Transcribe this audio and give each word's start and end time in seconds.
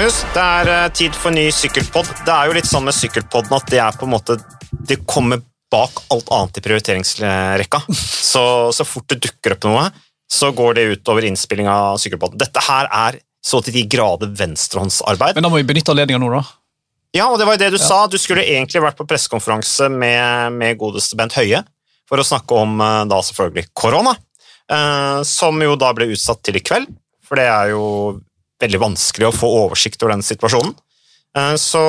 Marius, 0.00 0.22
det 0.32 0.40
er 0.40 0.68
eh, 0.72 0.92
tid 0.96 1.12
for 1.12 1.28
ny 1.36 1.42
sykkelpod. 1.52 2.06
Det 2.24 2.32
er 2.32 2.48
jo 2.48 2.54
litt 2.56 2.64
sånn 2.64 2.86
med 2.86 2.96
sykkelpodden 2.96 3.52
at 3.52 3.66
det 3.68 3.80
er 3.84 3.96
på 4.00 4.06
en 4.06 4.12
måte 4.14 4.38
Det 4.88 4.96
kommer 5.04 5.42
bak 5.68 5.98
alt 6.14 6.30
annet 6.32 6.56
i 6.56 6.62
prioriteringsrekka. 6.64 7.82
Så, 8.30 8.42
så 8.72 8.86
fort 8.88 9.10
det 9.12 9.18
dukker 9.26 9.58
opp 9.58 9.66
noe, 9.68 9.82
så 10.24 10.54
går 10.56 10.78
det 10.78 10.84
ut 10.88 11.10
over 11.12 11.26
innspilling 11.28 11.68
av 11.68 11.98
sykkelpodden. 12.00 12.40
Dette 12.40 12.62
her 12.64 12.88
er 12.88 13.18
så 13.44 13.60
til 13.60 13.76
de 13.76 13.82
grader 13.92 14.32
venstrehåndsarbeid. 14.40 15.36
Men 15.36 15.44
da 15.44 15.52
må 15.52 15.60
vi 15.60 15.68
benytte 15.68 15.92
anledninga 15.92 16.22
nå, 16.22 16.32
da. 16.32 16.40
Ja, 17.18 17.28
og 17.28 17.36
det 17.36 17.50
var 17.50 17.58
jo 17.58 17.62
det 17.66 17.70
du 17.76 17.78
sa. 17.82 18.00
Du 18.08 18.16
skulle 18.22 18.46
egentlig 18.48 18.80
vært 18.80 18.96
på 18.96 19.08
pressekonferanse 19.10 19.90
med, 19.92 20.56
med 20.56 20.80
godeste 20.80 21.20
Bent 21.20 21.36
Høie 21.36 21.60
for 22.08 22.24
å 22.24 22.28
snakke 22.30 22.64
om 22.64 22.80
eh, 22.80 23.04
da 23.12 23.20
selvfølgelig 23.28 23.68
korona, 23.76 24.16
eh, 24.64 25.20
som 25.28 25.60
jo 25.60 25.76
da 25.76 25.92
ble 25.92 26.08
utsatt 26.16 26.40
til 26.48 26.56
i 26.56 26.64
kveld, 26.64 26.88
for 27.20 27.36
det 27.36 27.50
er 27.52 27.74
jo 27.74 27.84
veldig 28.60 28.82
vanskelig 28.82 29.30
å 29.30 29.34
få 29.34 29.50
oversikt 29.64 30.02
over 30.02 30.16
den 30.16 30.26
situasjonen. 30.26 30.74
Eh, 31.36 31.54
så 31.60 31.82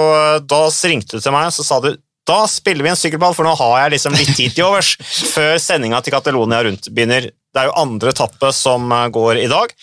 da 0.46 0.64
ringte 0.70 1.18
du 1.18 1.24
til 1.24 1.36
meg 1.36 1.52
og 1.52 1.68
sa 1.68 1.82
du 1.84 1.94
da 2.28 2.44
spiller 2.48 2.86
vi 2.86 2.92
en 2.92 2.98
sykkelball, 3.00 3.34
for 3.34 3.48
nå 3.48 3.54
har 3.58 3.78
jeg 3.82 3.94
liksom 3.96 4.16
litt 4.16 4.36
tid 4.38 4.54
til 4.54 4.68
overs 4.68 4.94
før 5.34 5.56
sendinga 5.62 6.02
til 6.06 6.14
Catalonia 6.14 6.62
rundt 6.68 6.92
begynner. 6.94 7.32
Det 7.52 7.60
er 7.60 7.68
jo 7.68 7.80
andre 7.82 8.14
etappe 8.14 8.52
som 8.56 8.86
eh, 8.94 9.08
går 9.12 9.42
i 9.42 9.50
dag. 9.52 9.74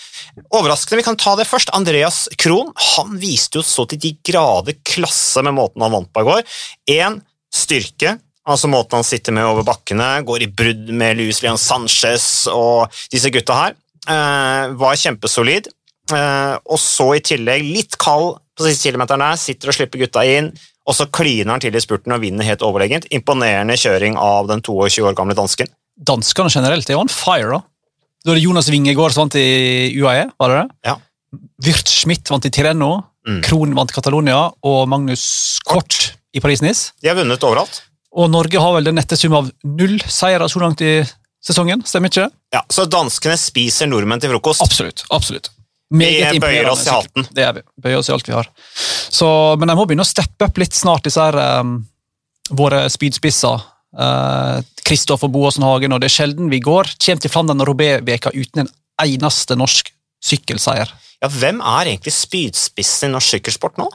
Overraskende, 0.47 1.01
vi 1.03 1.09
kan 1.09 1.19
ta 1.21 1.35
det 1.37 1.49
først. 1.49 1.75
Andreas 1.77 2.23
Krohn 2.41 2.71
han 2.95 3.19
viste 3.21 3.61
jo 3.61 3.67
så 3.67 3.85
til 3.91 4.01
de 4.01 4.15
grader 4.25 4.79
klasse 4.87 5.43
med 5.45 5.59
måten 5.59 5.85
han 5.85 5.93
vant 5.93 6.13
på 6.15 6.25
i 6.25 6.29
går. 6.31 6.57
Én 6.95 7.19
styrke, 7.53 8.15
altså 8.49 8.71
måten 8.71 9.01
han 9.01 9.09
sitter 9.09 9.35
med 9.37 9.49
over 9.49 9.67
bakkene, 9.67 10.09
går 10.25 10.47
i 10.47 10.51
brudd 10.63 10.95
med 10.95 11.19
Luis 11.19 11.43
Leon 11.45 11.61
Sanchez 11.61 12.47
og 12.53 12.95
disse 13.13 13.33
gutta 13.35 13.59
her. 13.59 13.77
Eh, 14.09 14.79
var 14.79 14.97
kjempesolid. 14.97 15.69
Eh, 16.15 16.55
og 16.65 16.79
så 16.81 17.11
i 17.17 17.23
tillegg 17.25 17.65
litt 17.67 17.99
kald 18.01 18.39
på 18.59 18.67
siste 18.67 18.89
kilometeren 18.89 19.23
der, 19.23 19.39
sitter 19.41 19.71
og 19.73 19.77
slipper 19.77 20.03
gutta 20.03 20.25
inn. 20.27 20.53
Og 20.89 20.97
så 20.97 21.05
kliner 21.13 21.53
han 21.53 21.61
til 21.63 21.77
i 21.77 21.83
spurten 21.85 22.15
og 22.17 22.23
vinner 22.23 22.47
helt 22.49 22.65
overlegent. 22.65 23.07
Imponerende 23.13 23.77
kjøring 23.77 24.17
av 24.17 24.49
den 24.49 24.63
22 24.65 25.05
år 25.11 25.19
gamle 25.19 25.37
dansken. 25.37 25.69
Danskene 25.99 26.51
generelt 26.55 26.89
er 26.89 26.97
jo 26.97 27.03
on 27.05 27.13
fire, 27.13 27.59
da. 27.59 27.61
Da 28.25 28.33
er 28.33 28.39
det 28.41 28.45
Jonas 28.47 28.71
Wingegård 28.73 29.13
som 29.15 29.27
vant 29.27 29.37
i 29.39 29.93
UAE, 29.99 30.31
var 30.41 30.51
det 30.53 30.57
det? 30.63 30.79
Ja. 30.89 30.97
Wirt 31.67 31.93
Schmidt 31.93 32.31
vant 32.33 32.49
i 32.49 32.51
Tireno, 32.55 33.05
Mm. 33.29 33.43
Krohn 33.45 33.75
vant 33.77 33.91
i 33.93 33.95
Catalonia, 33.95 34.39
og 34.65 34.87
Magnus 34.89 35.59
Kort 35.69 36.15
i 36.33 36.41
Paris-Nice. 36.41 36.95
De 37.03 37.11
har 37.11 37.17
vunnet 37.19 37.43
overalt. 37.45 37.83
Og 38.17 38.31
Norge 38.33 38.57
har 38.63 38.73
vel 38.73 38.89
den 38.89 38.97
nette 38.97 39.19
sum 39.21 39.35
av 39.37 39.51
null 39.69 39.99
seire 40.09 40.49
så 40.49 40.63
langt 40.63 40.81
i 40.81 41.03
sesongen, 41.45 41.83
stemmer 41.85 42.09
ikke? 42.09 42.31
Ja, 42.55 42.63
Så 42.73 42.87
danskene 42.89 43.37
spiser 43.37 43.91
nordmenn 43.91 44.23
til 44.23 44.33
frokost. 44.33 44.63
Absolutt. 44.65 45.05
absolutt. 45.13 45.51
Vi 45.89 46.41
bøyer 46.43 46.69
oss 46.69 46.87
i 46.87 46.93
hatten. 46.93 47.27
Det 47.33 47.45
er 47.45 47.55
vi. 47.57 47.63
Bøyer 47.81 48.01
oss 48.03 48.11
i 48.11 48.13
alt 48.13 48.29
vi 48.29 48.37
har. 48.37 48.51
Så, 49.09 49.29
men 49.59 49.71
de 49.71 49.77
må 49.79 49.87
begynne 49.89 50.05
å 50.05 50.09
steppe 50.09 50.49
opp 50.49 50.61
litt 50.61 50.77
snart, 50.77 51.07
disse 51.09 51.23
her, 51.23 51.39
um, 51.61 51.79
våre 52.59 52.85
spydspisser. 52.93 53.65
Kristoffer 54.89 55.31
Boasen 55.33 55.65
Hagen, 55.65 55.95
og 55.97 56.03
det 56.03 56.11
er 56.11 56.17
sjelden 56.19 56.51
vi 56.53 56.61
går. 56.65 56.93
Kommer 57.01 57.25
til 57.25 57.33
Flandern 57.33 57.65
og 57.65 57.71
Robé-veka 57.71 58.33
uten 58.37 58.67
en 58.67 58.71
eneste 59.05 59.57
norsk 59.59 59.91
sykkelseier. 60.25 60.93
Ja, 61.23 61.31
Hvem 61.33 61.61
er 61.65 61.95
egentlig 61.95 62.15
spydspissen 62.15 63.11
i 63.11 63.17
norsk 63.17 63.37
sykkelsport 63.37 63.81
nå? 63.81 63.89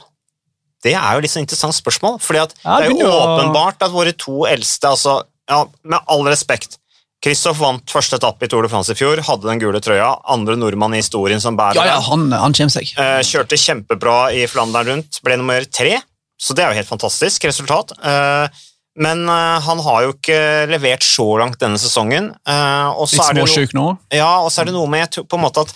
Det 0.84 0.92
er 0.92 1.16
jo 1.16 1.22
litt 1.24 1.32
sånn 1.32 1.46
interessant 1.46 1.76
spørsmål. 1.76 2.18
fordi 2.20 2.42
at 2.42 2.54
Ja, 2.64 2.80
Det 2.80 2.90
er 2.90 2.90
jo 2.90 3.08
åpenbart 3.08 3.82
at 3.82 3.92
våre 3.94 4.12
to 4.12 4.44
eldste 4.44 4.90
altså, 4.90 5.22
ja, 5.48 5.64
Med 5.82 6.00
all 6.06 6.26
respekt 6.28 6.78
Kristoff 7.24 7.56
vant 7.62 7.88
første 7.88 8.18
etappe 8.18 8.44
i 8.44 8.50
Tour 8.52 8.66
de 8.66 8.68
France 8.68 8.92
i 8.92 8.98
fjor, 8.98 9.22
hadde 9.24 9.48
den 9.48 9.60
gule 9.62 9.80
trøya. 9.80 10.10
Andre 10.34 10.58
nordmann 10.60 10.92
i 10.92 11.00
historien 11.00 11.40
som 11.40 11.56
bærer 11.56 11.78
Ja, 11.80 11.94
ja, 11.94 12.02
han, 12.04 12.26
han 12.36 12.52
seg. 12.52 12.90
Eh, 13.00 13.22
kjørte 13.24 13.56
kjempebra 13.56 14.18
i 14.36 14.44
Flandern 14.50 14.90
rundt, 14.90 15.20
ble 15.24 15.38
nummer 15.40 15.64
tre, 15.72 15.96
så 16.36 16.56
det 16.56 16.66
er 16.66 16.74
jo 16.74 16.80
helt 16.82 16.90
fantastisk 16.90 17.46
resultat. 17.48 17.94
Eh, 17.96 18.60
men 19.00 19.24
eh, 19.24 19.56
han 19.64 19.80
har 19.86 20.04
jo 20.04 20.12
ikke 20.18 20.38
levert 20.68 21.06
så 21.06 21.26
langt 21.40 21.56
denne 21.64 21.80
sesongen. 21.80 22.28
Og 22.44 23.08
så 23.08 23.16
Litt 23.16 23.40
no- 23.40 23.48
småsjuk 23.48 23.74
nå. 23.78 23.88
ja, 24.12 24.30
og 24.44 24.52
så 24.52 24.60
er 24.62 24.68
det 24.70 24.76
noe 24.76 24.90
med 24.92 25.16
på 25.24 25.40
en 25.40 25.46
måte 25.46 25.64
at 25.64 25.74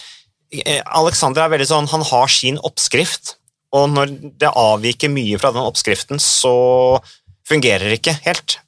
Alexander 1.00 1.44
er 1.46 1.52
veldig 1.56 1.68
sånn, 1.68 1.88
han 1.92 2.04
har 2.12 2.30
sin 2.32 2.60
oppskrift, 2.64 3.34
og 3.76 3.90
når 3.92 4.12
det 4.40 4.52
avviker 4.52 5.12
mye 5.12 5.40
fra 5.40 5.50
den 5.52 5.64
oppskriften, 5.64 6.20
så 6.20 7.00
fungerer 7.48 7.88
det 7.88 7.98
ikke 8.02 8.14
helt. 8.24 8.60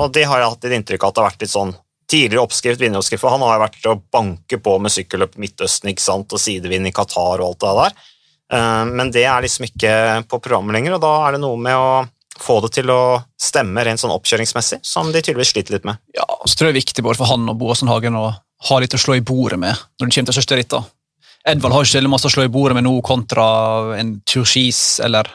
Og 0.00 0.08
det 0.16 0.24
har 0.28 0.40
jeg 0.40 0.52
hatt 0.54 0.64
et 0.68 0.76
inntrykk 0.76 1.04
av 1.04 1.10
at 1.10 1.16
det 1.16 1.22
har 1.22 1.28
vært 1.32 1.44
litt 1.44 1.52
sånn 1.52 1.74
tidligere 2.10 2.42
oppskrift, 2.42 2.80
vinneroppskrift, 2.82 3.22
for 3.22 3.34
han 3.34 3.44
har 3.46 3.56
jo 3.56 3.64
vært 3.64 3.90
å 3.90 3.98
banke 4.12 4.58
på 4.62 4.76
med 4.82 4.92
sykkelløp 4.94 5.36
i 5.38 5.44
Midtøsten 5.46 5.92
ikke 5.92 6.02
sant, 6.04 6.32
og 6.34 6.42
sidevind 6.42 6.90
i 6.90 6.94
Qatar 6.94 7.42
og 7.42 7.52
alt 7.52 7.62
det 7.62 7.74
der. 7.80 8.00
Eh, 8.56 8.84
Men 8.90 9.12
det 9.14 9.24
er 9.24 9.44
liksom 9.46 9.68
ikke 9.68 9.92
på 10.30 10.40
programmet 10.42 10.74
lenger, 10.74 10.98
og 10.98 11.04
da 11.04 11.12
er 11.28 11.36
det 11.36 11.44
noe 11.44 11.60
med 11.60 11.78
å 11.78 11.90
få 12.40 12.60
det 12.64 12.72
til 12.78 12.90
å 12.90 13.00
stemme 13.40 13.84
rent 13.84 14.00
sånn 14.00 14.14
oppkjøringsmessig, 14.14 14.80
som 14.86 15.10
de 15.12 15.20
tydeligvis 15.20 15.52
sliter 15.54 15.76
litt 15.76 15.84
med. 15.88 16.00
Ja, 16.16 16.24
og 16.26 16.48
så 16.48 16.56
tror 16.56 16.70
jeg 16.70 16.74
det 16.74 16.78
er 16.78 16.84
viktig 16.86 17.04
både 17.04 17.20
for 17.20 17.30
han 17.30 17.48
og 17.52 17.58
Boasen 17.60 17.90
Hagen 17.90 18.16
å 18.16 18.30
ha 18.68 18.78
litt 18.80 18.96
å 18.96 19.00
slå 19.00 19.18
i 19.18 19.24
bordet 19.24 19.58
med 19.60 19.76
når 19.76 20.08
det 20.08 20.14
kommer 20.14 20.32
til 20.32 20.38
største 20.40 20.58
ritter. 20.58 20.88
Edvald 21.48 21.72
har 21.72 21.84
ikke 21.86 22.00
så 22.02 22.12
masse 22.12 22.28
å 22.28 22.32
slå 22.32 22.44
i 22.44 22.52
bordet 22.52 22.76
med 22.76 22.84
nå 22.84 22.94
kontra 23.04 23.44
en 23.96 24.18
turskis 24.28 25.00
eller 25.04 25.28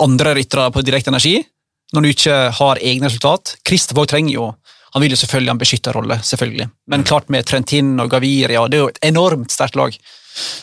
andre 0.00 0.32
ryttere 0.38 0.70
på 0.72 0.84
direkte 0.84 1.12
energi, 1.12 1.42
når 1.92 2.04
du 2.04 2.08
ikke 2.12 2.36
har 2.56 2.80
egne 2.80 3.10
resultat. 3.10 3.56
Kristoffer 3.66 4.08
trenger 4.08 4.32
jo 4.32 4.46
Han 4.94 5.02
vil 5.02 5.12
jo 5.14 5.16
selvfølgelig 5.20 5.50
ha 5.52 5.54
en 5.54 5.60
beskytterrolle, 5.62 6.16
selvfølgelig. 6.26 6.68
men 6.90 7.04
klart 7.04 7.28
med 7.30 7.46
Trentin 7.46 7.92
og 8.00 8.10
Gaviria, 8.10 8.66
det 8.68 8.78
er 8.78 8.82
jo 8.84 8.88
et 8.88 8.98
enormt 9.06 9.50
sterkt 9.54 9.76
lag. 9.76 9.96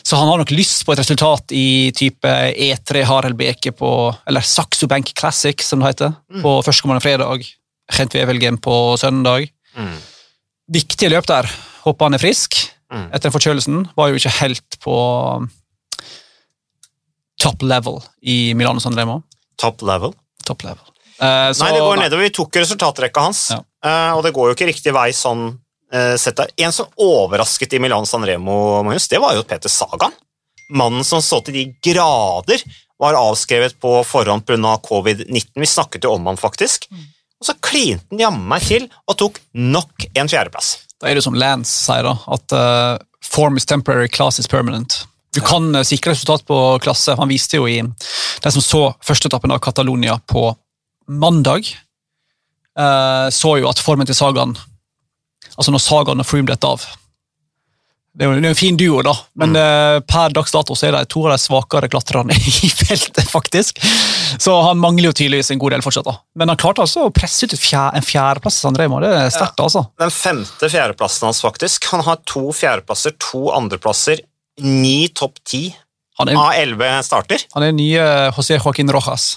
Så 0.02 0.16
han 0.16 0.28
har 0.28 0.38
nok 0.40 0.50
lyst 0.50 0.84
på 0.86 0.92
et 0.92 0.98
resultat 1.02 1.52
i 1.52 1.90
type 1.96 2.28
E3 2.28 3.04
Harald 3.04 3.36
Beke 3.36 3.70
på 3.76 3.90
Eller 4.26 4.40
Saxo 4.40 4.86
Bank 4.88 5.12
Classic, 5.18 5.60
som 5.62 5.80
det 5.80 5.88
heter, 5.92 6.14
på 6.42 6.54
førstkommende 6.64 7.02
fredag. 7.04 7.44
Gent 7.92 8.14
Wevelgem 8.14 8.58
på 8.60 8.96
søndag. 9.00 9.50
Mm. 9.76 9.94
Viktige 10.72 11.10
løp 11.12 11.26
der. 11.28 11.48
Håper 11.84 12.04
han 12.08 12.14
er 12.14 12.18
frisk 12.24 12.56
Mm. 12.90 13.10
etter 13.12 13.28
forkjølelsen. 13.30 13.82
Var 13.96 14.08
jo 14.08 14.14
ikke 14.16 14.30
helt 14.40 14.78
på 14.80 14.94
top 17.42 17.62
level 17.62 18.00
i 18.22 18.54
Milano 18.54 18.80
San 18.80 18.96
Remo. 18.96 19.20
Top 19.60 19.82
level. 19.82 20.14
Top 20.46 20.62
level. 20.64 20.84
Eh, 21.20 21.50
så- 21.52 21.64
Nei, 21.64 21.72
det 21.72 21.80
går 21.80 21.96
nei. 21.96 22.04
nedover. 22.04 22.22
Vi 22.22 22.30
tok 22.30 22.52
resultatrekka 22.56 23.20
hans, 23.20 23.50
Ja. 23.50 23.62
uh, 23.84 24.16
og 24.16 24.22
det 24.24 24.32
går 24.34 24.48
jo 24.50 24.54
ikke 24.54 24.68
riktig 24.72 24.92
vei 24.94 25.10
sånn 25.10 25.58
uh, 25.92 26.16
sett 26.16 26.36
der. 26.36 26.48
En 26.58 26.72
som 26.72 26.86
overrasket 26.98 27.72
i 27.74 27.78
Milan 27.80 28.06
San 28.06 28.22
Remo, 28.24 28.82
Magnus, 28.84 29.08
det 29.08 29.18
var 29.20 29.34
jo 29.34 29.42
Peter 29.42 29.68
Sagan. 29.68 30.12
Mannen 30.70 31.02
som 31.04 31.20
så 31.20 31.42
til 31.44 31.54
de 31.54 31.64
grader 31.82 32.62
var 33.00 33.14
avskrevet 33.14 33.78
på 33.80 34.04
forhånd 34.04 34.44
pga. 34.44 34.76
covid-19. 34.82 35.48
Vi 35.56 35.66
snakket 35.66 36.04
jo 36.04 36.12
om 36.14 36.26
han 36.26 36.36
faktisk. 36.36 36.86
Og 37.40 37.46
så 37.46 37.54
klinte 37.60 38.04
han 38.10 38.18
jammen 38.18 38.48
meg 38.48 38.60
til 38.62 38.88
og 39.08 39.16
tok 39.16 39.40
nok 39.54 40.06
en 40.14 40.28
fjerdeplass. 40.28 40.76
Da 41.00 41.06
er 41.08 41.14
det 41.14 41.22
som 41.24 41.32
Lance 41.34 41.70
sier, 41.70 42.02
da, 42.02 42.18
at 42.28 43.00
form 43.22 43.56
is 43.56 43.64
temporary, 43.64 44.08
class 44.08 44.38
is 44.38 44.46
permanent. 44.46 45.06
Du 45.32 45.40
kan 45.40 45.72
sikre 45.84 46.12
resultat 46.12 46.44
på 46.44 46.80
klasse. 46.82 47.16
Han 47.16 47.28
viste 47.28 47.56
jo 47.56 47.66
i 47.66 47.80
den 47.80 48.52
som 48.52 48.60
så 48.60 48.94
førsteetappen 49.00 49.52
av 49.52 49.60
Catalonia 49.60 50.20
på 50.26 50.50
mandag, 51.08 51.68
eh, 52.78 53.28
så 53.34 53.56
jo 53.60 53.68
at 53.70 53.80
formen 53.82 54.06
til 54.08 54.14
Sagan 54.18 54.56
Altså 55.58 55.72
når 55.74 55.82
Sagan 55.82 56.20
og 56.22 56.26
Froome 56.28 56.46
detter 56.46 56.68
av 56.76 56.82
Det 58.18 58.26
er 58.26 58.30
jo 58.34 58.50
en 58.50 58.58
fin 58.58 58.76
duo, 58.78 59.00
da, 59.06 59.14
men 59.38 59.56
eh, 59.58 59.98
per 60.06 60.34
dags 60.34 60.52
dato 60.54 60.74
så 60.78 60.88
er 60.88 60.96
de 60.96 61.00
to 61.10 61.24
av 61.26 61.32
de 61.34 61.38
svakere 61.42 61.88
klatrerne 61.90 62.34
i 62.66 62.70
feltet, 62.70 63.28
faktisk. 63.30 63.78
Så 64.42 64.54
han 64.66 64.80
mangler 64.82 65.10
jo 65.10 65.16
tydeligvis 65.20 65.52
en 65.54 65.60
god 65.62 65.76
del 65.76 65.84
fortsatt. 65.86 66.08
da. 66.08 66.16
Men 66.34 66.50
han 66.50 66.58
klarte 66.58 66.82
altså 66.82 67.04
å 67.06 67.12
presse 67.14 67.46
ut 67.46 67.54
et 67.54 67.62
fjer 67.62 67.94
en 67.94 68.02
fjerdeplass. 68.06 68.58
Det 68.74 68.88
er 69.12 69.30
sterkt, 69.30 69.62
altså. 69.62 69.84
Den 70.02 70.10
femte 70.10 70.70
fjerdeplassen 70.72 71.28
hans, 71.28 71.42
faktisk. 71.46 71.86
Han 71.92 72.02
har 72.08 72.18
to 72.26 72.48
fjerdeplasser, 72.58 73.14
to 73.22 73.52
andreplasser, 73.54 74.24
ni 74.66 75.08
topp 75.14 75.38
ti 75.46 75.68
av 76.18 76.26
elleve 76.58 76.90
starter. 77.06 77.44
han 77.54 77.62
er 77.68 77.76
nye 77.76 78.06
José 78.34 78.58
Joaquin 78.58 78.90
Rojas. 78.90 79.36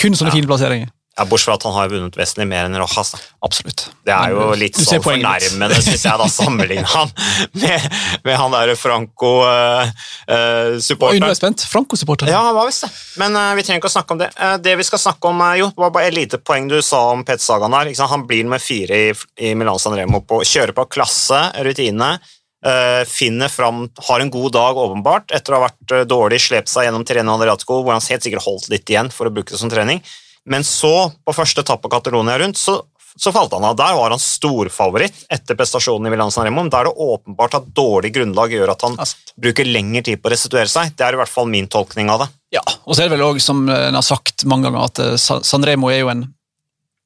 Kun 0.00 0.16
sånne 0.16 0.32
Ja. 0.32 0.38
fine 0.40 0.48
plasseringer. 0.48 0.93
Ja, 1.14 1.22
Bortsett 1.30 1.46
fra 1.46 1.54
at 1.54 1.62
han 1.68 1.76
har 1.76 1.92
vunnet 1.92 2.16
vesentlig 2.18 2.48
mer 2.50 2.64
enn 2.66 2.74
Rojas. 2.74 3.12
Da. 3.14 3.18
Absolutt. 3.46 3.84
Det 4.02 4.10
er 4.14 4.32
jo 4.34 4.48
litt 4.58 4.74
sånn 4.80 5.02
fornærmende, 5.04 5.76
syns 5.78 6.02
jeg, 6.08 6.18
da, 6.18 6.26
sammenligne 6.40 6.88
han 6.90 7.12
med, 7.54 7.86
med 8.26 8.34
han 8.40 8.50
derre 8.56 8.74
Oi, 8.74 8.76
nå 8.76 8.76
er 8.76 8.80
Franco-supporteren. 8.82 11.28
jeg 11.30 11.38
spent. 11.38 11.60
Franco-supporter. 11.70 12.26
ja, 12.32 12.40
han 12.48 12.56
var 12.58 12.66
visst 12.66 12.82
det. 12.86 12.90
Men 13.22 13.30
uh, 13.38 13.54
vi 13.54 13.62
trenger 13.62 13.78
ikke 13.82 13.92
å 13.92 13.94
snakke 13.94 14.12
om 14.16 14.20
det. 14.24 14.30
Uh, 14.34 14.56
det 14.58 14.74
vi 14.80 14.88
skal 14.90 15.00
snakke 15.04 15.24
om, 15.30 15.38
uh, 15.44 15.54
jo, 15.60 15.66
var 15.78 15.94
bare 15.94 16.06
et 16.10 16.18
lite 16.18 16.36
poeng 16.42 16.64
du 16.70 16.78
sa 16.82 17.00
om 17.12 17.22
Petter 17.22 17.46
Sagan 17.46 17.74
her. 17.78 17.86
Han 18.10 18.26
blir 18.26 18.44
med 18.50 18.60
fire 18.62 18.94
i, 19.08 19.10
i 19.38 19.54
Milan 19.54 19.78
San 19.78 19.94
Remo 19.94 20.18
på 20.26 20.42
kjører 20.42 20.74
på 20.74 20.90
klasse, 20.98 21.38
rutine. 21.62 22.18
eh, 22.64 23.04
finner 23.08 23.48
fram, 23.48 23.88
har 24.08 24.20
en 24.20 24.30
god 24.30 24.52
dag 24.52 24.76
åpenbart, 24.76 25.32
etter 25.36 25.54
å 25.54 25.60
ha 25.60 25.68
vært 25.68 25.94
eh, 25.94 26.06
dårlig, 26.08 26.40
slept 26.42 26.72
seg 26.72 26.88
gjennom 26.88 27.04
Tirreno 27.06 27.36
Adriatico, 27.38 27.82
hvor 27.82 27.96
han 27.96 28.04
helt 28.04 28.26
sikkert 28.26 28.46
holdt 28.46 28.70
litt 28.72 28.90
igjen 28.90 29.12
for 29.12 29.28
å 29.28 29.34
bruke 29.34 29.54
det 29.54 29.60
som 29.60 29.72
trening. 29.72 30.02
Men 30.50 30.64
så, 30.66 31.10
på 31.24 31.32
første 31.36 31.64
etappe 31.64 31.88
Catalonia 31.92 32.38
rundt, 32.38 32.60
så 32.60 32.82
så 33.16 33.30
falt 33.30 33.52
han 33.54 33.62
av. 33.64 33.76
Der 33.78 33.94
var 33.94 34.10
han 34.10 34.18
storfavoritt 34.18 35.26
etter 35.30 35.54
prestasjonen 35.54 36.08
i 36.08 36.10
Milan 36.10 36.32
San 36.34 36.48
Remo. 36.48 36.64
Da 36.66 36.80
er 36.80 36.88
det 36.88 36.96
åpenbart 36.98 37.54
at 37.60 37.68
dårlig 37.76 38.10
grunnlag 38.16 38.50
gjør 38.56 38.72
at 38.72 38.82
han 38.82 38.96
Altså. 38.98 39.16
bruker 39.38 39.68
lengre 39.68 40.02
tid 40.02 40.18
på 40.22 40.26
å 40.26 40.32
restituere 40.34 40.66
seg. 40.70 40.96
Det 40.98 41.06
er 41.06 41.14
i 41.14 41.20
hvert 41.20 41.30
fall 41.30 41.46
min 41.46 41.68
tolkning 41.70 42.10
av 42.10 42.24
det. 42.24 42.28
Ja, 42.58 42.62
og 42.66 42.94
så 42.94 43.04
er 43.04 43.08
det 43.08 43.14
vel 43.14 43.22
også, 43.28 43.46
som 43.52 43.68
en 43.70 43.94
har 43.94 44.02
sagt 44.02 44.44
mange 44.50 44.66
ganger, 44.66 44.90
at 44.90 45.44
San 45.46 45.62
Remo 45.62 45.92
er 45.94 46.02
jo 46.02 46.10
en 46.10 46.26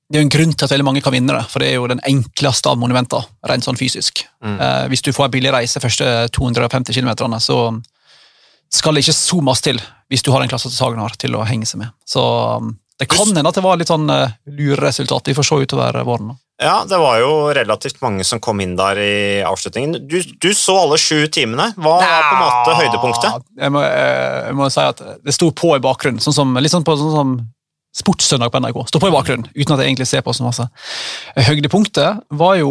det 0.08 0.16
er 0.16 0.22
jo 0.22 0.24
en 0.24 0.32
grunn 0.32 0.52
til 0.56 0.64
at 0.64 0.72
veldig 0.72 0.84
mange 0.86 1.00
kan 1.04 1.12
vinne 1.12 1.34
det, 1.36 1.44
for 1.52 1.60
det 1.60 1.68
er 1.68 1.74
jo 1.76 1.88
den 1.90 2.00
enkleste 2.08 2.70
av 2.70 2.78
monumenter, 2.80 3.26
rent 3.44 3.66
sånn 3.66 3.76
fysisk. 3.76 4.22
Mm. 4.40 4.54
Eh, 4.56 4.84
hvis 4.88 5.02
du 5.04 5.10
får 5.12 5.26
en 5.26 5.34
billig 5.34 5.52
reise 5.52 5.82
første 5.84 6.06
250 6.32 6.96
km, 6.96 7.10
så 7.44 7.58
skal 8.72 8.96
det 8.96 9.02
ikke 9.04 9.16
så 9.18 9.42
masse 9.44 9.66
til 9.66 9.82
hvis 10.08 10.24
du 10.24 10.30
har 10.32 10.40
den 10.40 10.48
klasse 10.48 10.70
som 10.70 10.78
Sagen 10.78 11.02
har, 11.04 11.12
til 11.20 11.36
å 11.36 11.44
henge 11.44 11.68
seg 11.68 11.82
med. 11.82 11.92
Så 12.08 12.24
um, 12.24 12.72
det 12.98 13.06
kan 13.06 13.30
hende 13.30 13.46
at 13.46 13.54
det 13.54 13.62
var 13.62 13.78
litt 13.78 13.90
sånn 13.90 14.10
uh, 14.10 14.32
lureresultat. 14.50 15.30
Vi 15.30 15.36
får 15.38 15.46
se 15.46 15.58
utover 15.62 16.00
våren. 16.06 16.32
Ja, 16.58 16.80
det 16.88 16.98
var 16.98 17.20
jo 17.22 17.34
relativt 17.54 18.00
mange 18.02 18.24
som 18.26 18.40
kom 18.42 18.58
inn 18.60 18.74
der 18.78 18.98
i 18.98 19.42
avslutningen. 19.46 20.08
Du, 20.10 20.16
du 20.18 20.48
så 20.58 20.74
alle 20.80 20.98
sju 20.98 21.28
timene. 21.30 21.68
Hva 21.78 22.00
var 22.00 22.24
på 22.24 22.32
en 22.34 22.42
måte 22.42 22.74
høydepunktet? 22.80 23.44
Jeg 23.62 23.74
må, 23.74 23.84
eh, 23.86 24.48
jeg 24.48 24.56
må 24.58 24.66
si 24.74 24.82
at 24.82 25.04
det 25.22 25.36
sto 25.36 25.52
på 25.54 25.76
i 25.76 25.84
bakgrunnen, 25.84 26.18
sånn 26.24 26.34
som, 26.34 26.58
litt 26.58 26.74
sånn 26.74 26.86
på 26.86 26.98
sånn 26.98 27.14
som 27.14 27.38
Sportssøndag 27.98 28.52
på 28.52 28.60
NRK. 28.60 28.82
Står 28.90 29.00
på 29.02 29.08
i 29.08 29.14
bakgrunnen, 29.14 29.48
uten 29.56 29.74
at 29.74 29.80
jeg 29.80 29.88
egentlig 29.88 30.06
ser 30.06 30.22
på 30.22 30.34
så 30.36 30.44
masse. 30.44 30.66
Høydepunktet 31.48 32.20
var 32.36 32.58
jo 32.60 32.68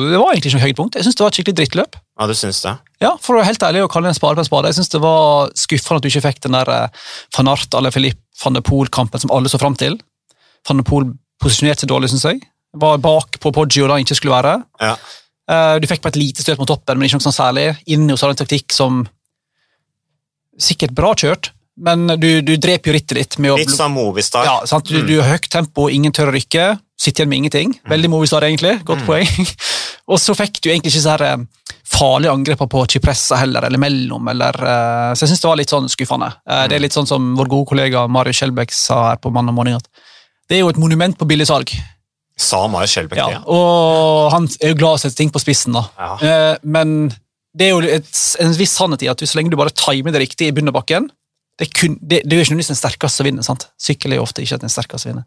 Det 0.00 0.16
var 0.16 0.32
egentlig 0.32 0.50
ikke 0.50 0.58
noe 0.58 0.64
høydepunkt. 0.64 0.96
Jeg 0.98 1.06
syns 1.06 1.18
det 1.18 1.24
var 1.24 1.30
et 1.30 1.38
skikkelig 1.38 1.58
drittløp. 1.60 1.98
Ja, 2.14 2.26
du 2.30 2.34
syns 2.38 2.60
det? 2.62 2.76
Ja, 3.02 3.16
For 3.20 3.34
å 3.34 3.40
være 3.40 3.48
helt 3.50 3.64
ærlig 3.66 3.82
og 3.84 3.90
kalle 3.90 4.08
en 4.12 4.14
spade 4.16 4.38
på 4.38 4.44
en 4.44 4.46
spade. 4.46 4.70
Jeg 4.70 4.78
synes 4.78 4.92
det 4.92 5.00
var 5.02 5.50
skuffende 5.58 5.98
at 5.98 6.04
du 6.04 6.10
ikke 6.12 6.22
fikk 6.28 6.40
den 6.46 6.54
der 6.54 6.70
eh, 6.70 7.04
van 7.36 7.50
Art 7.50 7.74
eller 7.74 7.90
Philippe 7.94 8.22
van 8.44 8.54
de 8.54 8.62
Poel-kampen 8.66 9.22
som 9.24 9.32
alle 9.34 9.50
så 9.50 9.58
fram 9.58 9.74
til. 9.78 9.96
Van 10.68 10.78
de 10.78 10.86
Poel 10.86 11.10
posisjonerte 11.42 11.84
seg 11.84 11.90
dårlig, 11.90 12.12
syns 12.14 12.24
jeg. 12.28 12.40
Var 12.78 13.02
bak 13.02 13.40
på 13.42 13.52
Poggio 13.54 13.88
da 13.90 13.96
han 13.98 14.06
ikke 14.06 14.16
skulle 14.18 14.34
være. 14.36 14.54
Ja. 14.82 14.94
Eh, 15.50 15.74
Du 15.82 15.88
fikk 15.90 16.02
på 16.06 16.12
et 16.14 16.20
lite 16.22 16.42
støt 16.46 16.58
mot 16.62 16.70
toppen, 16.70 16.98
men 16.98 17.06
ikke 17.10 17.18
noe 17.18 17.26
sånn 17.26 17.34
særlig. 17.40 17.66
Inni 17.90 18.14
hos 18.14 18.22
en 18.26 18.38
taktikk 18.38 18.72
som 18.74 19.02
Sikkert 20.54 20.92
bra 20.94 21.10
kjørt, 21.18 21.48
men 21.82 22.06
du, 22.22 22.28
du 22.46 22.52
dreper 22.62 22.92
jo 22.92 22.94
rittet 22.94 23.18
ditt 23.18 23.36
med 23.42 23.50
å 23.50 23.56
Litt 23.58 23.72
som 23.74 23.90
Movistar. 23.96 24.46
ja, 24.46 24.60
sant? 24.70 24.86
Du, 24.86 25.00
du 25.02 25.16
har 25.18 25.32
høyt 25.32 25.48
tempo, 25.50 25.88
ingen 25.90 26.14
tør 26.14 26.30
å 26.30 26.34
rykke. 26.36 26.66
Sitter 26.94 27.24
igjen 27.24 27.32
med 27.32 27.40
ingenting. 27.42 27.72
Veldig 27.90 28.10
Movistar, 28.12 28.46
egentlig. 28.46 28.76
Godt 28.86 29.02
poeng. 29.08 29.26
og 30.14 30.20
så 30.22 30.36
fikk 30.38 30.60
du 30.62 30.70
egentlig 30.70 30.92
ikke 30.94 31.02
så 31.02 31.16
eh, 31.26 31.42
farlige 31.86 32.32
angreper 32.32 32.66
på 32.70 32.84
Cipressa 32.90 33.36
heller, 33.36 33.66
eller 33.68 33.78
mellom. 33.78 34.28
Eller, 34.32 34.56
uh, 34.56 35.12
så 35.14 35.24
jeg 35.26 35.32
syns 35.34 35.42
det 35.44 35.48
var 35.50 35.58
litt 35.60 35.72
sånn 35.74 35.88
skuffende. 35.92 36.30
Eh, 36.48 36.66
Det 36.68 36.76
er 36.78 36.84
litt 36.84 36.96
sånn 36.96 37.06
som 37.08 37.34
vår 37.36 37.50
gode 37.52 37.68
kollega 37.72 38.06
Mario 38.08 38.32
Skjelbæk 38.32 38.72
sa 38.72 39.10
her 39.10 39.16
på 39.20 39.32
mandag 39.34 39.54
morgen, 39.54 39.76
at 39.76 39.88
det 40.48 40.56
er 40.56 40.60
jo 40.64 40.68
et 40.72 40.80
monument 40.80 41.16
på 41.18 41.26
billigsalg. 41.28 41.70
Sa 42.36 42.66
Mario 42.68 42.88
Skjelbæk 42.90 43.16
Ja, 43.20 43.26
det? 43.30 43.42
og 43.46 44.30
han 44.32 44.48
er 44.60 44.72
jo 44.72 44.78
glad 44.80 44.96
i 44.96 44.98
å 44.98 45.02
sette 45.04 45.16
ting 45.20 45.30
på 45.30 45.40
spissen, 45.42 45.72
da. 45.76 45.84
Ja. 45.98 46.14
Eh, 46.20 46.56
Men 46.64 47.12
det 47.56 47.68
er 47.68 47.70
jo 47.76 47.80
et, 47.86 48.08
en 48.40 48.52
viss 48.58 48.72
sannhet 48.74 49.02
i 49.04 49.08
at 49.12 49.20
så 49.22 49.36
lenge 49.38 49.50
du 49.52 49.56
bare 49.56 49.70
timer 49.70 50.10
det 50.12 50.24
riktig 50.24 50.48
i 50.48 50.52
bunnebakken, 50.56 51.10
det, 51.56 51.68
kun, 51.72 51.92
det, 52.02 52.22
det 52.26 52.32
er 52.34 52.40
jo 52.40 52.42
ikke 52.48 52.54
nødvendigvis 52.56 52.72
den 52.72 52.80
sterkeste 52.80 53.16
som 53.20 53.26
vinner. 53.28 53.44
sant? 53.46 53.68
Sykkel 53.78 54.10
er 54.10 54.16
jo 54.18 54.24
ofte 54.26 54.42
ikke 54.42 54.58
den 54.58 54.72
sterkeste 54.72 55.04
som 55.04 55.12
vinner. 55.12 55.24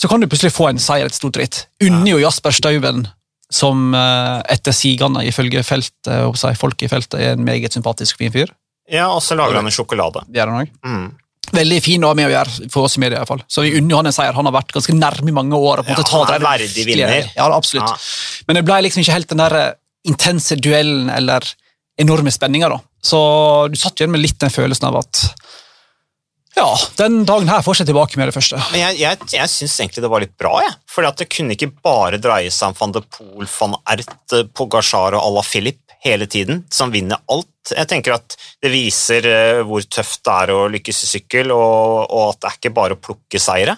Så 0.00 0.08
kan 0.08 0.20
du 0.22 0.26
plutselig 0.26 0.54
få 0.56 0.70
en 0.70 0.78
seier 0.80 1.04
et 1.04 1.12
stort 1.18 1.36
ritt. 1.36 1.66
Unner 1.84 2.14
jo 2.14 2.22
Jasper 2.22 2.50
Stauben, 2.56 3.02
som 3.50 3.94
eh, 3.96 4.36
etter 4.54 4.74
sigende 4.76 5.24
ifølge 5.26 5.64
feltet, 5.66 6.12
og 6.26 6.38
si, 6.38 6.52
folk 6.58 6.82
i 6.86 6.90
feltet 6.90 7.18
er 7.18 7.34
en 7.34 7.46
meget 7.46 7.74
sympatisk 7.74 8.20
fin 8.20 8.32
fyr. 8.34 8.52
Ja, 8.90 9.08
og 9.14 9.22
så 9.22 9.36
lager 9.38 9.58
han 9.58 9.68
en 9.68 9.74
sjokolade. 9.74 10.24
Det 10.28 10.40
gjør 10.40 10.52
han 10.52 10.64
òg. 10.64 10.72
Mm. 10.86 11.08
Veldig 11.54 11.78
fin 11.82 12.04
å 12.04 12.10
ha 12.10 12.16
med 12.18 12.28
å 12.28 12.32
gjøre 12.32 12.70
for 12.70 12.86
oss 12.86 12.96
i 12.98 13.02
media. 13.02 13.18
i 13.18 13.22
hvert 13.22 13.30
fall. 13.32 13.42
Så 13.50 13.64
vi 13.64 13.72
unner 13.78 14.00
han 14.00 14.10
en 14.10 14.14
seier. 14.14 14.36
Han 14.36 14.46
har 14.46 14.54
vært 14.54 14.74
ganske 14.74 14.94
nærme 14.94 15.32
i 15.32 15.34
mange 15.34 15.58
år. 15.58 15.82
Ja, 15.88 15.96
han 15.98 16.26
er 16.26 16.38
det 16.38 16.46
verdig 16.46 16.86
vinner. 16.86 17.30
Ja, 17.34 17.48
absolutt. 17.54 17.88
Ja. 17.90 18.44
Men 18.46 18.58
det 18.58 18.64
ble 18.68 18.78
liksom 18.86 19.02
ikke 19.02 19.16
helt 19.16 19.32
den 19.32 19.42
der 19.42 19.56
eh, 19.58 19.72
intense 20.10 20.58
duellen 20.58 21.10
eller 21.12 21.46
enorme 22.00 22.32
spenninga. 22.34 22.70
Så 23.02 23.20
du 23.72 23.78
satt 23.80 23.98
igjen 23.98 24.12
med 24.14 24.22
litt 24.22 24.38
den 24.40 24.52
følelsen 24.52 24.90
av 24.90 25.00
at 25.02 25.24
ja, 26.60 26.68
den 27.00 27.22
dagen 27.28 27.48
her 27.50 27.64
får 27.64 27.80
seg 27.80 27.88
tilbake 27.90 28.20
med 28.20 28.30
det 28.30 28.36
første. 28.36 28.60
Men 28.70 28.82
jeg, 28.84 28.98
jeg, 29.02 29.18
jeg 29.34 29.52
syns 29.52 29.76
egentlig 29.80 30.04
det 30.04 30.10
var 30.12 30.22
litt 30.24 30.36
bra, 30.40 30.54
jeg. 30.66 30.74
Fordi 30.92 31.12
det 31.20 31.28
kunne 31.32 31.56
ikke 31.56 31.70
bare 31.84 32.20
dreie 32.22 32.52
seg 32.54 32.72
om 32.72 32.78
van 32.80 32.94
de 32.96 33.02
Pool, 33.16 33.46
van 33.58 33.78
Ert, 33.94 34.34
Pogasjar 34.56 35.16
og 35.18 35.24
à 35.24 35.30
la 35.38 35.44
Philip 35.46 35.80
hele 36.04 36.24
tiden, 36.32 36.62
som 36.72 36.92
vinner 36.92 37.20
alt. 37.28 37.74
Jeg 37.76 37.88
tenker 37.90 38.14
at 38.16 38.36
det 38.64 38.70
viser 38.72 39.26
eh, 39.28 39.60
hvor 39.68 39.84
tøft 39.84 40.22
det 40.24 40.36
er 40.46 40.52
å 40.54 40.62
lykkes 40.72 41.02
i 41.04 41.08
sykkel, 41.10 41.52
og, 41.52 42.06
og 42.08 42.22
at 42.30 42.40
det 42.40 42.48
er 42.50 42.58
ikke 42.60 42.76
bare 42.78 42.96
å 42.96 43.02
plukke 43.04 43.40
seire. 43.42 43.76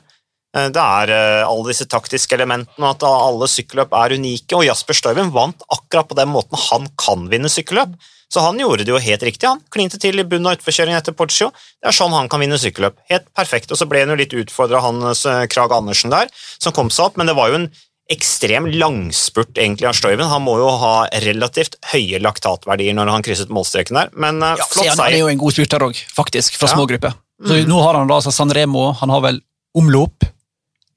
Eh, 0.54 0.68
Det 0.70 0.84
er 1.02 1.10
eh, 1.16 1.42
alle 1.48 1.72
disse 1.72 1.88
taktiske 1.90 2.38
elementene, 2.38 2.78
og 2.84 2.92
at 2.92 3.06
alle 3.08 3.50
sykkelløp 3.50 3.94
er 3.98 4.14
unike. 4.20 4.54
Og 4.58 4.66
Jasper 4.68 5.00
Støyven 5.00 5.34
vant 5.34 5.66
akkurat 5.74 6.10
på 6.12 6.18
den 6.20 6.30
måten 6.30 6.62
han 6.68 6.86
kan 7.00 7.26
vinne 7.32 7.50
sykkelløp. 7.50 7.98
Så 8.32 8.40
han 8.40 8.56
gjorde 8.60 8.86
det 8.86 8.92
jo 8.94 9.00
helt 9.02 9.24
riktig. 9.26 9.44
Han 9.48 9.60
klinte 9.72 9.98
til 10.00 10.16
i 10.20 10.24
bunnen 10.24 10.48
av 10.48 10.56
utforkjøringen 10.56 10.96
etter 10.96 11.12
Porcio. 11.16 11.50
Det 11.82 11.90
er 11.90 11.96
sånn 11.96 12.14
han 12.16 12.30
kan 12.32 12.40
vinne 12.40 12.56
sykkelløp. 12.60 12.96
Helt 13.12 13.26
perfekt. 13.36 13.72
Og 13.74 13.80
så 13.80 13.84
ble 13.90 14.04
han 14.06 14.14
jo 14.14 14.16
litt 14.16 14.32
utfordra 14.32 14.80
han 14.84 15.02
eh, 15.10 15.42
Krag 15.52 15.74
Andersen 15.76 16.12
der, 16.14 16.30
som 16.62 16.72
kom 16.76 16.88
seg 16.92 17.10
opp, 17.10 17.20
men 17.20 17.28
det 17.28 17.36
var 17.36 17.52
jo 17.52 17.60
en 17.60 17.68
ekstrem 18.12 18.66
langspurt 18.80 19.56
egentlig 19.56 19.88
av 19.88 19.96
Stoiven. 19.96 20.28
Han 20.28 20.44
må 20.44 20.56
jo 20.60 20.70
ha 20.80 20.94
relativt 21.24 21.76
høye 21.92 22.20
laktatverdier 22.24 22.96
når 22.96 23.12
han 23.12 23.24
krysset 23.26 23.52
målstreken 23.52 24.00
der, 24.00 24.12
men 24.16 24.40
eh, 24.40 24.56
Ja, 24.60 24.68
flott 24.68 24.88
seier. 24.88 24.96
han, 24.96 25.12
er 25.12 25.20
jo 25.20 25.30
en 25.32 25.42
god 25.42 25.56
spurter 25.56 25.86
òg, 25.88 26.02
faktisk, 26.16 26.56
fra 26.60 26.70
Ja. 26.72 26.76
små 26.76 26.88
Så 26.88 27.12
Så 27.48 27.66
Nå 27.68 27.82
har 27.82 27.94
han 27.98 28.08
da 28.08 28.14
altså 28.16 28.32
San 28.32 28.50
Remo, 28.50 28.92
han 28.92 29.10
har 29.10 29.20
vel 29.20 29.40
omlop. 29.76 30.24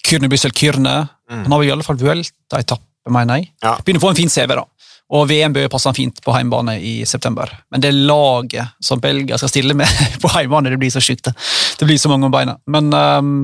Kyrne 0.05 0.29
Byssel 0.29 0.51
Kyrne. 0.53 1.09
Mm. 1.29 1.43
Han 1.43 1.51
har 1.51 1.59
vel 1.59 1.67
i 1.67 1.71
alle 1.71 1.83
fall 1.83 1.97
Vuelta-etappe, 1.97 3.09
mener 3.09 3.39
jeg. 3.41 3.51
Ja. 3.63 3.77
Begynner 3.81 3.99
å 3.99 4.05
få 4.07 4.11
en 4.13 4.19
fin 4.19 4.29
CV, 4.29 4.55
da. 4.55 4.65
Og 5.13 5.27
VM 5.29 5.53
bør 5.53 5.67
passe 5.69 5.91
fint 5.93 6.17
på 6.23 6.33
heimbane 6.33 6.79
i 6.81 6.95
september. 7.05 7.51
Men 7.69 7.83
det 7.83 7.91
laget 7.93 8.73
som 8.81 9.01
Belgia 9.01 9.37
skal 9.37 9.51
stille 9.51 9.75
med 9.77 9.89
på 10.23 10.31
heimbane, 10.33 10.71
det 10.73 10.79
blir 10.81 10.93
så 10.93 11.03
sjukt. 11.03 11.27
det. 11.29 11.85
Blir 11.85 11.99
så 12.01 12.09
mange 12.09 12.25
om 12.25 12.33
beina. 12.33 12.57
Men 12.65 12.89
um, 12.93 13.35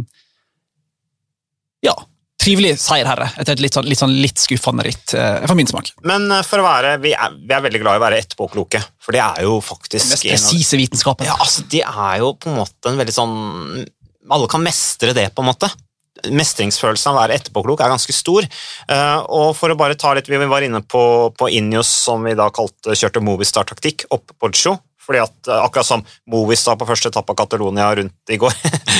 ja. 1.85 1.93
Trivelig 2.41 2.73
seierherre 2.81 3.27
etter 3.37 3.53
et 3.53 3.61
litt, 3.61 3.75
sånn, 3.75 3.85
litt, 3.85 3.99
sånn 3.99 4.15
litt 4.17 4.41
skuffende 4.41 4.81
ritt, 4.87 5.11
eh, 5.13 5.43
for 5.45 5.53
min 5.59 5.67
smak. 5.69 5.91
Men 6.09 6.23
eh, 6.33 6.39
for 6.41 6.63
å 6.63 6.65
være, 6.65 6.95
vi 7.03 7.11
er, 7.13 7.35
vi 7.37 7.53
er 7.53 7.61
veldig 7.61 7.81
glad 7.83 7.99
i 7.99 8.01
å 8.01 8.01
være 8.01 8.17
etterpåkloke, 8.23 8.81
for 8.97 9.13
det 9.13 9.21
er 9.21 9.43
jo 9.45 9.59
faktisk 9.61 10.07
Den 10.07 10.15
mest 10.15 10.25
presise 10.25 10.79
vitenskapen. 10.81 11.29
Ja, 11.29 11.35
altså, 11.37 11.67
det 11.69 11.83
er 11.85 12.15
jo 12.23 12.31
på 12.41 12.49
en 12.49 12.57
måte 12.57 12.89
en 12.89 12.97
veldig 12.97 13.13
sånn 13.13 13.35
Alle 14.33 14.49
kan 14.49 14.65
mestre 14.65 15.13
det, 15.13 15.27
på 15.37 15.45
en 15.45 15.51
måte. 15.51 15.69
Mestringsfølelsen 16.29 17.11
av 17.11 17.17
å 17.17 17.21
være 17.23 17.39
etterpåklok 17.39 17.81
er 17.81 17.93
ganske 17.93 18.15
stor. 18.15 18.45
Eh, 18.45 19.19
og 19.29 19.55
for 19.57 19.73
å 19.73 19.79
bare 19.79 19.97
ta 19.99 20.13
litt, 20.13 20.29
Vi 20.29 20.37
var 20.37 20.61
inne 20.61 20.81
på, 20.81 21.33
på 21.37 21.49
Injos, 21.49 21.87
som 21.87 22.23
vi 22.23 22.37
da 22.37 22.49
kalte, 22.53 22.95
kjørte 22.95 23.23
Movistar-taktikk, 23.23 24.05
opp 24.11 24.27
på 24.27 24.39
Poggio. 24.45 24.77
Fordi 25.01 25.21
at 25.23 25.49
eh, 25.49 25.63
Akkurat 25.65 25.87
som 25.87 26.03
Movistar 26.29 26.77
på 26.79 26.87
første 26.89 27.09
etappe 27.11 27.33
av 27.33 27.39
Catalonia 27.41 27.89
rundt 27.97 28.33
i 28.33 28.37
går. 28.41 28.53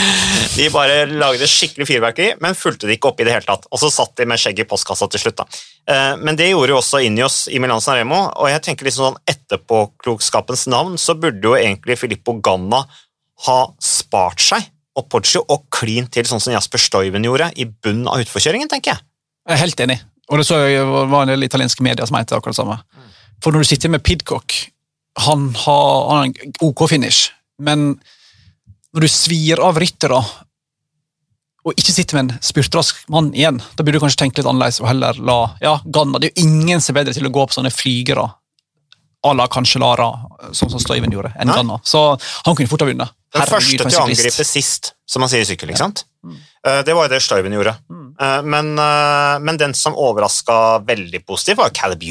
de 0.58 0.70
bare 0.74 1.06
lagde 1.12 1.50
skikkelig 1.50 1.88
fyrverkeri, 1.90 2.34
men 2.42 2.58
fulgte 2.58 2.90
det 2.90 2.98
ikke 2.98 3.12
opp 3.12 3.22
i 3.22 3.28
det 3.28 3.36
hele 3.36 3.48
tatt. 3.48 3.68
Og 3.72 3.82
så 3.82 3.92
satt 3.94 4.16
de 4.18 4.28
med 4.30 4.42
skjegg 4.42 4.64
i 4.64 4.68
postkassa 4.70 5.08
til 5.12 5.26
slutt. 5.26 5.44
da. 5.44 5.62
Eh, 5.94 6.18
Men 6.24 6.40
det 6.40 6.52
gjorde 6.52 6.74
jo 6.74 6.82
også 6.82 7.04
Injos 7.06 7.44
i 7.52 7.62
Milan 7.62 7.84
San 7.84 8.00
Remo, 8.00 8.24
og 8.34 8.50
jeg 8.52 8.66
tenker 8.66 8.90
liksom 8.90 9.12
sånn 9.12 9.22
etterpåklokskapens 9.36 10.68
navn, 10.72 10.98
så 11.02 11.18
burde 11.20 11.46
jo 11.46 11.58
egentlig 11.60 12.00
Filippo 12.02 12.38
Ganna 12.42 12.86
ha 13.48 13.60
spart 13.82 14.42
seg 14.42 14.70
og 14.98 15.08
Poggio 15.12 15.44
og 15.48 15.68
klin 15.74 16.08
til 16.12 16.28
sånn 16.28 16.42
som 16.44 16.54
Jasper 16.54 16.82
Stoiven 16.82 17.26
gjorde, 17.26 17.52
i 17.56 17.68
bunnen 17.68 18.10
av 18.12 18.24
utforkjøringen, 18.24 18.70
tenker 18.72 18.94
jeg. 18.94 19.06
Jeg 19.48 19.56
er 19.56 19.64
helt 19.64 19.84
enig. 19.86 19.98
Og 20.32 20.40
det 20.40 20.48
så 20.48 20.60
jeg 20.64 20.86
var 20.88 21.24
en 21.24 21.34
del 21.34 21.48
italienske 21.48 21.84
medier 21.84 22.08
som 22.08 22.18
mente 22.18 22.36
akkurat 22.36 22.56
det 22.56 22.62
samme. 22.62 22.78
For 23.44 23.54
når 23.54 23.64
du 23.64 23.72
sitter 23.72 23.92
med 23.92 24.04
Pidcock, 24.06 24.56
han 25.26 25.50
har, 25.64 25.88
han 26.10 26.22
har 26.22 26.30
en 26.30 26.56
OK 26.68 26.86
finish, 26.92 27.32
men 27.60 27.96
når 28.92 29.06
du 29.06 29.12
svir 29.12 29.62
av 29.64 29.80
ryttere 29.80 30.20
og 31.62 31.78
ikke 31.78 31.94
sitter 31.94 32.18
med 32.18 32.32
en 32.32 32.44
spurtrask 32.44 33.04
mann 33.14 33.30
igjen, 33.38 33.60
da 33.78 33.84
burde 33.84 34.00
du 34.00 34.04
kanskje 34.04 34.24
tenke 34.24 34.40
litt 34.40 34.50
annerledes 34.50 34.80
og 34.82 34.88
heller 34.90 35.18
la 35.22 35.36
ja, 35.62 35.76
Ganna 35.86 36.18
Det 36.18 36.32
er 36.32 36.34
jo 36.34 36.48
ingen 36.48 36.82
som 36.82 36.96
er 36.96 37.04
bedre 37.04 37.14
til 37.14 37.28
å 37.28 37.34
gå 37.34 37.44
på 37.46 37.54
sånne 37.54 37.74
flygere 37.74 38.24
à 39.24 39.34
la 39.38 39.48
Cancellara, 39.48 40.08
Lara, 40.12 40.52
sånn 40.58 40.72
som 40.74 40.82
Stuyven 40.82 41.12
gjorde, 41.14 41.32
en 41.40 41.52
gang. 41.52 41.74
Så 41.86 42.02
han 42.46 42.56
kunne 42.58 42.70
fort 42.72 42.82
ha 42.82 42.90
vunnet. 42.90 43.14
Den 43.32 43.48
første 43.48 43.78
til 43.78 43.88
å 43.88 44.04
angripe 44.04 44.46
sist, 44.48 44.94
som 45.08 45.24
man 45.24 45.30
sier 45.32 45.46
i 45.46 45.48
sykkel, 45.48 45.72
ikke 45.72 45.84
sant? 45.84 46.04
Eh, 46.66 46.82
Det 46.84 46.94
var 46.96 47.08
jo 47.08 47.14
det 47.14 47.22
Stuyven 47.24 47.54
gjorde. 47.54 47.76
Mm. 47.90 48.08
Eh, 48.20 48.42
Men, 48.42 48.72
eh, 48.80 49.40
men 49.40 49.58
den 49.58 49.74
som 49.74 49.96
overraska 49.96 50.84
veldig 50.86 51.26
positivt, 51.26 51.58
var 51.58 51.70
Caleb. 51.70 52.04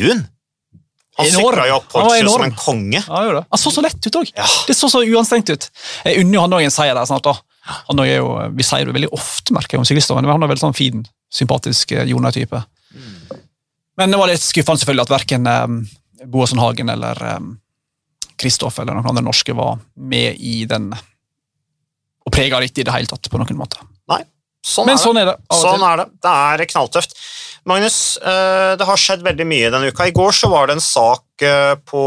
Han 1.18 1.26
sykla 1.26 1.66
jo 1.68 1.76
opp 1.76 1.92
var 1.92 2.16
som 2.24 2.42
en 2.46 2.54
konge. 2.56 3.02
Ja, 3.06 3.42
han 3.50 3.58
så 3.58 3.70
så 3.74 3.82
lett 3.82 4.06
ut 4.06 4.16
òg. 4.16 4.30
Ja. 4.36 4.46
Det 4.66 4.76
så 4.76 4.88
så 4.88 5.02
uanstrengt 5.04 5.50
ut. 5.50 5.68
Jeg 6.04 6.22
unner 6.22 6.34
jo 6.38 6.40
han 6.40 6.50
òg 6.56 6.64
en 6.64 6.70
seier 6.70 6.94
der 6.94 7.04
snart. 7.04 7.22
da. 7.22 7.34
Han 7.90 7.98
er 8.00 8.16
jo, 8.16 8.50
Vi 8.54 8.62
sier 8.62 8.86
det 8.86 8.94
veldig 8.94 9.12
ofte, 9.12 9.52
merker 9.52 9.76
jeg 9.76 9.80
om 9.80 9.84
syklister, 9.84 10.14
men 10.14 10.24
han 10.24 10.42
er 10.42 10.48
veldig 10.48 10.64
sånn 10.64 10.74
fin, 10.76 11.04
sympatisk 11.30 11.90
Jonai-type. 11.90 12.64
Mm. 12.94 13.40
Men 13.98 14.10
det 14.10 14.18
var 14.18 14.28
litt 14.28 14.40
skuffende 14.40 14.80
selvfølgelig 14.80 15.02
at 15.02 15.12
verken 15.18 15.44
Boasson 16.26 16.58
Hagen 16.60 16.88
eller 16.92 17.16
Kristoff 18.40 18.78
eller 18.80 18.96
noen 18.96 19.08
andre 19.12 19.24
norske 19.24 19.54
var 19.56 19.78
med 19.96 20.36
i 20.40 20.64
den 20.68 20.90
og 22.26 22.32
prega 22.34 22.60
rittet 22.60 22.82
i 22.82 22.86
det 22.88 22.94
hele 22.94 23.10
tatt. 23.10 23.30
på 23.30 23.40
noen 23.40 23.58
måte. 23.58 23.80
Nei. 24.10 24.22
Sånn 24.60 24.86
Men 24.86 24.94
er 24.94 24.98
det. 24.98 25.04
sånn 25.04 25.18
er 25.20 25.28
det. 25.30 25.36
Sånn 25.56 25.84
er 25.88 25.96
det. 26.02 26.06
Det 26.20 26.32
er 26.36 26.64
knalltøft. 26.68 27.16
Magnus, 27.68 28.16
eh, 28.18 28.76
det 28.76 28.86
har 28.88 29.00
skjedd 29.00 29.24
veldig 29.24 29.46
mye 29.48 29.70
denne 29.72 29.88
uka. 29.88 30.06
I 30.08 30.16
går 30.16 30.32
så 30.36 30.50
var 30.52 30.68
det 30.68 30.76
en 30.76 30.84
sak 30.84 31.44
eh, 31.44 31.74
på, 31.76 32.04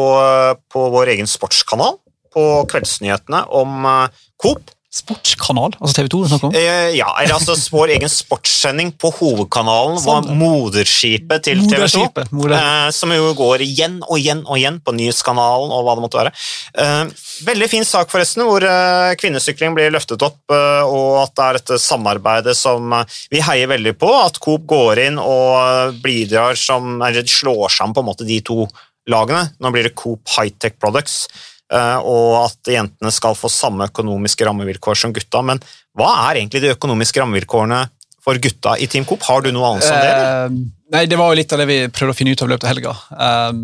på 0.70 0.86
vår 0.94 1.14
egen 1.16 1.30
sportskanal 1.30 1.98
på 2.34 2.46
Kveldsnyhetene 2.70 3.44
om 3.54 3.86
eh, 3.90 4.24
Coop. 4.42 4.70
Sportskanal, 4.94 5.74
altså 5.82 5.96
TV 5.98 6.10
2 6.14 6.20
du 6.22 6.28
snakker 6.30 6.48
om? 6.52 6.56
Eh, 6.56 6.90
Ja, 7.00 7.08
eller 7.20 7.34
altså 7.40 7.56
vår 7.74 7.96
egen 7.96 8.12
sportssending 8.14 8.92
på 9.02 9.10
hovedkanalen 9.18 9.98
var 10.06 10.28
moderskipet 10.38 11.44
til 11.48 11.64
TV 11.66 11.88
2. 11.90 12.04
Moder- 12.32 12.54
Eh, 12.60 12.90
som 12.94 13.10
jo 13.10 13.32
går 13.34 13.64
igjen 13.66 13.96
og 14.06 14.20
igjen 14.20 14.44
og 14.46 14.58
igjen 14.60 14.78
på 14.86 14.94
nyhetskanalen 14.94 15.72
og 15.74 15.82
hva 15.88 15.96
det 15.98 16.04
måtte 16.06 16.20
være. 16.22 16.34
Eh, 16.78 17.06
veldig 17.50 17.70
fin 17.72 17.84
sak, 17.90 18.12
forresten, 18.14 18.46
hvor 18.46 18.62
eh, 18.64 19.16
kvinnesykling 19.18 19.74
blir 19.74 19.90
løftet 19.96 20.22
opp, 20.22 20.38
eh, 20.54 20.84
og 20.86 21.24
at 21.24 21.34
det 21.36 21.44
er 21.48 21.54
dette 21.58 21.80
samarbeidet 21.82 22.56
som 22.56 22.94
eh, 22.94 23.06
vi 23.34 23.42
heier 23.42 23.68
veldig 23.74 23.96
på. 23.98 24.14
At 24.26 24.38
Coop 24.40 24.68
går 24.70 25.02
inn 25.08 25.18
og 25.18 25.98
bidrar 26.04 26.54
som 26.60 27.02
Eller 27.02 27.24
slår 27.26 27.70
sammen 27.74 27.96
på 27.98 28.04
en 28.06 28.12
måte 28.14 28.28
de 28.28 28.40
to 28.46 28.68
lagene. 29.10 29.50
Nå 29.60 29.72
blir 29.74 29.84
det 29.90 29.96
Coop 29.96 30.22
Hightech 30.38 30.78
Products. 30.80 31.28
Eh, 31.72 32.00
og 32.04 32.40
at 32.44 32.72
jentene 32.74 33.12
skal 33.14 33.36
få 33.38 33.50
samme 33.52 33.88
økonomiske 33.92 34.46
rammevilkår 34.48 34.96
som 35.00 35.14
gutta. 35.16 35.42
Men 35.46 35.62
hva 35.98 36.10
er 36.30 36.42
egentlig 36.42 36.64
de 36.66 36.74
økonomiske 36.74 37.22
rammevilkårene 37.22 37.84
for 38.24 38.40
gutta 38.42 38.78
i 38.80 38.88
Team 38.88 39.06
Coop? 39.06 39.24
Har 39.28 39.44
du 39.46 39.52
noe 39.52 39.74
annet 39.74 39.86
som 39.88 39.96
det? 40.00 40.10
eller? 40.10 40.48
Eh, 40.48 40.50
nei, 40.96 41.06
det 41.12 41.20
var 41.20 41.32
jo 41.32 41.40
litt 41.40 41.54
av 41.54 41.60
det 41.64 41.70
vi 41.70 41.80
prøvde 41.92 42.16
å 42.16 42.18
finne 42.18 42.34
ut 42.34 42.44
av 42.46 42.52
løpet 42.54 42.68
av 42.68 42.72
helga. 42.74 42.94
Um, 43.14 43.64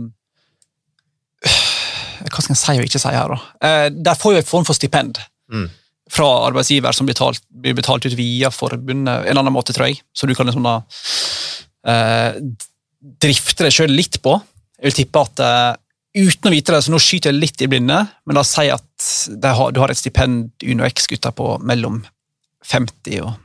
hva 2.29 2.43
skal 2.43 2.53
en 2.53 2.59
si 2.59 2.75
og 2.77 2.87
ikke 2.87 3.01
si 3.01 3.13
her, 3.15 3.35
da? 3.35 3.39
Uh, 3.63 3.85
der 4.09 4.17
får 4.19 4.35
vi 4.35 4.41
en 4.43 4.49
form 4.53 4.67
for 4.69 4.77
stipend 4.77 5.21
Mm. 5.49 5.65
fra 6.13 6.27
arbeidsgiver 6.45 6.93
som 6.93 7.07
blir 7.07 7.15
betalt, 7.15 7.41
blir 7.49 7.73
betalt 7.73 8.05
ut 8.05 8.13
via 8.13 8.51
forbundet, 8.53 9.23
en 9.31 9.39
annen 9.41 9.53
måte, 9.55 9.73
tror 9.73 9.87
jeg. 9.89 9.97
Så 10.13 10.27
du 10.29 10.35
kan 10.37 10.45
liksom 10.45 10.61
da 10.61 10.75
drifte 13.23 13.65
deg 13.65 13.73
sjøl 13.73 13.93
litt 13.97 14.19
på. 14.21 14.35
Jeg 14.77 14.91
vil 14.91 14.97
tippe 14.99 15.23
at 15.25 15.41
uten 16.17 16.49
å 16.49 16.53
vite 16.53 16.73
det, 16.73 16.81
så 16.85 16.93
nå 16.93 16.99
skyter 17.01 17.31
jeg 17.31 17.41
litt 17.41 17.61
i 17.61 17.69
blinde, 17.69 17.99
men 18.25 18.37
la 18.37 18.43
oss 18.43 18.53
si 18.55 18.69
at 18.73 19.09
har, 19.45 19.73
du 19.73 19.81
har 19.81 19.91
et 19.91 19.99
stipend 19.99 20.65
Uno 20.65 20.87
X-gutter 20.87 21.35
på 21.35 21.53
mellom 21.65 22.01
50 22.65 23.21
og 23.25 23.35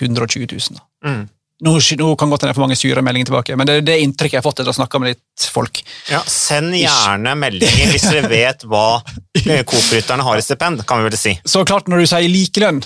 120 0.00 0.46
000. 0.50 0.78
Da. 0.78 0.84
Mm. 1.08 1.24
Nå, 1.64 1.72
nå 2.00 2.08
kan 2.18 2.32
godt 2.32 2.42
hende 2.42 2.50
jeg 2.50 2.58
får 2.58 2.64
mange 2.64 2.78
sure 2.78 3.02
meldinger 3.06 3.30
tilbake, 3.30 3.56
men 3.56 3.68
det 3.68 3.76
er 3.78 3.86
det 3.86 4.00
inntrykket 4.02 4.36
jeg 4.36 4.42
har 4.42 4.46
fått 4.46 4.58
etter 4.60 4.72
å 4.72 4.74
ha 4.74 4.78
snakka 4.80 5.00
med 5.00 5.14
litt 5.14 5.46
folk. 5.54 5.80
Ja, 6.10 6.20
Send 6.28 6.74
gjerne 6.76 7.36
meldinger 7.44 7.92
hvis 7.92 8.08
dere 8.08 8.30
vet 8.30 8.66
hva 8.68 9.00
eh, 9.44 9.62
Coop-rytterne 9.62 10.26
har 10.26 10.40
i 10.40 10.44
stipend, 10.44 10.82
kan 10.88 11.00
vi 11.00 11.08
vel 11.08 11.18
si. 11.20 11.36
Så 11.46 11.62
klart, 11.68 11.90
når 11.90 12.02
du 12.02 12.10
sier 12.10 12.30
likelønn, 12.30 12.82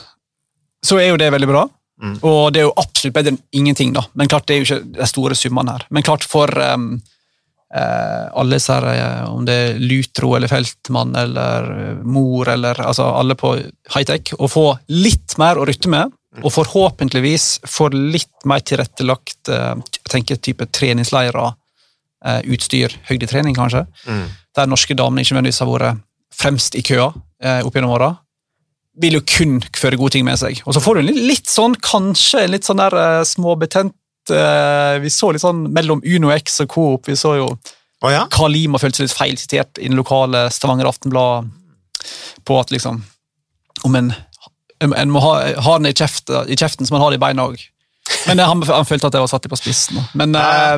så 0.85 1.01
er 1.01 1.11
jo 1.11 1.21
det 1.21 1.33
veldig 1.35 1.51
bra. 1.51 1.65
Mm. 1.99 2.19
Og 2.23 2.53
det 2.55 2.61
er 2.61 2.69
jo 2.69 2.77
absolutt 2.79 3.17
bedre 3.17 3.35
enn 3.35 3.41
ingenting, 3.59 3.95
da. 3.97 4.05
Men 4.15 4.31
klart, 4.31 4.47
det 4.47 4.55
er 4.55 4.61
jo 4.61 4.69
ikke 4.69 4.99
de 5.01 5.09
store 5.11 5.39
summene 5.39 5.75
her. 5.75 5.87
Men 5.91 6.07
klart, 6.07 6.27
for 6.29 6.53
um, 6.61 6.93
alle 8.33 8.57
disse 8.57 8.73
eh, 8.73 9.25
om 9.29 9.45
det 9.45 9.55
er 9.55 9.81
Lutro 9.83 10.31
eller 10.37 10.49
Feltmann 10.49 11.15
eller 11.21 11.67
eh, 11.75 11.99
Mor 12.05 12.49
eller 12.49 12.81
altså 12.81 13.11
alle 13.13 13.35
på 13.37 13.55
high-tech, 13.95 14.33
å 14.39 14.49
få 14.49 14.67
litt 14.89 15.37
mer 15.41 15.61
å 15.61 15.67
rutte 15.69 15.91
med, 15.93 16.15
og 16.39 16.53
forhåpentligvis 16.55 17.61
få 17.67 17.89
litt 17.93 18.45
mer 18.49 18.61
tilrettelagt 18.65 19.49
eh, 19.53 19.75
jeg 19.99 20.13
tenker 20.13 20.41
type 20.41 20.67
treningsleirer, 20.73 21.53
eh, 22.25 22.41
utstyr, 22.55 22.95
høydetrening 23.11 23.57
kanskje, 23.59 23.85
Mm. 24.07 24.25
der 24.57 24.67
norske 24.67 24.95
damene 24.97 25.21
ikke 25.23 25.35
nødvendigvis 25.37 25.61
har 25.61 25.69
vært 25.75 26.01
fremst 26.35 26.75
i 26.79 26.83
køa 26.83 27.13
eh, 27.43 27.61
opp 27.67 27.75
gjennom 27.75 27.93
åra, 27.97 28.15
vil 28.99 29.15
jo 29.15 29.21
kun 29.29 29.61
føre 29.77 29.97
gode 30.01 30.17
ting 30.17 30.25
med 30.27 30.39
seg. 30.41 30.63
Og 30.67 30.75
så 30.75 30.81
får 30.83 30.95
du 30.95 31.01
en 31.01 31.07
litt, 31.13 31.21
litt 31.37 31.47
sånn, 31.53 31.77
kanskje 31.79 32.41
en 32.47 32.51
litt 32.57 32.65
sånn 32.67 32.81
der 32.81 32.97
eh, 32.99 33.25
småbetent 33.29 33.95
eh, 34.35 34.99
Vi 35.03 35.11
så 35.13 35.33
litt 35.33 35.45
sånn 35.45 35.67
mellom 35.75 36.03
Uno 36.05 36.33
X 36.35 36.61
og 36.65 36.73
Coop. 36.73 37.09
Vi 37.09 37.17
så 37.19 37.35
jo 37.39 37.49
oh, 37.51 38.11
ja? 38.13 38.27
Karl 38.33 38.55
Lima 38.55 38.81
følte 38.81 39.03
seg 39.03 39.09
litt 39.09 39.19
feilsitert 39.19 39.81
i 39.81 39.89
den 39.91 39.99
lokale 39.99 40.49
Stavanger 40.55 40.91
Aftenblad 40.91 41.51
på 42.49 42.59
at 42.61 42.71
liksom 42.73 43.03
Om 43.87 43.95
en, 43.95 44.13
en 44.83 45.11
må 45.13 45.23
ha, 45.23 45.35
ha 45.63 45.75
den 45.79 45.91
i, 45.91 45.95
kjeft, 45.95 46.31
i 46.31 46.57
kjeften, 46.59 46.87
så 46.87 46.95
man 46.95 47.05
har 47.05 47.13
det 47.13 47.21
i 47.21 47.23
beina 47.23 47.45
òg. 47.47 47.61
Men 48.29 48.39
eh, 48.43 48.47
han, 48.49 48.63
han 48.69 48.87
følte 48.89 49.09
at 49.09 49.17
det 49.17 49.23
var 49.23 49.31
satt 49.31 49.47
litt 49.47 49.53
på 49.55 49.59
spissen. 49.61 49.99
Men 50.19 50.37
eh, 50.39 50.77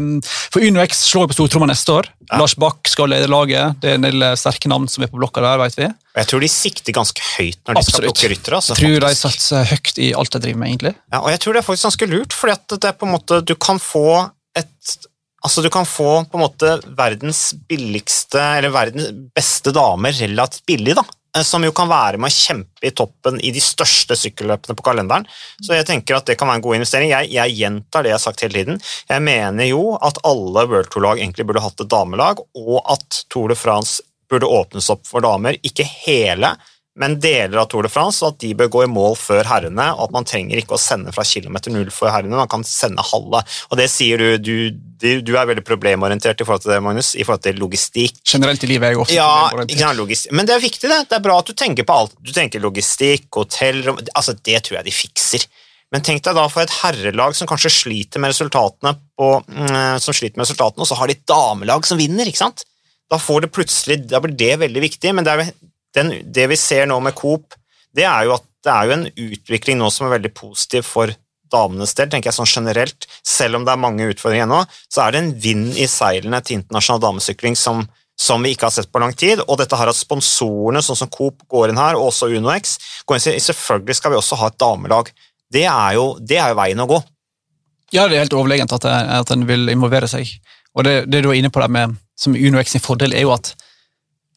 For 0.54 0.64
UnoX 0.64 1.04
slår 1.11 1.30
på 1.30 1.37
stortromma 1.37 1.69
neste 1.71 1.92
år. 1.99 2.09
Lars 2.38 2.54
Bach 2.61 2.87
skal 2.87 3.11
lede 3.11 3.26
laget. 3.30 3.80
Det 3.83 3.92
er 3.92 3.99
en 3.99 4.07
del 4.07 4.23
eh, 4.23 4.37
sterke 4.38 4.71
navn 4.71 4.87
som 4.90 5.04
er 5.04 5.11
på 5.12 5.19
blokka 5.21 5.42
der, 5.45 5.59
vet 5.64 5.78
vi. 5.80 5.88
Jeg 6.21 6.30
tror 6.30 6.45
de 6.45 6.50
sikter 6.52 6.97
ganske 6.97 7.25
høyt 7.35 7.59
når 7.66 7.76
de 7.80 7.85
skal 7.85 8.00
Absolutt. 8.00 8.09
plukke 8.11 8.33
ryttere. 8.35 8.61
Altså, 8.61 8.75
Jeg 8.76 8.83
tror 8.87 8.97
de 8.97 9.07
faktisk. 9.11 9.26
satser 9.45 9.71
høyt 9.75 10.02
i 10.07 10.11
alt 10.23 10.35
de 10.37 10.42
driver 10.47 10.62
med, 10.62 10.73
egentlig. 10.73 10.95
Ja, 11.12 11.23
og 11.25 11.30
jeg 11.35 11.42
tror 11.45 11.57
det 11.57 11.62
er 11.62 11.69
faktisk 11.69 11.88
ganske 11.90 12.11
lurt, 12.14 12.37
fordi 12.40 12.57
at 12.59 12.76
det 12.76 12.90
er 12.92 12.99
på 13.00 13.09
en 13.09 13.14
måte 13.19 13.40
Du 13.47 13.54
kan 13.59 13.83
få 13.83 14.07
et 14.59 14.99
Altså, 15.40 15.62
du 15.64 15.71
kan 15.73 15.87
få 15.88 16.19
på 16.28 16.37
en 16.37 16.42
måte 16.42 16.75
verdens 16.99 17.54
billigste, 17.64 18.37
eller 18.59 18.75
verdens 18.75 19.07
beste 19.33 19.73
damer 19.73 20.12
relativt 20.12 20.66
billig, 20.69 20.92
da. 20.99 21.04
Eh, 21.37 21.44
Som 21.46 21.64
jo 21.66 21.72
kan 21.76 21.90
være 21.90 22.20
med 22.20 22.30
å 22.30 22.34
kjempe 22.34 22.87
i 22.87 22.92
toppen 22.96 23.40
i 23.44 23.52
de 23.54 23.62
største 23.64 24.16
sykkelløpene 24.18 24.76
på 24.76 24.87
kalenderen. 24.87 25.26
Så 25.62 25.76
jeg 25.76 25.88
tenker 25.88 26.18
at 26.18 26.28
det 26.28 26.38
kan 26.40 26.50
være 26.50 26.60
en 26.60 26.66
god 26.66 26.80
investering. 26.80 27.12
Jeg, 27.12 27.30
jeg 27.37 27.56
gjentar 27.58 28.04
det 28.04 28.12
jeg 28.12 28.18
har 28.18 28.25
sagt 28.25 28.44
hele 28.46 28.58
tiden. 28.58 28.80
Jeg 29.10 29.26
mener 29.26 29.70
jo 29.70 29.96
at 30.00 30.20
alle 30.26 30.66
World 30.70 30.92
Tour-lag 30.92 31.22
egentlig 31.22 31.49
burde 31.49 31.64
hatt 31.64 31.82
et 31.82 31.92
damelag, 31.92 32.44
og 32.58 32.78
at 32.90 33.25
Tour 33.32 33.52
de 33.52 33.58
France 33.58 34.00
burde 34.30 34.46
åpnes 34.46 34.90
opp 34.92 35.06
for 35.08 35.25
damer. 35.25 35.58
Ikke 35.66 35.87
hele, 35.87 36.54
men 36.99 37.14
deler 37.23 37.61
av 37.61 37.68
Tour 37.70 37.87
de 37.87 37.90
France, 37.92 38.18
og 38.25 38.35
at 38.35 38.40
de 38.42 38.50
bør 38.59 38.70
gå 38.75 38.82
i 38.85 38.90
mål 38.90 39.14
før 39.18 39.47
herrene, 39.47 39.87
og 39.94 40.09
at 40.09 40.14
man 40.14 40.26
trenger 40.26 40.59
ikke 40.59 40.75
å 40.75 40.80
sende 40.80 41.12
fra 41.14 41.25
kilometer 41.26 41.73
null 41.73 41.92
for 41.94 42.11
herrene, 42.11 42.35
man 42.35 42.50
kan 42.50 42.64
sende 42.66 43.04
halve. 43.06 43.44
Og 43.70 43.78
det 43.78 43.87
sier 43.92 44.20
du, 44.42 44.50
du, 44.75 45.20
du, 45.23 45.32
er 45.38 45.49
veldig 45.49 45.64
problemorientert 45.66 46.42
i 46.42 46.49
forhold 46.49 46.64
til 46.64 46.75
det, 46.75 46.80
Magnus, 46.85 47.12
i 47.14 47.25
forhold 47.25 47.44
til 47.47 47.62
logistikk. 47.62 48.18
Generelt 48.26 48.66
i 48.66 48.73
livet 48.73 48.88
er 48.90 48.97
jeg 48.97 49.02
ofte 49.04 49.16
Ja, 49.16 49.30
problemorientert. 49.52 50.35
Men 50.35 50.50
det 50.50 50.56
er 50.56 50.66
viktig, 50.66 50.90
det. 50.90 51.00
Det 51.12 51.18
er 51.20 51.25
bra 51.25 51.38
at 51.40 51.52
du 51.52 51.54
tenker 51.56 51.87
på 51.87 51.99
alt. 52.02 52.18
Du 52.18 52.35
tenker 52.35 52.62
logistikk, 52.64 53.30
hotellrom 53.38 54.02
altså 54.11 54.35
Det 54.35 54.59
tror 54.66 54.80
jeg 54.80 54.90
de 54.90 54.97
fikser. 54.97 55.47
Men 55.94 56.04
tenk 56.06 56.23
deg 56.26 56.37
da 56.38 56.44
for 56.50 56.62
et 56.62 56.75
herrelag 56.82 57.35
som 57.38 57.49
kanskje 57.50 57.73
sliter 57.75 58.23
med 58.23 58.35
resultatene, 58.35 58.94
på, 59.18 59.30
mm, 59.47 59.99
som 60.02 60.14
sliter 60.14 60.38
med 60.38 60.47
resultatene, 60.47 60.85
og 60.85 60.90
så 60.90 60.99
har 60.99 61.11
de 61.11 61.16
et 61.18 61.26
damelag 61.26 61.87
som 61.87 61.99
vinner. 61.99 62.26
ikke 62.30 62.44
sant? 62.44 62.66
Da, 63.11 63.18
får 63.18 63.47
det 63.47 63.54
plutselig, 63.54 63.97
da 64.11 64.20
blir 64.23 64.37
det 64.38 64.52
veldig 64.61 64.85
viktig. 64.85 65.14
Men 65.16 65.26
det, 65.26 65.35
er, 65.35 65.50
den, 65.97 66.12
det 66.25 66.47
vi 66.52 66.59
ser 66.61 66.87
nå 66.90 66.99
med 67.02 67.16
Coop, 67.18 67.56
det 67.97 68.06
er 68.06 68.28
jo 68.28 68.37
at 68.37 68.47
det 68.64 68.73
er 68.73 68.87
jo 68.87 68.97
en 68.97 69.06
utvikling 69.09 69.78
nå 69.80 69.88
som 69.92 70.06
er 70.06 70.18
veldig 70.18 70.32
positiv 70.37 70.85
for 70.87 71.12
damenes 71.50 71.94
del, 71.99 72.11
tenker 72.11 72.30
jeg 72.30 72.37
sånn 72.37 72.50
generelt. 72.50 73.06
Selv 73.26 73.59
om 73.59 73.64
det 73.66 73.73
er 73.73 73.80
mange 73.82 74.06
utfordringer 74.12 74.47
ennå, 74.47 74.61
så 74.92 75.04
er 75.04 75.14
det 75.14 75.23
en 75.23 75.32
vind 75.47 75.78
i 75.80 75.88
seilene 75.90 76.42
til 76.44 76.61
internasjonal 76.61 77.02
damesykling 77.06 77.56
som, 77.59 77.82
som 78.14 78.44
vi 78.44 78.52
ikke 78.54 78.68
har 78.68 78.76
sett 78.76 78.90
på 78.92 79.02
lang 79.02 79.16
tid. 79.18 79.42
Og 79.47 79.59
dette 79.59 79.78
her 79.80 79.90
at 79.90 79.99
sponsorene, 79.99 80.82
sånn 80.85 81.00
som 81.00 81.11
Coop, 81.11 81.42
går 81.50 81.73
inn 81.73 81.80
her, 81.80 81.99
og 81.99 82.12
også 82.12 82.30
UnoX, 82.37 82.76
går 83.09 83.18
inn 83.18 83.25
sier 83.26 83.40
selvfølgelig 83.49 83.99
skal 83.99 84.14
vi 84.14 84.20
også 84.20 84.38
ha 84.42 84.50
et 84.52 84.61
damelag. 84.62 85.11
Det 85.50 85.66
er 85.66 85.97
jo, 85.99 86.12
det 86.20 86.38
er 86.38 86.52
jo 86.52 86.61
veien 86.61 86.85
å 86.85 86.88
gå. 86.90 87.00
Ja, 87.90 88.06
det 88.06 88.16
er 88.16 88.26
helt 88.28 88.37
overlegent 88.38 88.76
at, 88.76 88.87
at 88.87 89.32
en 89.35 89.49
vil 89.49 89.73
involvere 89.73 90.06
seg. 90.11 90.28
Og 90.78 90.87
det, 90.87 90.94
det 91.11 91.25
du 91.25 91.32
er 91.32 91.40
inne 91.40 91.50
på 91.50 91.62
der 91.64 91.73
med, 91.73 91.97
som 92.14 92.37
Uno 92.37 92.61
X 92.62 92.76
sin 92.76 92.85
fordel, 92.85 93.16
er 93.16 93.26
jo 93.26 93.35
at 93.35 93.56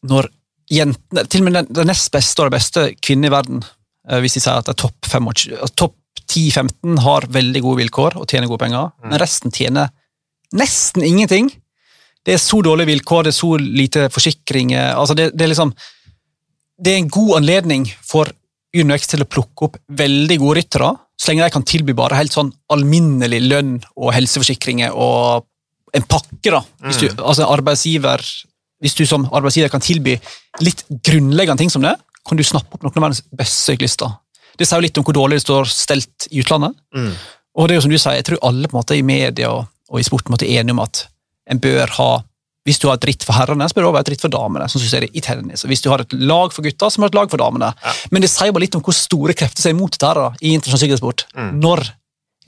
når 0.04 0.26
jentene, 0.74 1.24
til 1.30 1.42
og 1.42 1.48
med 1.48 1.58
den, 1.58 1.72
den 1.80 1.90
nest 1.90 2.10
beste 2.14 2.42
og 2.42 2.48
den 2.48 2.56
beste 2.56 2.86
kvinnen 3.00 3.28
i 3.28 3.34
verden, 3.34 3.64
eh, 4.08 4.20
hvis 4.22 4.38
de 4.38 4.44
sier 4.44 4.60
at 4.60 4.68
det 4.68 4.74
er 4.76 4.82
topp 4.84 5.74
top 5.78 5.98
10-15 6.24 7.00
har 7.04 7.26
veldig 7.28 7.60
gode 7.64 7.82
vilkår 7.82 8.16
og 8.16 8.28
tjener 8.30 8.48
gode 8.48 8.62
penger, 8.62 8.92
men 9.04 9.20
resten 9.20 9.52
tjener 9.52 9.90
nesten 10.56 11.04
ingenting. 11.04 11.50
Det 12.24 12.36
er 12.36 12.40
så 12.40 12.62
dårlige 12.64 12.88
vilkår, 12.94 13.26
det 13.26 13.34
er 13.34 13.36
så 13.36 13.50
lite 13.60 14.06
forsikringer 14.12 14.94
altså 14.96 15.16
det, 15.18 15.26
det 15.36 15.44
er 15.44 15.50
liksom 15.52 15.74
Det 16.80 16.92
er 16.92 16.96
en 17.02 17.10
god 17.12 17.36
anledning 17.36 17.84
for 18.02 18.30
UnoX 18.74 19.06
til 19.06 19.22
å 19.22 19.28
plukke 19.30 19.68
opp 19.68 19.76
veldig 19.94 20.38
gode 20.40 20.56
ryttere, 20.58 20.88
så 21.14 21.30
lenge 21.30 21.44
de 21.44 21.54
kan 21.54 21.66
tilby 21.68 21.94
bare 21.94 22.16
helt 22.18 22.34
sånn 22.34 22.50
alminnelig 22.74 23.38
lønn 23.44 23.76
og 23.94 24.10
helseforsikringer 24.16 24.96
og 24.96 25.44
en 25.94 26.06
pakke, 26.10 26.50
da. 26.50 26.64
Hvis 26.88 26.98
du, 26.98 27.06
altså 27.22 27.46
arbeidsgiver, 27.46 28.24
hvis 28.84 28.96
du 28.98 29.06
som 29.08 29.24
arbeidsgiver 29.32 29.72
kan 29.72 29.82
tilby 29.84 30.18
litt 30.60 30.84
grunnleggende 31.06 31.64
ting 31.64 31.72
som 31.72 31.84
det, 31.84 31.94
kan 32.24 32.38
du 32.38 32.44
snappe 32.44 32.76
opp 32.76 32.84
noen 32.84 32.98
av 33.00 33.06
verdens 33.08 33.24
beste 33.32 33.72
syklister. 33.72 34.12
Det 34.58 34.68
sier 34.68 34.78
jo 34.78 34.86
litt 34.86 35.00
om 35.00 35.06
hvor 35.06 35.16
dårlig 35.16 35.40
det 35.40 35.46
står 35.46 35.70
stelt 35.72 36.28
i 36.30 36.42
utlandet. 36.44 36.76
Mm. 36.94 37.10
Og 37.54 37.66
det 37.66 37.74
er 37.74 37.80
jo 37.80 37.86
som 37.86 37.94
du 37.94 37.98
sier, 37.98 38.18
jeg 38.18 38.28
tror 38.28 38.44
alle 38.46 38.68
på 38.68 38.76
en 38.76 38.82
måte 38.82 38.98
i 38.98 39.06
media 39.06 39.50
og, 39.50 39.66
og 39.90 40.00
i 40.00 40.06
sport 40.06 40.26
på 40.26 40.32
en 40.32 40.36
måte 40.36 40.46
er 40.46 40.62
enige 40.62 40.76
om 40.76 40.84
at 40.84 41.06
en 41.50 41.60
bør 41.64 41.96
ha 41.98 42.12
hvis 42.64 42.78
du 42.80 42.86
har 42.88 42.96
et 42.96 43.04
ritt 43.10 43.24
for 43.26 43.36
herrene, 43.36 43.66
så 43.68 43.76
bør 43.76 43.82
det 43.82 43.88
også 43.90 43.94
være 43.94 44.06
et 44.06 44.10
ritt 44.14 44.22
for 44.24 44.32
damene. 44.32 44.68
som 44.72 44.80
som 44.80 44.86
du 44.86 44.88
ser 44.88 45.04
i 45.04 45.20
tennis. 45.20 45.64
Og 45.66 45.68
hvis 45.68 45.82
du 45.84 45.90
har 45.92 46.00
et 46.00 46.14
lag 46.16 46.52
for 46.52 46.64
gutta, 46.64 46.88
så 46.88 47.00
må 47.00 47.08
du 47.08 47.10
ha 47.10 47.12
et 47.12 47.18
lag 47.20 47.32
for 47.32 47.42
damene. 47.42 47.68
Ja. 47.76 47.92
Men 48.10 48.24
det 48.24 48.30
sier 48.32 48.54
bare 48.56 48.64
litt 48.64 48.78
om 48.78 48.84
hvor 48.84 48.96
store 48.96 49.36
krefter 49.36 49.60
som 49.60 49.74
er 49.74 49.76
imot 49.76 49.98
dette 49.98 50.30
i 50.40 50.54
internasjonal 50.56 50.80
sykkelsport. 50.80 51.26
Mm. 51.36 51.50
Når 51.60 51.84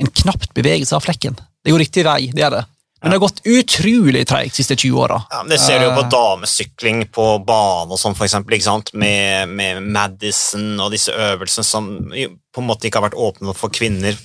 en 0.00 0.12
knapt 0.22 0.54
beveger 0.56 0.88
seg 0.88 0.96
av 0.96 1.04
flekken. 1.04 1.36
Det 1.36 1.74
jo 1.74 1.82
riktig 1.82 2.06
vei, 2.06 2.30
det 2.32 2.46
er 2.48 2.54
det. 2.54 2.62
Men 3.02 3.10
det 3.12 3.18
har 3.18 3.24
gått 3.26 3.42
utrolig 3.44 4.22
treigt 4.26 4.56
de 4.56 4.62
siste 4.62 4.76
20 4.76 5.02
åra. 5.04 5.18
Ja, 5.30 5.42
det 5.44 5.58
ser 5.60 5.78
du 5.78 5.84
jo 5.84 5.96
på 5.98 6.04
Eh. 6.06 6.12
damesykling 6.14 7.02
på 7.12 7.26
bane 7.44 7.92
og 7.92 7.98
sånn, 8.00 8.16
for 8.16 8.24
eksempel? 8.24 8.56
Med, 8.94 9.48
med 9.48 9.82
Madison 9.82 10.80
og 10.80 10.90
disse 10.92 11.12
øvelsene 11.12 11.64
som 11.64 11.90
på 12.08 12.62
en 12.62 12.66
måte 12.66 12.88
ikke 12.88 13.02
har 13.02 13.10
vært 13.10 13.20
åpne 13.20 13.54
for 13.54 13.68
kvinner 13.68 14.16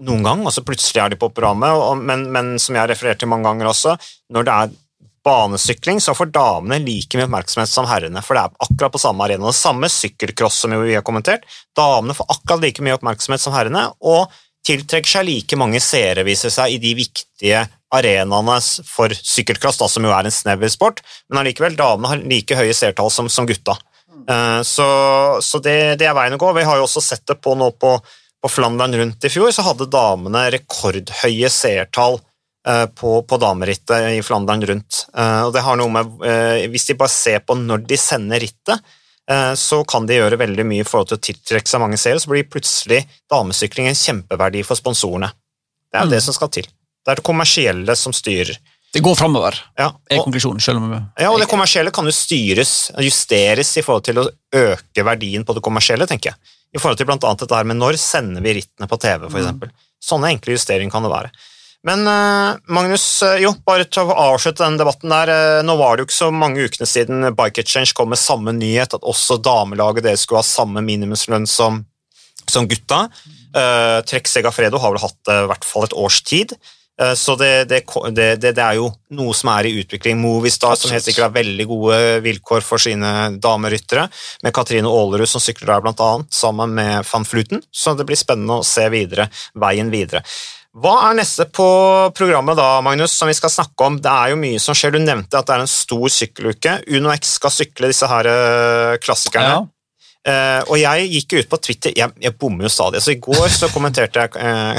noen 0.00 0.22
gang, 0.24 0.44
og 0.46 0.52
så 0.52 0.62
plutselig 0.64 1.00
er 1.02 1.10
de 1.10 1.16
på 1.20 1.28
programmet, 1.32 1.72
og, 1.76 1.96
men, 1.96 2.30
men 2.32 2.54
som 2.58 2.74
jeg 2.74 2.80
har 2.84 2.88
referert 2.92 3.18
til 3.20 3.28
mange 3.28 3.44
ganger 3.48 3.68
også, 3.72 3.96
når 4.32 4.46
det 4.46 4.52
er 4.52 4.70
banesykling, 5.24 5.98
så 6.00 6.14
får 6.16 6.30
damene 6.32 6.78
like 6.80 7.18
mye 7.18 7.26
oppmerksomhet 7.28 7.68
som 7.68 7.88
herrene, 7.88 8.22
for 8.24 8.36
det 8.36 8.44
er 8.44 8.64
akkurat 8.64 8.94
på 8.94 9.02
samme 9.02 9.26
arena. 9.26 9.50
Det 9.50 9.58
samme 9.58 9.90
sykkelcross 9.92 10.62
som 10.62 10.72
vi 10.80 10.94
har 10.96 11.04
kommentert. 11.04 11.44
Damene 11.76 12.16
får 12.16 12.30
akkurat 12.36 12.64
like 12.64 12.84
mye 12.84 12.96
oppmerksomhet 12.96 13.42
som 13.42 13.52
herrene, 13.52 13.90
og 14.00 14.32
tiltrekker 14.66 15.08
seg 15.08 15.28
like 15.28 15.60
mange 15.60 15.80
seere, 15.84 16.24
viser 16.24 16.52
seg, 16.52 16.72
i 16.72 16.80
de 16.80 16.94
viktige 16.96 17.66
arenaene 17.92 18.56
for 18.86 19.10
sykkelklass, 19.10 19.78
da, 19.80 19.88
som 19.90 20.04
jo 20.06 20.12
er 20.14 20.28
en 20.28 20.34
snever 20.34 20.70
sport, 20.70 21.00
men 21.28 21.40
allikevel, 21.42 21.76
damene 21.78 22.12
har 22.12 22.22
like 22.22 22.54
høye 22.58 22.74
seertall 22.76 23.10
som, 23.10 23.28
som 23.28 23.46
gutta. 23.50 23.74
Eh, 24.28 24.60
Så, 24.62 24.86
så 25.42 25.58
det, 25.64 25.96
det 25.98 26.06
er 26.06 26.14
veien 26.14 26.34
å 26.36 26.38
gå. 26.40 26.52
Vi 26.54 26.66
har 26.68 26.76
jo 26.78 26.86
også 26.86 27.02
sett 27.02 27.24
det 27.26 27.40
på 27.42 27.54
nå 27.58 27.70
på, 27.80 27.96
på 28.42 28.48
Flandern 28.52 28.94
rundt 28.94 29.24
i 29.26 29.30
fjor, 29.32 29.50
så 29.52 29.64
hadde 29.66 29.88
damene 29.90 30.46
rekordhøye 30.54 31.50
seertall 31.50 32.20
eh, 32.68 32.86
på, 32.94 33.16
på 33.26 33.38
damerittet 33.42 34.12
i 34.14 34.22
Flandern 34.22 34.62
rundt. 34.70 35.04
Eh, 35.16 35.42
Og 35.48 35.52
det 35.56 35.64
har 35.66 35.76
noe 35.80 35.90
med, 35.90 36.14
Hvis 36.70 36.86
de 36.92 36.98
bare 37.00 37.10
ser 37.12 37.42
på 37.42 37.58
når 37.58 37.86
de 37.90 37.98
sender 38.00 38.40
rittet, 38.46 38.80
så 39.54 39.76
kan 39.86 40.08
de 40.08 40.16
gjøre 40.16 40.34
veldig 40.40 40.64
mye 40.66 40.82
i 40.82 40.86
forhold 40.88 41.06
til 41.12 41.18
å 41.20 41.22
tiltrekke 41.22 41.70
seg 41.70 41.78
mange 41.78 41.98
seere, 42.02 42.18
så 42.18 42.26
blir 42.32 42.48
plutselig 42.50 43.04
damesykling 43.30 43.86
en 43.86 43.94
kjempeverdi 43.94 44.64
for 44.66 44.74
sponsorene. 44.80 45.28
Det 45.86 46.00
er 46.00 46.02
jo 46.02 46.08
Mm. 46.08 46.14
det 46.16 46.22
som 46.24 46.34
skal 46.34 46.48
til. 46.56 46.66
Det 47.04 47.12
er 47.12 47.20
det 47.20 47.26
kommersielle 47.26 47.96
som 47.96 48.14
styrer. 48.16 48.58
Det 48.90 49.02
går 49.06 49.14
framover, 49.14 49.54
Ja, 49.78 49.92
er 50.10 50.18
konklusjonen. 50.18 50.60
selv 50.60 50.78
om 50.82 50.90
ja, 50.92 51.30
og 51.30 51.38
det 51.38 51.46
kommersielle 51.48 51.92
kan 51.94 52.04
jo 52.04 52.10
styres, 52.10 52.90
justeres 52.98 53.76
i 53.78 53.84
forhold 53.86 54.04
til 54.08 54.18
å 54.18 54.26
øke 54.52 55.04
verdien 55.06 55.44
på 55.46 55.54
det 55.54 55.62
kommersielle, 55.62 56.08
tenker 56.10 56.32
jeg. 56.32 56.56
I 56.74 56.78
forhold 56.78 56.98
til 56.98 57.06
blant 57.06 57.22
annet 57.24 57.44
dette 57.44 57.54
her 57.54 57.68
med 57.70 57.78
når 57.78 57.98
sender 58.02 58.42
vi 58.42 58.56
rittene 58.58 58.88
på 58.90 58.98
TV, 58.98 59.30
for 59.30 59.38
Mm. 59.38 59.70
Sånne 60.00 60.30
enkle 60.32 60.56
justeringer 60.56 60.90
kan 60.90 61.02
det 61.04 61.10
være. 61.12 61.30
Men 61.84 62.06
eh, 62.06 62.58
Magnus, 62.68 63.04
eh, 63.22 63.40
jo, 63.44 63.54
bare 63.64 63.84
til 63.84 64.08
å 64.08 64.16
avslutte 64.16 64.64
den 64.64 64.76
debatten 64.80 65.12
der. 65.12 65.28
eh, 65.28 65.62
nå 65.64 65.76
var 65.76 65.96
det 65.96 66.02
jo 66.02 66.08
ikke 66.08 66.18
så 66.18 66.30
mange 66.32 66.64
ukene 66.64 66.88
siden 66.88 67.34
Bike 67.36 67.62
Exchange 67.62 67.94
kom 67.96 68.10
med 68.12 68.20
samme 68.20 68.52
nyhet, 68.52 68.94
at 68.94 69.06
også 69.06 69.38
damelaget 69.40 70.04
deres 70.04 70.26
skulle 70.26 70.42
ha 70.42 70.48
samme 70.48 70.82
minimumslønn 70.84 71.46
som, 71.48 71.84
som 72.48 72.68
gutta. 72.68 73.06
Uh, 73.50 73.98
Trekk 74.06 74.28
Segafredo 74.30 74.78
har 74.78 74.92
vel 74.92 75.02
hatt 75.02 75.16
det 75.26 75.34
i 75.42 75.48
hvert 75.50 75.64
fall 75.66 75.84
et 75.84 75.96
års 75.96 76.20
tid. 76.22 76.52
Eh, 77.00 77.14
Så 77.14 77.36
det, 77.36 77.64
det, 77.64 77.82
det, 78.12 78.28
det, 78.42 78.52
er 78.58 78.76
jo 78.78 78.90
noe 79.16 79.34
som 79.36 79.52
er 79.54 79.70
i 79.70 79.74
utvikling. 79.80 80.20
Movistar, 80.20 80.76
som 80.76 80.92
helt 80.92 81.06
sikkert 81.06 81.28
har 81.28 81.36
veldig 81.38 81.66
gode 81.70 81.98
vilkår 82.26 82.64
for 82.66 82.82
sine 82.82 83.32
dameryttere, 83.40 84.06
med 84.44 84.54
Katrine 84.56 84.90
Aalerud 84.90 85.30
som 85.30 85.42
sykler 85.42 85.74
der 85.74 85.84
blant 85.84 86.04
annet, 86.04 86.32
sammen 86.34 86.76
med 86.76 87.08
van 87.10 87.28
Fluten. 87.28 87.64
Så 87.72 87.96
det 87.96 88.08
blir 88.08 88.20
spennende 88.20 88.60
å 88.60 88.66
se 88.66 88.86
videre, 88.92 89.30
veien 89.58 89.92
videre. 89.92 90.24
Hva 90.70 91.08
er 91.08 91.16
neste 91.18 91.48
på 91.50 91.66
programmet 92.14 92.54
da, 92.54 92.76
Magnus, 92.84 93.16
som 93.18 93.26
vi 93.26 93.34
skal 93.34 93.50
snakke 93.50 93.88
om? 93.88 93.96
Det 93.98 94.10
er 94.10 94.30
jo 94.30 94.38
mye 94.38 94.60
som 94.62 94.76
skjer. 94.78 94.94
Du 94.94 95.00
nevnte 95.02 95.40
at 95.40 95.48
det 95.48 95.56
er 95.56 95.64
en 95.64 95.70
stor 95.70 96.06
sykkeluke. 96.14 96.76
Uno 96.94 97.10
X 97.16 97.32
skal 97.40 97.54
sykle 97.56 97.90
disse 97.90 98.06
her 98.06 98.28
eh, 98.30 98.98
klassikerne. 99.02 99.56
Ja. 99.56 99.79
Eh, 100.20 100.62
og 100.68 100.76
jeg 100.76 101.06
gikk 101.14 101.32
jo 101.32 101.40
ut 101.40 101.48
på 101.48 101.58
Twitter 101.64 101.94
Jeg, 101.96 102.12
jeg 102.20 102.34
bommer 102.36 102.66
jo 102.66 102.70
stadig. 102.72 103.00
Så 103.00 103.14
I 103.14 103.20
går 103.24 103.46
så 103.54 103.70
kommenterte 103.72 104.20
jeg 104.20 104.34
uh, 104.36 104.76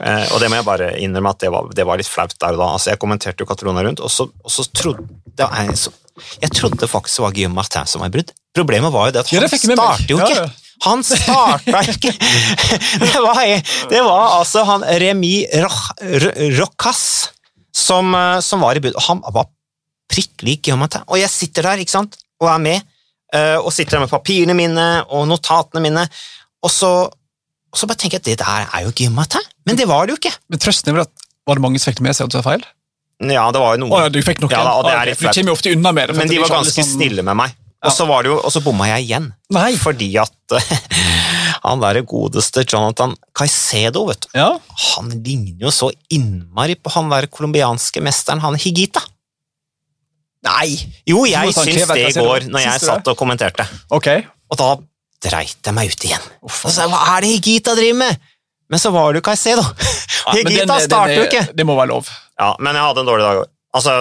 uh, 0.00 0.26
Og 0.32 0.38
det 0.40 0.48
må 0.48 0.56
jeg 0.56 0.64
bare 0.64 0.94
innrømme 1.04 1.34
at 1.34 1.42
det 1.42 1.50
var, 1.52 1.66
det 1.76 1.84
var 1.84 2.00
litt 2.00 2.08
flaut 2.08 2.32
der 2.32 2.56
og 2.56 2.62
da. 2.62 2.68
Altså, 2.78 2.92
jeg 2.94 3.02
kommenterte 3.02 3.44
jo 3.44 3.48
Catrona 3.50 3.84
rundt, 3.84 4.00
og 4.00 4.12
så, 4.12 4.30
og 4.30 4.54
så 4.54 4.64
trodde 4.72 5.04
jeg, 5.36 5.76
så, 5.76 5.92
Jeg 6.40 6.54
trodde 6.56 6.88
faktisk 6.88 7.20
det 7.20 7.26
var 7.26 7.36
Guillaume 7.36 7.58
Martin 7.60 7.90
som 7.90 8.00
var 8.00 8.08
i 8.08 8.14
brudd. 8.16 8.32
Problemet 8.56 8.92
var 8.94 9.10
jo 9.10 9.16
det 9.18 9.22
at 9.24 9.34
han 9.34 9.44
meg. 9.44 9.60
starter 9.60 10.14
jo 10.14 10.20
ikke. 10.24 10.48
ja. 10.48 10.48
Han 10.80 11.04
starta 11.04 11.82
ikke! 11.92 12.14
Det 13.04 13.20
var, 13.20 13.40
det 13.90 13.98
var 14.00 14.38
altså 14.38 14.62
han 14.64 14.84
Remi 15.02 15.42
Rocas 16.56 17.02
som, 17.76 18.16
som 18.40 18.64
var 18.64 18.80
i 18.80 18.82
brudd. 18.86 18.96
Og 18.96 19.04
han 19.10 19.20
var 19.28 19.50
prikk 20.08 20.40
lik 20.46 20.64
Guillaume 20.64 20.86
Martin. 20.86 21.04
Og 21.04 21.20
jeg 21.20 21.28
sitter 21.34 21.68
der 21.68 21.84
ikke 21.84 21.98
sant, 21.98 22.16
og 22.40 22.48
er 22.48 22.64
med, 22.64 22.89
og 23.62 23.70
sitter 23.74 23.96
der 23.98 24.04
med 24.06 24.10
papirene 24.12 24.54
mine 24.58 24.86
og 25.08 25.28
notatene 25.30 25.82
mine, 25.84 26.06
og 26.64 26.70
så, 26.74 26.90
og 27.70 27.78
så 27.78 27.86
bare 27.86 28.00
tenker 28.02 28.18
jeg 28.18 28.24
at 28.24 28.28
det 28.32 28.38
der 28.42 28.66
er 28.74 28.84
jo 28.88 28.92
Guillaume 28.96 29.22
her. 29.28 29.46
Men 29.66 29.78
det 29.78 29.86
var 29.88 30.06
det 30.06 30.16
jo 30.16 30.20
ikke. 30.22 30.34
Men 30.50 30.58
trøsten 30.62 30.90
er 30.90 30.98
vel 30.98 31.06
at 31.06 31.26
var 31.46 31.58
det 31.60 31.62
mange 31.64 31.78
som 31.82 31.92
fikk 31.92 32.02
med 32.04 32.16
seg 32.16 32.26
at 32.28 32.34
det 32.34 32.40
var 32.42 32.48
feil? 32.52 32.66
Ja, 33.30 33.46
det 33.52 33.60
var 33.60 33.74
jo 33.76 33.84
Å 33.84 33.88
noe. 33.88 34.02
ja, 34.02 34.08
du 34.12 34.20
fikk 34.24 34.40
nok 34.40 34.52
Ja 34.54 34.62
da, 34.64 34.74
og 34.80 34.86
det 34.86 34.92
er 34.94 35.00
Ah, 35.00 35.04
litt 35.04 35.18
Du 35.20 35.72
unna 35.76 35.92
med 35.92 36.08
det. 36.08 36.16
Men 36.16 36.28
de 36.30 36.36
er 36.38 36.44
var 36.44 36.54
ganske 36.56 36.72
sånn... 36.82 36.88
snille 36.96 37.22
med 37.26 37.36
meg. 37.36 37.56
Og 37.84 37.92
så 37.96 38.04
var 38.08 38.24
det 38.24 38.30
jo, 38.32 38.38
og 38.44 38.52
så 38.52 38.60
bomma 38.64 38.86
jeg 38.90 39.06
igjen. 39.06 39.30
Nei. 39.56 39.70
Fordi 39.80 40.08
at 40.20 40.56
han 41.64 41.80
derre 41.80 42.02
godeste 42.08 42.64
Jonathan 42.68 43.14
Caicedo, 43.36 44.06
vet 44.08 44.26
du, 44.26 44.28
Ja. 44.36 44.50
han 44.94 45.08
ligner 45.24 45.66
jo 45.68 45.72
så 45.74 45.88
innmari 46.12 46.76
på 46.80 46.92
han 46.96 47.08
der 47.12 47.28
colombianske 47.32 48.02
mesteren, 48.04 48.40
han 48.44 48.56
Higita. 48.60 49.00
Nei. 50.46 50.70
Jo, 51.08 51.24
jeg 51.28 51.52
syns 51.52 51.88
det 51.92 52.04
i 52.08 52.12
går, 52.16 52.46
når 52.48 52.62
jeg 52.64 52.80
satt 52.80 53.08
og 53.12 53.16
kommenterte. 53.20 53.66
Ok. 53.92 54.08
Og 54.50 54.56
da 54.60 54.70
dreit 55.26 55.58
jeg 55.68 55.74
meg 55.76 55.90
ut 55.92 56.04
igjen. 56.08 56.22
Uff. 56.48 56.62
Og 56.64 56.72
så 56.72 56.86
hva 56.88 57.00
er 57.16 57.26
det 57.26 57.34
Higita 57.34 57.74
driver 57.76 57.98
med? 58.06 58.20
Men 58.70 58.78
så 58.80 58.92
var 58.94 59.12
det 59.12 59.20
jo 59.20 59.26
Caicedo. 59.30 59.64
Ja, 60.20 60.34
Higita 60.36 60.76
starter 60.84 61.16
jo 61.16 61.22
ikke. 61.26 61.40
Det 61.56 61.64
må 61.66 61.74
være 61.78 61.90
lov. 61.94 62.08
Ja, 62.38 62.50
men 62.60 62.76
jeg 62.76 62.84
hadde 62.84 63.00
en 63.02 63.08
dårlig 63.08 63.24
dag 63.24 63.38
går. 63.40 63.46
Altså, 63.78 63.92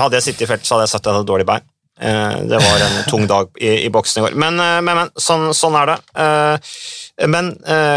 hadde 0.00 0.18
jeg 0.18 0.24
sittet 0.26 0.42
i 0.44 0.48
feltet, 0.50 0.66
så 0.66 0.74
hadde 0.74 0.86
jeg 0.88 0.92
sagt 0.92 1.04
at 1.06 1.10
jeg 1.12 1.18
hadde 1.20 1.28
dårlig 1.30 1.46
bein. 1.46 1.66
Eh, 2.02 2.34
Det 2.50 2.58
var 2.64 2.82
en 2.88 2.96
tung 3.12 3.26
dag 3.30 3.50
i, 3.62 3.70
i 3.86 3.90
boksen 3.94 4.18
i 4.20 4.24
går. 4.26 4.34
Men, 4.42 4.58
eh, 4.60 4.80
men, 4.82 4.98
men 4.98 5.12
sånn, 5.14 5.46
sånn 5.54 5.78
er 5.78 5.92
det. 5.92 5.96
Eh, 6.24 6.74
Men 7.30 7.52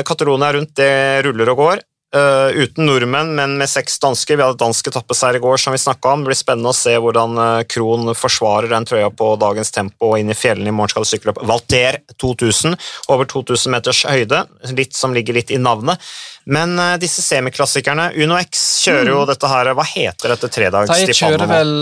Catalonia 0.06 0.52
rundt, 0.54 0.76
det 0.78 0.92
ruller 1.26 1.50
og 1.56 1.58
går. 1.64 1.80
Eh, 2.16 2.62
uten 2.64 2.86
nordmenn, 2.86 3.36
men 3.36 3.58
med 3.58 3.70
seks 3.70 4.00
dansker. 4.00 4.38
Vi 4.38 4.44
hadde 4.44 4.58
dansk 4.62 4.88
etappeseier 4.88 5.36
i 5.36 5.42
går, 5.44 5.58
som 5.60 5.74
vi 5.76 5.80
snakka 5.82 6.14
om. 6.14 6.22
Det 6.24 6.32
blir 6.32 6.40
spennende 6.40 6.72
å 6.72 6.78
se 6.78 6.94
hvordan 7.04 7.36
uh, 7.36 7.64
Krohn 7.68 8.14
forsvarer 8.16 8.72
den 8.72 8.88
trøya 8.88 9.10
på 9.12 9.34
dagens 9.42 9.74
tempo 9.76 10.14
og 10.14 10.22
inn 10.22 10.32
i 10.32 10.38
fjellene. 10.38 10.72
I 10.72 10.76
morgen 10.78 10.94
skal 10.94 11.04
det 11.04 11.12
sykle 11.12 11.34
opp 11.34 11.44
Valter 11.52 12.00
2000, 12.16 12.80
over 13.12 13.28
2000 13.28 13.76
meters 13.76 14.06
høyde, 14.08 14.46
litt 14.80 14.96
som 14.96 15.12
ligger 15.18 15.36
litt 15.36 15.52
i 15.52 15.60
navnet. 15.60 16.00
Men 16.48 16.80
uh, 16.80 16.96
disse 17.02 17.26
semiklassikerne, 17.26 18.14
Uno 18.24 18.40
X 18.40 18.66
kjører 18.88 19.12
jo 19.12 19.22
dette 19.28 19.52
her 19.52 19.74
Hva 19.76 19.84
heter 19.84 20.32
dette 20.32 20.48
tredags 20.48 20.94
De 20.96 21.12
kjører 21.12 21.50
vel 21.50 21.74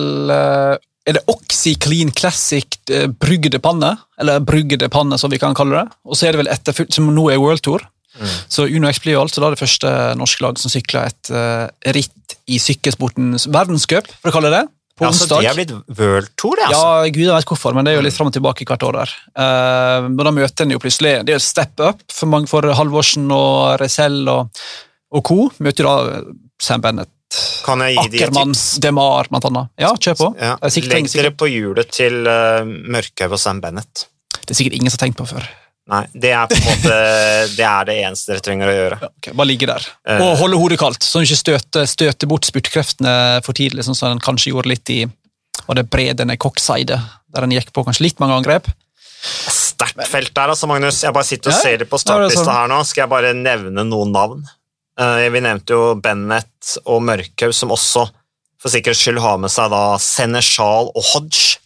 Er 1.06 1.20
det 1.20 1.22
OxyClean 1.30 2.10
Classic 2.18 2.80
eh, 2.90 3.06
brygde 3.06 3.62
panne? 3.62 3.94
Eller 4.18 4.42
brygdepanne 4.42 5.22
som 5.22 5.30
vi 5.30 5.38
kan 5.38 5.54
kalle 5.54 5.84
det. 5.84 6.00
Og 6.10 6.18
så 6.18 6.26
er 6.26 6.34
det 6.34 6.42
vel 6.42 6.50
etterfulgt, 6.50 6.98
som 6.98 7.14
nå 7.14 7.30
er 7.30 7.38
World 7.38 7.62
Tour. 7.62 7.86
Mm. 8.20 8.32
Så 8.56 8.68
Uno 8.70 8.88
X 8.92 9.02
blir 9.04 9.18
jo 9.18 9.24
altså 9.26 9.44
da 9.44 9.50
det 9.54 9.60
første 9.60 9.92
norske 10.20 10.46
lag 10.46 10.60
som 10.62 10.72
sykler 10.72 11.12
et 11.12 11.32
uh, 11.36 11.68
ritt 11.96 12.38
i 12.48 12.60
sykkelsportens 12.62 13.48
verdenscup, 13.52 14.08
for 14.22 14.32
å 14.32 14.36
kalle 14.38 14.52
det. 14.54 14.64
På 14.96 15.04
Ja, 15.04 15.12
så 15.12 15.26
onsdag. 15.26 15.42
det 15.44 15.50
er 15.50 15.58
blitt 15.58 15.98
World 15.98 16.30
Tour, 16.40 16.56
det, 16.56 16.70
altså? 16.70 16.92
Ja, 17.04 17.10
gud 17.12 17.32
vet 17.34 17.50
hvorfor, 17.50 17.74
men 17.76 17.84
det 17.84 17.92
er 17.92 17.98
jo 17.98 18.06
litt 18.06 18.16
fram 18.16 18.30
og 18.30 18.36
tilbake 18.38 18.64
hvert 18.70 18.86
år 18.88 18.96
der. 19.02 19.16
Uh, 19.36 20.06
men 20.08 20.22
da 20.24 20.32
møter 20.32 20.64
en 20.64 20.72
jo 20.72 20.80
plutselig 20.80 21.18
Det 21.26 21.34
er 21.34 21.36
jo 21.36 21.42
et 21.42 21.48
step 21.50 21.84
up 21.84 22.06
for, 22.16 22.30
mange, 22.32 22.48
for 22.48 22.64
Halvorsen 22.78 23.28
og 23.36 23.76
Resell 23.82 24.22
og, 24.32 24.62
og 25.12 25.26
co. 25.28 25.40
Møter 25.60 25.84
jo 25.84 25.92
da 25.92 26.24
Sam 26.64 26.86
Bennett, 26.86 27.12
Kan 27.66 27.84
jeg 27.84 27.98
gi 27.98 28.14
de 28.14 28.24
tips? 28.30 28.64
Demar, 28.80 29.28
blant 29.28 29.50
annet. 29.50 29.74
Ja, 29.84 29.92
kjør 30.00 30.16
på. 30.22 30.32
Ja. 30.40 30.56
Legg 30.64 31.12
dere 31.12 31.34
på 31.36 31.52
hjulet 31.52 31.92
til 31.92 32.22
uh, 32.24 32.64
Mørkhaug 32.64 33.36
og 33.36 33.42
Sam 33.42 33.60
Bennett. 33.60 34.08
det 34.46 34.54
er 34.54 34.62
sikkert 34.62 34.80
ingen 34.80 34.94
som 34.94 35.02
har 35.02 35.08
tenkt 35.10 35.20
på 35.20 35.28
før. 35.28 35.44
Nei, 35.86 36.02
det 36.18 36.32
er 36.34 36.48
på 36.50 36.58
en 36.58 36.64
måte 36.66 36.94
det, 37.60 37.68
det 37.90 37.98
eneste 38.02 38.32
dere 38.32 38.44
trenger 38.46 38.72
å 38.72 38.76
gjøre. 38.76 38.98
Ja, 39.04 39.10
okay, 39.12 39.36
bare 39.38 39.50
ligge 39.52 39.70
der. 39.70 39.86
Eh. 40.10 40.24
Og 40.24 40.40
holde 40.40 40.58
hodet 40.62 40.80
kaldt, 40.82 41.06
at 41.06 41.12
du 41.12 41.28
ikke 41.28 41.38
støter 41.44 41.90
støter 41.90 42.32
bort 42.32 42.48
spurtkreftene 42.48 43.14
for 43.46 43.58
tidlig, 43.58 43.86
sånn 43.86 43.98
som 43.98 44.16
en 44.16 44.24
kanskje 44.24 44.54
gjorde 44.54 44.74
litt 44.74 44.94
i 44.94 45.04
var 45.66 45.78
det 45.80 45.86
Bredene 45.90 46.36
Kokseide, 46.42 46.98
der 47.34 47.46
en 47.46 47.54
gikk 47.54 47.72
på 47.74 47.86
kanskje 47.86 48.06
litt 48.06 48.20
mange 48.22 48.36
angrep. 48.38 48.68
Sterkt 49.26 50.04
felt 50.10 50.34
der, 50.36 50.52
altså, 50.54 50.68
Magnus. 50.70 51.02
Jeg 51.04 51.16
bare 51.16 51.28
sitter 51.28 51.54
og 51.54 51.58
ser 51.58 51.80
det 51.82 51.88
på 51.90 52.00
startlista 52.02 52.44
sånn. 52.44 52.54
her 52.54 52.70
nå. 52.70 52.82
Skal 52.86 53.06
jeg 53.06 53.14
bare 53.16 53.32
nevne 53.38 53.86
noen 53.88 54.14
navn? 54.14 54.44
Eh, 55.00 55.26
vi 55.34 55.42
nevnte 55.44 55.76
jo 55.76 55.96
Bennett 56.00 56.76
og 56.86 57.02
Mørkhaug, 57.08 57.56
som 57.56 57.74
også 57.76 58.06
for 58.62 58.74
sikkerhets 58.74 59.02
skyld 59.04 59.22
har 59.22 59.40
med 59.42 59.52
seg 59.54 59.72
da 59.74 59.84
Senechal 60.02 60.92
og 60.92 61.10
Hodge. 61.14 61.60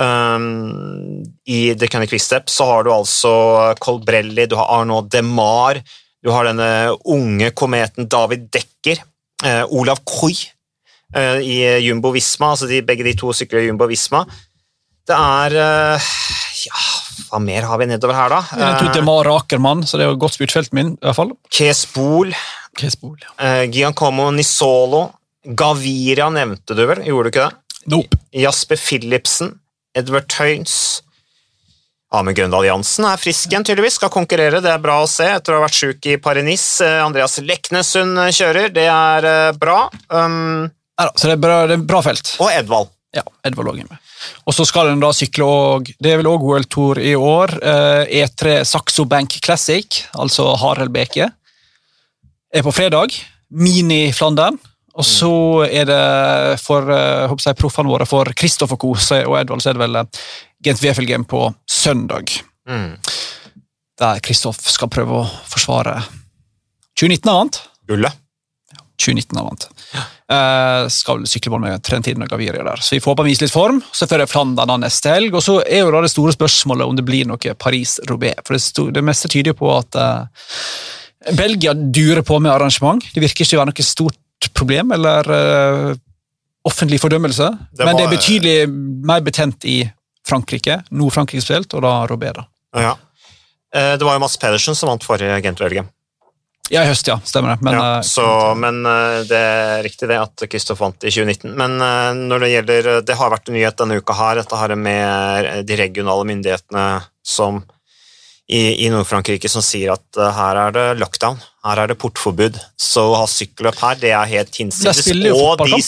Um, 0.00 1.22
I 1.46 1.74
The 1.78 1.86
Cunning 1.86 2.10
Quickstep 2.10 2.48
så 2.50 2.66
har 2.66 2.86
du 2.86 2.90
altså 2.94 3.30
Colbrelli, 3.82 4.48
du 4.50 4.56
har 4.58 4.72
Arnaud 4.80 5.06
Demar, 5.12 5.78
du 6.24 6.32
har 6.34 6.48
denne 6.48 6.68
unge 7.14 7.52
kometen 7.54 8.08
David 8.10 8.48
Dekker, 8.54 9.02
uh, 9.44 9.62
Olav 9.70 10.00
Koi 10.08 10.34
uh, 11.14 11.38
i 11.38 11.60
Jumbo 11.84 12.10
Visma, 12.14 12.54
altså 12.54 12.66
de, 12.70 12.82
begge 12.86 13.06
de 13.06 13.14
to 13.20 13.30
sykler 13.36 13.62
i 13.62 13.68
Jumbo 13.68 13.86
Visma. 13.90 14.24
Det 15.04 15.14
er 15.14 15.54
uh, 15.60 16.12
Ja, 16.64 16.80
hva 17.28 17.38
mer 17.44 17.66
har 17.68 17.78
vi 17.82 17.86
nedover 17.90 18.16
her, 18.16 18.32
da? 18.32 18.38
Jeg 18.56 18.78
tror 18.80 18.88
Eh, 18.88 18.94
Demar 18.96 19.28
Ackermann, 19.34 19.82
så 19.86 19.98
det 20.00 20.06
er 20.06 20.14
jo 20.14 20.20
godt 20.22 20.38
spurt 20.38 20.54
feltet 20.54 20.74
min, 20.74 20.94
i 20.96 21.04
hvert 21.04 21.18
fall. 21.18 21.34
Kees 21.52 21.84
Bol 21.94 22.32
Kesbol, 22.74 23.18
ja. 23.22 23.34
eh, 23.38 23.64
Giancomo 23.70 24.30
Nisolo, 24.34 25.04
Gaviria 25.44 26.30
nevnte 26.32 26.74
du 26.74 26.86
vel, 26.88 27.04
gjorde 27.06 27.28
du 27.28 27.34
ikke 27.34 27.44
det? 27.44 27.84
Nope. 27.92 28.18
Jasper 28.34 28.80
Philipsen, 28.80 29.52
Edvard 29.94 30.26
Tøyns 30.32 31.04
Amund 32.14 32.36
Grøndal 32.38 32.68
Jansen 32.68 33.06
er 33.08 33.18
frisk 33.18 33.50
igjen, 33.50 33.64
tydeligvis. 33.66 33.98
Skal 33.98 34.12
konkurrere, 34.12 34.60
det 34.62 34.70
er 34.70 34.82
bra 34.82 35.00
å 35.02 35.10
se 35.10 35.26
etter 35.34 35.54
å 35.54 35.58
ha 35.58 35.64
vært 35.66 35.78
sjuk 35.80 36.08
i 36.10 36.16
Paris-Nice. 36.22 36.84
Eh, 36.86 37.02
Andreas 37.02 37.40
Leknessund 37.42 38.20
kjører, 38.36 38.70
det 38.74 38.86
er 38.90 39.28
eh, 39.30 39.56
bra. 39.58 39.88
Um, 40.14 40.68
ja, 41.00 41.08
så 41.10 41.30
det 41.30 41.36
er, 41.36 41.42
bra, 41.42 41.56
det 41.70 41.78
er 41.80 41.86
bra 41.88 42.02
felt. 42.06 42.36
og 42.38 42.52
Edvald. 42.52 42.92
Ja, 43.14 43.22
Edvard 43.46 43.70
Lågen 43.70 43.88
med. 43.90 43.98
Og 44.46 44.54
så 44.56 44.66
skal 44.66 44.88
den 44.88 45.02
da 45.02 45.10
sykle 45.14 45.46
òg 45.46 45.90
Det 46.02 46.10
er 46.10 46.16
vel 46.18 46.30
òg 46.30 46.42
World 46.42 46.66
Tour 46.72 46.98
i 46.98 47.12
år. 47.18 47.52
Eh, 47.62 48.22
E3 48.22 48.60
Saxo 48.66 49.06
Bank 49.10 49.36
Classic, 49.44 50.04
altså 50.14 50.48
Harald 50.62 50.94
Beke, 50.94 51.28
er 52.54 52.66
på 52.66 52.74
fredag. 52.74 53.14
Mini-Flandern. 53.54 54.58
Og 54.94 55.06
så 55.06 55.34
er 55.66 55.88
det 55.88 56.02
for 56.62 56.86
jeg, 56.86 57.58
proffene 57.58 57.90
våre, 57.90 58.06
for 58.06 58.30
Kristoffer 58.38 58.78
Kose 58.78 59.24
og 59.26 59.38
Edvald, 59.40 59.64
så 59.64 59.72
er 59.72 59.78
det 59.78 59.82
vel 59.82 59.98
uh, 59.98 60.24
Gent 60.64 60.82
Wefelgem 60.84 61.26
på 61.28 61.48
søndag. 61.66 62.30
Mm. 62.70 62.94
Der 64.00 64.20
Kristoff 64.24 64.62
skal 64.70 64.90
prøve 64.90 65.22
å 65.22 65.24
forsvare 65.50 65.98
2019 66.98 67.30
og 67.30 67.40
annet. 67.40 67.60
Gullet. 67.90 68.20
2019 69.02 69.38
og 69.40 69.48
annet. 69.48 69.68
Ja. 69.94 70.04
Uh, 70.24 70.86
skal 70.88 71.26
sykle 71.28 71.52
både 71.52 71.66
med 71.66 71.84
Trentin 71.84 72.22
og 72.24 72.30
Gaviria 72.30 72.64
der. 72.64 72.80
Så 72.80 72.96
vi 72.96 73.02
får 73.02 73.12
håpe 73.12 73.24
han 73.24 73.30
viser 73.32 73.48
litt 73.48 73.54
form. 73.54 73.80
Så 73.92 74.08
fører 74.10 74.30
Flandern 74.30 74.70
da 74.70 74.78
neste 74.80 75.12
helg. 75.12 75.34
Og 75.36 75.44
så 75.44 75.58
er 75.66 75.84
jo 75.84 75.92
da 75.94 76.04
det 76.04 76.12
store 76.14 76.34
spørsmålet 76.36 76.86
om 76.86 76.98
det 76.98 77.06
blir 77.06 77.28
noe 77.28 77.56
Paris-Roubais. 77.60 78.40
For 78.46 78.56
det, 78.56 78.62
sto, 78.64 78.88
det 78.94 79.04
meste 79.04 79.30
tyder 79.32 79.52
jo 79.52 79.60
på 79.64 79.72
at 79.74 79.98
uh, 79.98 80.54
Belgia 81.34 81.74
durer 81.74 82.22
på 82.26 82.38
med 82.40 82.54
arrangement. 82.54 83.04
Det 83.14 83.22
virker 83.22 83.44
ikke 83.44 83.58
å 83.58 83.64
være 83.64 83.72
noe 83.74 83.86
stort 83.86 84.18
problem 84.54 84.92
eller 84.92 85.30
uh, 85.30 85.96
offentlig 86.64 87.00
fordømmelse. 87.02 87.48
Det 87.72 87.86
Men 87.86 87.98
det 87.98 88.06
er 88.06 88.14
betydelig 88.14 88.68
mer 89.04 89.24
betent 89.24 89.64
i 89.68 89.82
Frankrike, 90.28 90.80
Nord-Frankrike 90.90 91.44
spesielt, 91.44 91.74
og 91.76 91.84
da 91.84 91.96
Robert 92.08 92.40
da. 92.40 92.46
Ja. 92.80 92.94
Eh, 93.74 93.98
Det 93.98 94.06
var 94.06 94.16
jo 94.16 94.22
Mads 94.22 94.38
Pedersen 94.40 94.74
som 94.74 94.88
vant 94.88 95.04
forrige 95.04 95.36
Gent-VLG. 95.44 95.82
Ja, 96.72 96.80
i 96.80 96.88
høst, 96.88 97.06
ja. 97.10 97.18
Stemmer 97.20 97.52
det. 97.52 97.66
Men, 97.66 97.76
ja, 97.76 97.98
eh, 97.98 98.06
så, 98.08 98.54
men 98.56 98.80
det 99.28 99.36
er 99.36 99.82
riktig 99.84 100.08
det 100.08 100.16
at 100.16 100.46
Kristoff 100.48 100.80
vant 100.80 101.04
i 101.04 101.12
2019. 101.12 101.52
Men 101.60 101.76
når 102.30 102.46
det 102.46 102.50
gjelder 102.54 102.88
Det 103.04 103.18
har 103.20 103.34
vært 103.34 103.52
en 103.52 103.58
nyhet 103.58 103.76
denne 103.76 104.00
uka 104.00 104.16
her, 104.16 104.40
dette 104.40 104.56
her 104.56 104.74
med 104.80 105.66
de 105.68 105.76
regionale 105.76 106.24
myndighetene 106.32 106.86
som 107.20 107.60
i, 108.50 108.84
i 108.84 108.90
Nord-Frankrike 108.92 109.48
som 109.48 109.64
sier 109.64 109.94
at 109.94 110.18
uh, 110.20 110.28
her 110.36 110.58
er 110.66 110.74
det 110.76 110.84
lockdown, 111.00 111.38
her 111.64 111.80
er 111.80 111.88
det 111.92 111.96
portforbud. 112.02 112.58
Så 112.76 113.06
å 113.12 113.18
ha 113.22 113.26
sykkelløp 113.30 113.78
her, 113.80 114.00
det 114.02 114.12
er 114.12 114.28
helt 114.34 114.58
hinsides. 114.60 115.00
Og 115.32 115.62
de- 115.64 115.80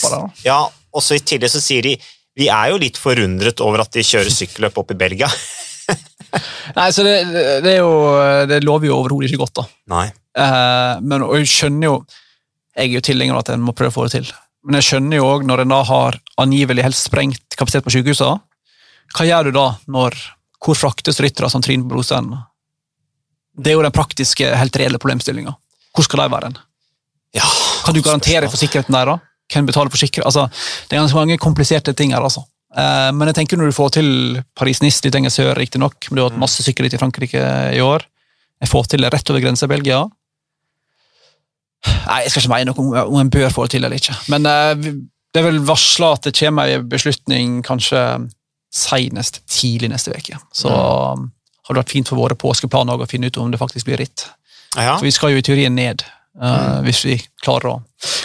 Ja, 0.47 0.63
og 0.67 1.03
så 1.05 1.17
i 1.19 1.21
tillegg 1.21 1.53
så 1.53 1.61
sier 1.61 1.85
de 1.85 1.97
vi 2.37 2.49
er 2.53 2.69
jo 2.69 2.77
litt 2.81 2.97
forundret 3.01 3.61
over 3.65 3.81
at 3.81 3.93
de 3.95 4.03
kjører 4.05 4.29
sykkelløp 4.33 4.75
opp 4.77 4.91
i 4.93 4.97
Belgia. 4.97 5.29
Nei, 6.77 6.89
så 6.93 7.01
det, 7.05 7.13
det, 7.63 7.71
er 7.71 7.79
jo, 7.79 7.93
det 8.49 8.59
lover 8.65 8.89
jo 8.89 8.97
overhodet 8.99 9.31
ikke 9.31 9.41
godt, 9.45 9.55
da. 9.61 9.65
Nei. 9.93 10.07
Uh, 10.37 10.97
men 11.01 11.23
og 11.25 11.37
jeg 11.39 11.49
skjønner 11.49 11.87
jo 11.87 11.93
Jeg 12.77 12.91
er 12.91 12.93
jo 12.93 13.01
tilhenger 13.07 13.33
av 13.33 13.39
at 13.41 13.49
en 13.55 13.63
må 13.65 13.73
prøve 13.73 13.89
å 13.89 13.95
få 13.95 14.03
det 14.05 14.19
til. 14.19 14.27
Men 14.67 14.77
jeg 14.77 14.85
skjønner 14.85 15.17
jo 15.17 15.29
òg 15.31 15.45
når 15.49 15.63
en 15.63 15.71
da 15.73 15.79
har 15.87 16.17
angivelig 16.37 16.83
helst 16.85 17.07
sprengt 17.07 17.55
kapasitet 17.57 17.85
på 17.87 17.93
sykehusene, 17.95 18.37
hva 19.15 19.25
gjør 19.25 19.47
du 19.47 19.55
da 19.55 19.67
når 19.89 20.17
Hvor 20.63 20.77
fraktes 20.77 21.19
ryttere 21.21 21.49
som 21.53 21.61
Trine 21.61 21.85
Brosen? 21.87 22.31
Det 23.57 23.71
er 23.71 23.77
jo 23.77 23.85
den 23.85 23.93
praktiske, 23.95 24.49
helt 24.57 24.77
reelle 24.77 24.99
problemstillinga. 25.01 25.53
Hvor 25.95 26.05
skal 26.05 26.23
de 26.23 26.33
være? 26.33 26.51
Ja, 27.37 27.45
Kan 27.85 27.95
du 27.95 28.01
garantere 28.05 28.49
for 28.49 28.59
sikkerheten 28.59 28.93
der, 28.93 29.13
da? 29.13 29.17
Hvem 29.53 29.67
betaler 29.69 29.93
for 29.93 30.01
sikkerhet? 30.01 30.27
Altså, 30.27 30.47
det 30.87 30.97
er 30.97 31.01
ganske 31.01 31.17
mange 31.17 31.37
kompliserte 31.41 31.93
ting 31.95 32.11
her, 32.13 32.23
altså. 32.25 32.43
Eh, 32.75 33.09
men 33.15 33.29
jeg 33.29 33.37
tenker 33.39 33.59
når 33.59 33.71
du 33.71 33.77
får 33.77 33.93
til 33.97 34.09
Paris-Nice 34.59 35.05
litt 35.05 35.15
lenger 35.15 35.33
sør, 35.33 35.53
riktignok, 35.57 36.09
men 36.09 36.17
du 36.17 36.23
har 36.23 36.31
hatt 36.31 36.41
masse 36.41 36.65
sykkelritt 36.65 36.97
i 36.97 37.01
Frankrike 37.01 37.43
i 37.73 37.81
år. 37.83 38.05
Jeg 38.61 38.71
får 38.73 38.89
til 38.91 39.05
det 39.05 39.13
rett 39.13 39.31
over 39.31 39.43
grensa 39.43 39.69
i 39.69 39.71
Belgia. 39.71 40.01
Nei, 41.87 42.23
jeg 42.25 42.33
skal 42.33 42.43
ikke 42.43 42.53
mene 42.55 42.71
noe 42.71 42.81
om, 42.83 43.13
om 43.13 43.21
en 43.21 43.31
bør 43.31 43.53
få 43.53 43.67
det 43.67 43.77
til 43.77 43.87
eller 43.87 44.01
ikke. 44.01 44.17
Men 44.33 44.49
eh, 44.49 44.73
det 45.31 45.41
er 45.41 45.47
vel 45.47 45.61
varsla 45.67 46.13
at 46.17 46.27
det 46.27 46.35
kommer 46.37 46.73
en 46.73 46.87
beslutning 46.91 47.61
kanskje 47.65 48.01
senest 48.73 49.41
tidlig 49.49 49.89
neste 49.91 50.13
uke. 50.15 50.39
Så 50.55 50.71
um, 50.71 51.29
har 51.67 51.75
det 51.75 51.83
vært 51.83 51.95
fint 51.95 52.09
for 52.09 52.19
våre 52.19 52.37
påskeplaner 52.39 52.99
å 52.99 53.09
finne 53.09 53.31
ut 53.31 53.39
om 53.41 53.51
det 53.51 53.59
faktisk 53.61 53.87
blir 53.89 53.99
ritt. 54.03 54.27
ja. 54.75 54.95
For 54.97 55.07
vi 55.07 55.15
skal 55.15 55.33
jo 55.33 55.41
i 55.41 55.45
teorien 55.45 55.75
ned, 55.75 56.03
eh, 56.41 56.77
hvis 56.85 57.03
vi 57.07 57.17
klarer 57.43 57.73
å 57.73 57.81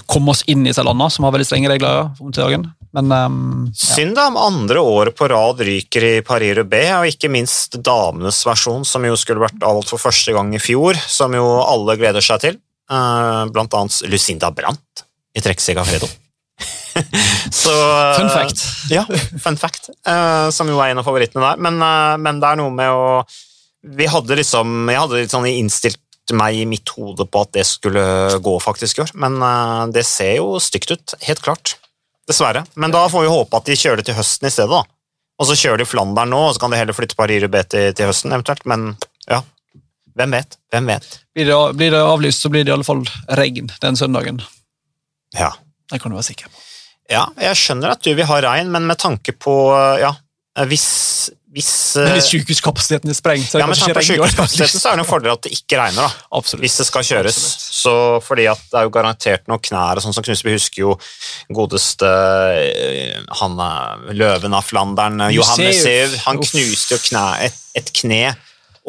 komme 0.06 0.34
oss 0.34 0.44
inn 0.46 0.62
i 0.62 0.70
disse 0.70 0.84
landene, 0.84 1.10
som 1.10 1.26
har 1.26 1.34
veldig 1.34 1.48
strenge 1.48 1.72
regler 1.72 2.12
om 2.20 2.30
til 2.30 2.44
dagen. 2.44 2.68
Men 2.92 3.08
um, 3.10 3.36
ja. 3.72 3.94
Synd 3.96 4.18
da 4.18 4.26
om 4.28 4.36
andre 4.36 4.82
året 4.84 5.16
på 5.16 5.28
rad 5.32 5.62
ryker 5.64 6.04
i 6.04 6.14
Paris-Roubais, 6.26 6.92
og 6.98 7.08
ikke 7.08 7.32
minst 7.32 7.78
damenes 7.80 8.42
versjon, 8.46 8.84
som 8.86 9.06
jo 9.08 9.16
skulle 9.18 9.42
vært 9.46 9.62
avholdt 9.64 9.90
for 9.94 10.02
første 10.02 10.34
gang 10.36 10.52
i 10.54 10.60
fjor, 10.62 11.00
som 11.08 11.34
jo 11.34 11.46
alle 11.64 11.96
gleder 12.00 12.24
seg 12.24 12.44
til. 12.44 12.60
Eh, 12.92 13.44
Blant 13.54 13.78
annet 13.78 14.02
Lucinda 14.12 14.52
Brandt 14.54 15.06
i 15.34 15.42
Trekksegafredo. 15.42 16.10
Så 17.62 17.72
eh, 17.72 18.14
Fun 18.18 18.30
fact. 18.32 18.62
Ja, 18.92 19.02
fun 19.42 19.56
fact. 19.60 19.90
eh, 20.06 20.48
som 20.54 20.68
jo 20.70 20.78
er 20.80 20.92
en 20.94 21.02
av 21.02 21.06
favorittene 21.08 21.44
der. 21.44 21.60
Men, 21.62 21.76
eh, 21.84 22.14
men 22.24 22.40
det 22.42 22.48
er 22.52 22.60
noe 22.62 22.72
med 22.74 22.88
å 22.92 23.04
Vi 23.98 24.06
hadde 24.06 24.36
liksom 24.38 24.86
Jeg 24.92 25.00
hadde 25.02 25.18
litt 25.20 25.32
sånn 25.34 25.48
innstilt 25.50 25.98
meg 26.32 26.56
i 26.62 26.64
mitt 26.70 26.88
hode 26.94 27.26
på 27.28 27.40
at 27.44 27.50
det 27.52 27.64
skulle 27.68 28.02
gå 28.40 28.52
faktisk 28.62 28.96
i 29.00 29.02
år, 29.02 29.10
men 29.20 29.34
eh, 29.42 29.80
det 29.92 30.04
ser 30.08 30.36
jo 30.38 30.54
stygt 30.62 30.92
ut. 30.94 31.14
Helt 31.26 31.42
klart. 31.44 31.74
Dessverre. 32.30 32.62
Men 32.78 32.94
da 32.94 33.02
får 33.10 33.26
vi 33.26 33.32
håpe 33.34 33.58
at 33.58 33.66
de 33.68 33.74
kjører 33.76 34.00
det 34.00 34.06
til 34.08 34.16
høsten 34.16 34.46
i 34.48 34.52
stedet, 34.54 34.70
da. 34.70 34.84
Og 35.42 35.48
så 35.50 35.56
kjører 35.58 35.82
de 35.82 35.88
Flandern 35.90 36.30
nå, 36.32 36.38
og 36.46 36.54
så 36.54 36.62
kan 36.62 36.72
de 36.72 36.78
heller 36.78 36.96
flytte 36.96 37.18
Paris 37.18 37.42
Rubé 37.42 37.64
til, 37.66 37.90
til 37.98 38.08
høsten, 38.08 38.32
eventuelt. 38.32 38.62
Men 38.70 38.92
ja, 39.26 39.42
hvem 40.16 40.38
vet? 40.38 40.56
Hvem 40.72 40.88
vet? 40.94 41.08
Blir 41.34 41.50
det, 41.50 41.58
blir 41.82 41.92
det 41.98 42.00
avlyst, 42.06 42.46
så 42.46 42.52
blir 42.54 42.64
det 42.64 42.70
i 42.72 42.76
alle 42.78 42.86
fall 42.86 43.02
regn 43.42 43.68
den 43.82 43.98
søndagen. 43.98 44.38
Ja. 45.36 45.50
Det 45.90 45.98
kan 46.00 46.14
du 46.14 46.16
være 46.16 46.30
sikker 46.30 46.48
på. 46.48 46.62
Ja, 47.10 47.26
jeg 47.40 47.58
skjønner 47.58 47.96
at 47.96 48.04
du 48.04 48.12
vil 48.14 48.28
ha 48.28 48.42
regn, 48.44 48.70
men 48.72 48.86
med 48.88 49.00
tanke 49.02 49.34
på 49.34 49.54
Ja, 50.00 50.12
hvis, 50.68 51.30
hvis 51.48 51.96
Men 51.96 52.10
hvis 52.12 52.26
eh, 52.26 52.28
sykehuskapasiteten 52.28 53.08
er 53.08 53.16
sprengt, 53.16 53.46
så 53.48 53.56
er 53.56 53.62
ja, 53.62 53.66
det 53.66 53.72
med 53.72 53.78
kanskje 53.80 53.88
ikke 53.88 54.00
regn. 54.00 54.08
sykehuskapasiteten 54.10 54.82
så 54.82 54.90
er 54.90 54.98
det 54.98 55.04
en 55.04 55.08
fordel 55.08 55.32
at 55.32 55.46
det 55.46 55.52
ikke 55.56 55.78
regner, 55.80 56.04
da. 56.04 56.26
Absolutt. 56.36 56.62
hvis 56.66 56.76
det 56.76 56.86
skal 56.90 57.06
kjøres. 57.08 57.38
Absolutt. 57.40 57.78
Så 57.78 57.94
fordi 58.26 58.46
at 58.52 58.60
det 58.68 58.78
er 58.78 58.84
jo 58.84 58.92
garantert 58.92 59.48
noen 59.48 59.64
knær 59.64 59.96
og 59.96 60.04
sånn 60.04 60.16
som 60.16 60.26
knuser. 60.26 60.48
Vi 60.48 60.56
husker 60.58 60.84
jo 60.84 60.92
godeste 61.56 62.10
eh, 62.60 63.16
han 63.40 63.56
eh, 63.64 64.12
løven 64.20 64.58
av 64.58 64.68
Flandern, 64.68 65.20
eh, 65.24 65.32
Johannes 65.38 65.80
Museu. 65.80 65.88
Sev. 65.88 66.18
Han 66.26 66.42
knuste 66.44 66.98
jo 66.98 67.02
knæ, 67.08 67.26
et, 67.48 67.60
et 67.80 67.94
kne 67.96 68.24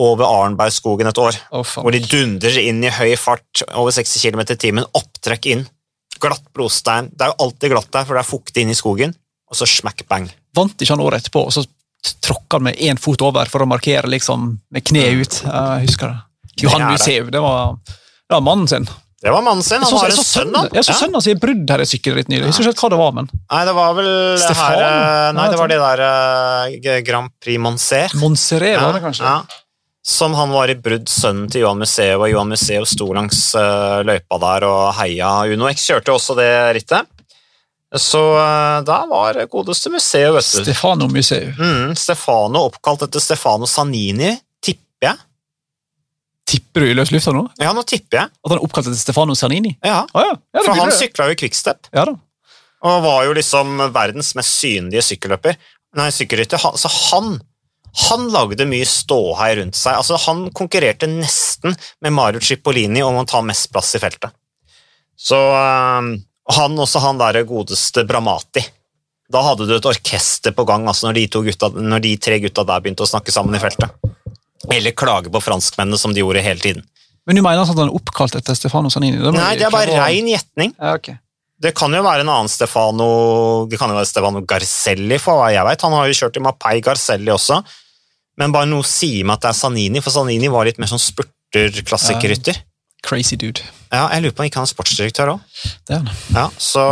over 0.04 0.28
Arnbergskogen 0.28 1.08
et 1.08 1.21
år. 1.21 1.39
Oh. 1.56 1.63
Hvor 1.63 1.95
de 1.95 2.04
dundrer 2.04 2.60
inn 2.60 2.84
i 2.84 2.91
høy 2.91 3.13
fart 3.19 3.63
over 3.71 3.95
60 3.95 4.19
km 4.19 4.43
i 4.49 4.60
timen. 4.60 4.91
Opptrekk 4.99 5.47
inn. 5.54 5.63
Glatt 6.24 6.46
brostein. 6.56 7.12
Det 7.12 7.26
er 7.26 7.34
jo 7.34 7.40
alltid 7.48 7.74
glatt 7.76 7.92
der, 7.92 8.08
for 8.08 8.16
det 8.18 8.24
er 8.24 8.30
fuktig 8.30 8.64
inne 8.64 8.76
i 8.76 8.80
skogen. 8.80 9.16
Og 9.52 9.60
så 9.60 9.68
smack 9.70 10.06
bang. 10.10 10.30
Vant 10.56 10.80
ikke 10.80 10.96
han 10.96 11.04
året 11.04 11.24
etterpå, 11.24 11.46
og 11.50 11.54
så 11.54 11.66
tråkka 12.24 12.60
han 12.60 12.68
med 12.70 12.80
én 12.84 13.00
fot 13.00 13.22
over 13.24 13.50
for 13.52 13.64
å 13.64 13.70
markere 13.70 14.10
liksom 14.12 14.50
med 14.74 14.86
kneet 14.88 15.22
ut. 15.22 15.40
Jeg 15.46 15.88
husker 15.88 16.14
det. 16.14 16.20
Johan 16.64 16.90
er 16.94 17.32
det. 17.32 17.42
Var, 17.42 17.76
det 17.88 18.36
var 18.36 18.46
mannen 18.46 18.70
sin. 18.70 18.88
Det 19.24 19.32
var 19.32 19.42
mannen 19.42 19.64
sin. 19.64 19.80
Han 19.80 19.88
så, 19.88 19.98
har 20.02 20.12
en 20.12 20.18
så 20.18 20.24
sønn, 20.28 20.56
jeg 20.74 20.84
så 20.84 20.92
Ja. 20.92 20.96
sønnen 21.00 21.16
hans 21.16 21.28
i 21.32 21.36
brudd 21.40 21.70
her 21.72 21.80
i 21.80 21.88
sykkelritt 21.88 22.28
nylig. 22.28 22.44
Jeg 22.44 22.52
husker 22.52 22.74
ikke 22.74 22.84
hva 22.84 22.90
det 22.92 23.00
var, 23.00 23.14
men 23.16 23.30
Nei, 23.32 23.62
det 23.70 23.76
var 23.78 23.94
vel 23.96 24.10
Stefan? 24.42 24.66
Her 24.66 24.84
eh, 24.84 25.28
Nei, 25.38 25.46
det 25.54 25.60
var 25.62 25.72
de 25.72 25.78
der 25.80 26.04
uh, 26.04 27.00
Grand 27.08 27.32
Prix 27.40 27.62
Monser. 27.64 28.18
Monserrat 28.20 28.84
var 28.84 28.98
det 28.98 29.04
kanskje? 29.06 29.24
Ja. 29.24 29.62
Som 30.04 30.34
han 30.36 30.52
var 30.52 30.68
i 30.68 30.76
brudd, 30.76 31.08
sønnen 31.08 31.48
til 31.52 31.62
Johan 31.63 31.80
Museo, 31.80 32.18
og 32.20 32.28
Johan 32.28 32.50
Museo 32.52 32.84
sto 32.88 33.06
langs 33.16 33.38
uh, 33.56 34.02
løypa 34.04 34.39
der 34.42 34.66
og 34.68 34.82
heia. 34.98 35.30
Uno 35.54 35.70
X 35.72 35.86
kjørte 35.88 36.12
også 36.12 36.36
det 36.36 36.50
rittet. 36.76 37.08
Så 37.96 38.20
uh, 38.36 38.82
da 38.84 38.98
var 39.08 39.38
godeste 39.52 39.92
museet, 39.94 40.34
vet 40.36 40.50
du. 40.50 40.63
Stefano 40.66 41.08
Museo. 41.08 41.54
Mm, 41.56 41.94
Stefano, 41.96 42.66
oppkalt 42.68 43.06
etter 43.08 43.24
Stefano 43.24 43.70
Sanini, 43.70 44.34
tipper 44.66 45.08
jeg. 45.08 45.22
Tipper 46.52 46.84
du 46.84 46.89
i 46.92 46.98
løs 46.98 47.13
lufta 47.13 47.32
nå? 47.32 47.46
Ja, 47.63 47.72
nå 47.72 47.86
tipper 47.88 48.26
jeg. 48.26 48.34
At 48.44 48.52
han 48.52 48.60
er 48.60 48.66
oppkalt 48.68 48.89
etter 48.92 49.00
Stefano 49.00 49.38
Sanini? 49.39 49.72
Ja, 49.86 50.02
ah, 50.12 50.28
ja. 50.28 50.36
ja 50.58 50.66
For 50.68 50.76
han 50.84 50.92
sykla 50.92 51.30
jo 51.32 51.38
i 51.38 51.39
Quickstep, 51.39 51.88
Ja 51.96 52.04
da. 52.10 52.18
og 52.84 53.00
var 53.08 53.24
jo 53.30 53.38
liksom 53.39 53.80
verdens 53.96 54.34
mest 54.36 54.58
synlige 54.60 55.06
sykkelløper. 55.13 55.56
Nei, 55.96 56.10
sykkelrytter. 56.12 56.60
Han- 56.66 56.76
Så 56.82 56.92
han 56.92 57.38
han 57.93 58.29
lagde 58.34 58.65
mye 58.65 58.86
ståhei 58.89 59.53
rundt 59.60 59.77
seg. 59.77 59.99
Altså, 59.99 60.17
han 60.25 60.47
konkurrerte 60.56 61.10
nesten 61.10 61.75
med 62.01 62.15
Mario 62.15 62.41
Cipollini 62.41 63.03
om 63.06 63.19
å 63.21 63.25
ta 63.29 63.43
mest 63.45 63.69
plass 63.73 63.93
i 63.93 64.01
feltet. 64.01 64.34
Så 65.13 65.38
øh, 65.38 66.13
han 66.58 66.79
også 66.86 67.03
han 67.03 67.21
der 67.21 67.43
godeste 67.47 68.03
Bramati. 68.10 68.63
Da 69.34 69.43
hadde 69.45 69.67
du 69.69 69.75
et 69.75 69.88
orkester 69.88 70.53
på 70.53 70.65
gang 70.67 70.88
altså 70.89 71.08
når, 71.08 71.19
de 71.19 71.27
to 71.32 71.43
gutta, 71.45 71.69
når 71.73 72.03
de 72.03 72.15
tre 72.21 72.39
gutta 72.43 72.65
der 72.67 72.82
begynte 72.84 73.06
å 73.06 73.10
snakke 73.10 73.34
sammen 73.34 73.56
i 73.56 73.62
feltet. 73.62 73.93
Eller 74.73 74.95
klage 74.97 75.32
på 75.32 75.41
franskmennene, 75.43 75.99
som 75.99 76.13
de 76.15 76.23
gjorde 76.23 76.43
hele 76.43 76.62
tiden. 76.63 76.84
Men 77.27 77.38
du 77.38 77.43
mener 77.43 77.62
altså 77.62 77.75
at 77.75 77.84
han 77.84 77.91
er 77.91 77.99
oppkalt 77.99 78.36
etter 78.39 78.58
Stefano 78.58 78.89
Sanini? 78.91 79.19
Det 79.21 79.32
Nei, 79.36 79.53
det 79.60 79.67
er 79.67 79.73
bare 79.73 80.01
rein 80.01 80.27
gjetning. 80.27 80.73
Ja, 80.75 80.97
okay. 80.97 81.19
Det 81.63 81.71
kan 81.77 81.93
jo 81.95 82.01
være 82.03 82.25
en 82.25 82.32
annen 82.34 82.49
Stefano 82.51 83.06
Det 83.71 83.77
kan 83.79 83.88
jo 83.88 83.95
være 83.95 84.10
Stefano 84.10 84.41
Garcelli, 84.43 85.19
for 85.21 85.39
hva 85.39 85.53
jeg 85.53 85.63
vet. 85.69 85.86
Han 85.88 85.95
har 85.95 86.10
jo 86.10 86.17
kjørt 86.19 86.39
i 86.39 86.43
Mapei 86.43 86.82
Garcelli 86.84 87.32
også. 87.32 87.62
Men 88.41 88.54
bare 88.56 88.69
noe 88.69 88.86
sier 88.88 89.26
meg 89.28 89.38
at 89.38 89.46
det 89.46 89.50
er 89.52 89.58
Sanini, 89.60 90.02
for 90.04 90.13
Sanini 90.15 90.50
var 90.52 90.65
litt 90.65 90.80
mer 90.82 90.89
sånn 90.89 91.02
spurter-klassikerrytter. 91.02 92.63
Crazy 93.04 93.38
dude. 93.38 93.62
Ja, 93.91 94.08
jeg 94.15 94.24
lurer 94.24 94.36
på 94.36 94.43
om 94.43 94.48
ikke 94.48 94.62
han 94.62 94.67
er 94.67 94.72
sportsdirektør 94.72 95.36
òg. 95.36 95.60
Det 95.86 95.98
er 95.98 96.02
han. 96.02 96.22
Ja, 96.34 96.46
så, 96.58 96.86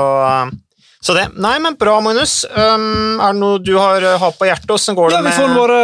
så 1.01 1.15
det. 1.17 1.29
Nei, 1.41 1.55
men 1.63 1.77
bra, 1.79 1.95
Magnus. 2.03 2.41
Um, 2.51 3.17
er 3.17 3.31
det 3.31 3.41
noe 3.41 3.61
du 3.63 3.73
har, 3.79 4.05
har 4.21 4.35
på 4.37 4.49
hjertet? 4.49 4.69
Åssen 4.75 4.97
går 4.97 5.13
det 5.13 5.21
Ja, 5.21 5.25
vi 5.25 5.37
får 5.39 5.55
bare 5.55 5.81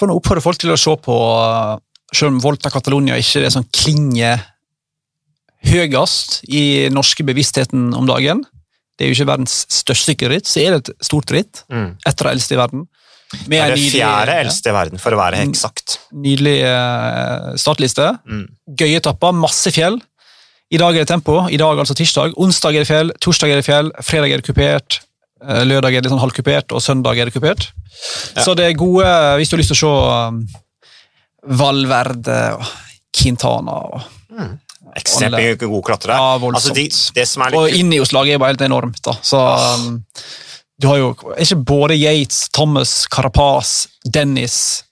får 0.00 0.10
nå 0.10 0.16
oppfordre 0.18 0.44
folk 0.44 0.60
til 0.60 0.72
å 0.72 0.78
se 0.80 0.94
på 1.04 1.14
uh, 1.14 1.76
Selv 2.12 2.32
om 2.32 2.40
Volta 2.42 2.72
Catalonia 2.72 3.18
ikke 3.20 3.40
er 3.40 3.46
det 3.46 3.54
som 3.54 3.66
klinger 3.68 4.40
høyest 5.70 6.40
i 6.48 6.88
norske 6.92 7.24
bevisstheten 7.28 7.90
om 7.96 8.06
dagen. 8.08 8.40
Det 8.96 9.04
er 9.04 9.10
jo 9.10 9.16
ikke 9.18 9.28
verdens 9.28 9.62
største 9.72 10.16
ritt, 10.32 10.48
så 10.48 10.62
er 10.62 10.74
det 10.74 10.80
et 10.80 11.04
stort 11.04 11.30
ritt. 11.32 11.62
mm. 11.72 12.00
Etter 12.08 12.26
det 12.26 12.32
eldste 12.34 12.56
i 12.56 12.60
verden. 12.60 12.86
Det 13.46 13.58
er 13.62 13.74
det 13.74 13.90
fjerde 13.92 14.34
eldste 14.42 14.70
i 14.70 14.74
verden, 14.74 14.98
for 14.98 15.14
å 15.14 15.18
være 15.20 15.38
Mm. 15.44 15.50
eksakt. 15.52 15.98
Nydelig 16.12 16.56
eh, 16.66 17.50
startliste. 17.56 18.08
Mm. 18.26 18.46
Gøye 18.76 18.96
etapper, 18.98 19.32
masse 19.32 19.70
fjell. 19.74 20.00
I 20.70 20.78
dag 20.78 20.94
er 20.94 21.04
det 21.04 21.08
tempo. 21.08 21.48
I 21.50 21.56
dag 21.58 21.78
altså 21.78 21.94
tirsdag. 21.98 22.34
Onsdag 22.38 22.74
er 22.74 22.84
det 22.84 22.88
fjell, 22.90 23.12
torsdag 23.22 23.50
er 23.50 23.56
det 23.60 23.66
fjell, 23.66 23.90
fredag 24.02 24.30
er 24.34 24.42
det 24.42 24.46
kupert, 24.46 25.00
eh, 25.46 25.62
lørdag 25.66 25.94
er 25.96 26.00
det 26.02 26.10
sånn 26.12 26.22
halvkupert, 26.22 26.72
og 26.74 26.82
søndag 26.82 27.18
er 27.18 27.24
det 27.30 27.34
kupert. 27.34 27.70
Ja. 28.36 28.42
Så 28.44 28.54
det 28.56 28.66
er 28.68 28.74
gode 28.78 29.04
Hvis 29.38 29.50
du 29.50 29.56
har 29.56 29.62
lyst 29.62 29.72
til 29.74 29.78
å 29.78 30.46
se 30.46 30.60
Valverde 31.60 32.38
og 32.58 32.66
Quintana 33.16 33.76
og, 33.94 34.02
Ekstremt 34.96 35.34
Alle- 35.36 35.42
mye 35.54 35.56
gode 35.60 35.82
klatrere. 35.86 36.16
Ja, 36.18 36.38
altså, 36.50 36.72
de, 36.74 36.88
det 37.14 37.26
som 37.28 37.44
litt 37.44 37.54
og 37.54 37.68
Ineos-laget 37.70 38.34
er 38.34 38.38
bare 38.42 38.54
helt 38.56 38.64
enormt. 38.66 38.98
da 39.06 39.12
Så 39.22 39.38
um, 39.38 40.00
du 40.80 40.88
har 40.88 41.00
jo 41.00 41.10
Er 41.34 41.42
ikke 41.44 41.64
både 41.68 41.98
Yates, 41.98 42.46
Thomas, 42.56 43.04
Carapaz, 43.12 43.88
Dennis 44.04 44.84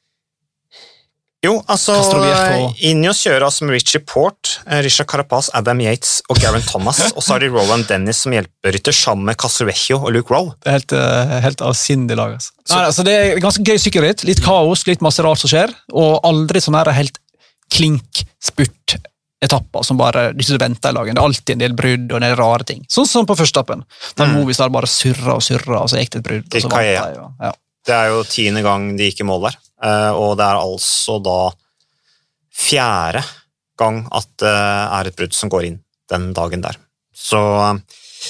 Jo, 1.44 1.54
altså 1.70 1.94
Injos 1.94 2.80
Ineos 2.82 3.20
kjører 3.22 3.46
altså 3.46 3.66
med 3.66 3.76
Richie 3.76 4.02
Port, 4.02 4.56
Risha 4.66 4.80
Richard 4.82 5.08
Carapaz, 5.12 5.50
Adam 5.54 5.78
Yates 5.84 6.16
og 6.26 6.40
Garen 6.42 6.64
Thomas. 6.66 6.98
og 7.16 7.22
så 7.22 7.36
har 7.36 7.44
de 7.44 7.50
Rowan 7.54 7.84
Dennis 7.86 8.24
som 8.24 8.34
hjelperytter 8.34 8.96
sammen 8.96 9.28
med 9.28 9.38
Castrovecchio 9.38 10.00
og 10.00 10.16
Luke 10.16 10.34
Rowe. 10.34 10.56
Det 10.58 10.72
er 10.72 10.76
helt, 10.80 10.94
eh, 10.98 11.36
helt 11.44 11.62
avsindig 11.62 12.18
lag. 12.18 12.34
Altså. 12.40 12.56
Nei, 12.72 12.80
altså, 12.88 13.06
det 13.06 13.14
er 13.14 13.42
ganske 13.44 13.62
gøy 13.62 13.78
sykkelritt. 13.78 14.26
Litt 14.26 14.42
kaos, 14.42 14.82
litt 14.90 15.04
masse 15.04 15.22
rart 15.22 15.38
som 15.38 15.52
skjer. 15.52 15.70
Og 15.94 16.18
aldri 16.26 16.64
sånn 16.64 16.76
her 16.80 16.90
helt 16.98 17.22
klink 17.70 18.26
spurt-etapper 19.42 19.82
som 19.84 19.96
bare 19.98 20.32
de 20.32 20.42
som 20.44 20.58
venter 20.58 20.90
i 20.90 20.92
lagen. 20.94 21.14
Det 21.14 21.20
er 21.20 21.26
alltid 21.28 21.54
en 21.54 21.58
del 21.62 21.74
brudd 21.76 22.10
og 22.12 22.16
en 22.18 22.22
del 22.26 22.36
rare 22.36 22.64
ting. 22.64 22.84
Sånn 22.88 23.06
som 23.06 23.26
på 23.26 23.36
førsteetappen. 23.36 23.84
Da 24.16 24.24
Mm. 24.26 24.34
Movistar 24.34 24.70
bare 24.70 24.86
surra 24.86 25.34
og 25.34 25.42
surra, 25.42 25.82
og 25.82 25.88
så 25.88 25.98
gikk 25.98 26.10
det 26.10 26.18
et 26.18 26.24
brudd. 26.24 26.48
Det, 26.48 26.64
og- 26.64 26.70
Ja. 27.40 27.52
Det 27.86 27.94
er 27.94 28.08
jo 28.08 28.22
tiende 28.24 28.62
gang 28.62 28.96
de 28.96 29.10
gikk 29.10 29.20
i 29.20 29.24
mål 29.24 29.42
der, 29.42 29.56
eh, 29.82 30.10
og 30.12 30.36
det 30.36 30.44
er 30.44 30.56
altså 30.56 31.22
da 31.22 31.52
fjerde 32.52 33.24
gang 33.78 34.06
at 34.12 34.26
det 34.38 34.48
er 34.48 35.06
et 35.06 35.16
brudd 35.16 35.32
som 35.32 35.48
går 35.48 35.64
inn 35.64 35.80
den 36.10 36.32
dagen 36.34 36.60
der. 36.60 36.76
Så 37.14 37.38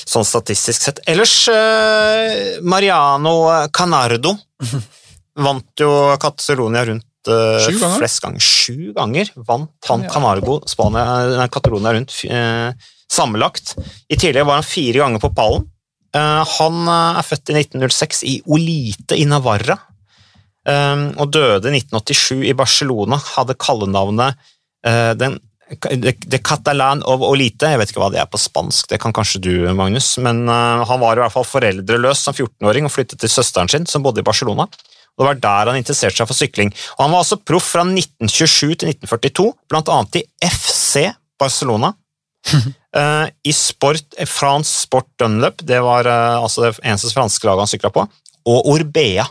sånn 0.06 0.24
statistisk 0.24 0.80
sett. 0.82 1.00
Ellers, 1.06 1.48
eh, 1.48 2.60
Mariano 2.62 3.66
Canardo 3.72 4.36
vant 5.36 5.64
jo 5.80 6.16
Catalonia 6.18 6.84
rundt 6.84 7.04
eh, 7.04 7.07
Sju 7.26 7.74
ganger? 7.78 7.96
flest 7.98 8.22
ganger. 8.24 8.44
Sju 8.44 8.92
ganger 8.96 9.32
vant 9.48 9.88
han. 9.88 10.06
Canargo 10.12 10.60
Spania, 10.70 11.48
Catalonia 11.52 11.92
rundt 11.96 12.14
eh, 12.28 12.70
sammenlagt. 13.10 13.74
I 14.08 14.18
tillegg 14.20 14.46
var 14.46 14.60
han 14.60 14.66
fire 14.66 15.02
ganger 15.02 15.22
på 15.22 15.32
pallen. 15.36 15.66
Eh, 16.16 16.44
han 16.58 16.80
eh, 16.86 17.18
er 17.20 17.26
født 17.26 17.52
i 17.52 17.58
1906 17.60 18.24
i 18.28 18.38
Olite 18.46 19.18
i 19.18 19.26
Navarra, 19.28 19.76
eh, 20.68 21.04
og 21.18 21.34
døde 21.34 21.72
i 21.72 21.82
1987 21.82 22.46
i 22.48 22.56
Barcelona. 22.56 23.20
Hadde 23.34 23.58
kallenavnet 23.58 24.38
eh, 24.86 25.12
den 25.18 25.40
The, 25.68 26.38
Catalan 26.40 27.02
of 27.04 27.20
Olite. 27.20 27.68
Jeg 27.68 27.80
vet 27.80 27.90
ikke 27.92 28.00
hva 28.00 28.12
det 28.12 28.22
er 28.22 28.28
på 28.30 28.40
spansk, 28.40 28.88
det 28.88 29.00
kan 29.02 29.12
kanskje 29.12 29.42
du, 29.44 29.52
Magnus. 29.76 30.14
Men 30.24 30.46
eh, 30.48 30.84
han 30.88 31.02
var 31.02 31.18
i 31.18 31.24
hvert 31.24 31.34
fall 31.34 31.48
foreldreløs 31.48 32.24
som 32.24 32.36
14-åring 32.36 32.88
og 32.88 32.94
flyttet 32.94 33.20
til 33.20 33.32
søsteren 33.32 33.68
sin, 33.72 33.88
som 33.88 34.04
bodde 34.04 34.24
i 34.24 34.26
Barcelona. 34.26 34.68
Og 35.18 35.24
Det 35.24 35.28
var 35.28 35.40
der 35.42 35.72
han 35.72 35.80
interesserte 35.80 36.20
seg 36.20 36.28
for 36.30 36.38
sykling. 36.38 36.70
Og 36.96 37.04
Han 37.04 37.14
var 37.14 37.24
altså 37.24 37.40
proff 37.42 37.72
fra 37.74 37.82
1927 37.82 38.78
til 38.78 38.92
1942, 38.94 39.48
blant 39.70 39.90
annet 39.90 40.20
i 40.20 40.26
FC 40.46 41.08
Barcelona. 41.40 41.92
uh, 42.54 43.26
I 43.50 43.52
Sport, 43.52 44.14
eh, 44.16 44.30
France 44.30 44.86
Sport 44.86 45.10
Dunlop, 45.18 45.64
det 45.66 45.82
var 45.82 46.06
uh, 46.06 46.44
altså 46.44 46.68
det 46.68 46.76
eneste 46.84 47.10
franske 47.14 47.48
laget 47.48 47.66
han 47.66 47.72
sykla 47.72 47.90
på, 47.94 48.06
og 48.48 48.70
Orbea. 48.70 49.26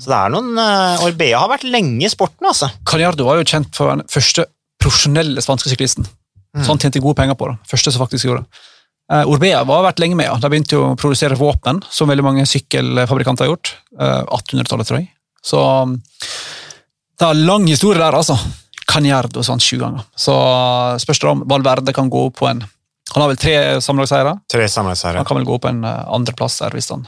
Så 0.00 0.08
det 0.12 0.18
er 0.20 0.32
noen 0.32 0.52
uh, 0.56 1.02
Orbea 1.04 1.40
har 1.40 1.50
vært 1.52 1.66
lenge 1.68 2.04
i 2.04 2.12
sporten, 2.12 2.48
altså. 2.48 2.68
Caniardo 2.88 3.26
var 3.26 3.40
jo 3.40 3.48
kjent 3.48 3.72
for 3.76 3.92
den 3.92 4.04
første 4.12 4.46
profesjonelle 4.82 5.42
spanske 5.44 5.72
syklisten. 5.72 6.06
Så 6.56 6.70
han 6.70 6.80
tjente 6.80 7.02
gode 7.04 7.18
penger 7.18 7.36
på 7.36 7.50
det. 7.50 7.58
Første 7.68 7.92
som 7.92 8.00
faktisk 8.00 8.28
gjorde 8.28 8.44
det. 8.44 8.60
Eh, 9.12 9.28
Orbea 9.30 9.62
har 9.62 9.84
vært 9.86 10.00
lenge 10.02 10.18
med. 10.18 10.26
ja. 10.26 10.36
De 10.42 10.50
begynte 10.50 10.78
å 10.80 10.94
produsere 10.98 11.38
våpen, 11.38 11.82
som 11.90 12.10
veldig 12.10 12.24
mange 12.26 12.46
sykkelfabrikanter 12.48 13.46
har 13.46 13.52
gjort. 13.52 13.76
Eh, 13.98 14.22
1800-tallet, 14.24 14.88
tror 14.88 15.00
jeg. 15.00 15.10
Så 15.46 15.60
um, 15.62 15.94
det 17.18 17.28
er 17.28 17.44
lang 17.46 17.68
historie 17.70 18.02
der, 18.02 18.16
altså. 18.18 18.34
Caniardo 18.86 19.44
sånn 19.46 19.62
sju 19.62 19.76
ganger. 19.78 20.02
Så 20.18 20.34
uh, 20.34 20.96
spørs 21.02 21.22
det 21.22 21.30
om 21.30 21.44
Valverde 21.46 21.94
kan 21.94 22.10
gå 22.10 22.28
på 22.34 22.48
en 22.50 22.64
Han 23.14 23.22
har 23.22 23.30
vel 23.30 23.38
tre 23.38 23.56
sammenlagtseiere. 23.80 24.32
Tre 24.50 24.64
samarbeidsherrer. 24.68 25.20
Han 25.20 25.28
kan 25.28 25.38
vel 25.38 25.46
gå 25.46 25.60
på 25.62 25.68
en 25.70 25.84
andreplass 25.86 26.58
der 26.58 26.74
hvis 26.74 26.90
han 26.90 27.04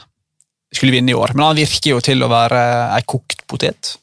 skulle 0.71 0.95
vinne 0.95 1.11
i 1.11 1.17
år. 1.17 1.33
Men 1.35 1.49
han 1.49 1.59
virker 1.59 1.91
jo 1.91 1.99
til 2.03 2.23
å 2.23 2.29
være 2.31 2.61
ei 2.95 3.03
kokt 3.03 3.43
potet. 3.51 3.97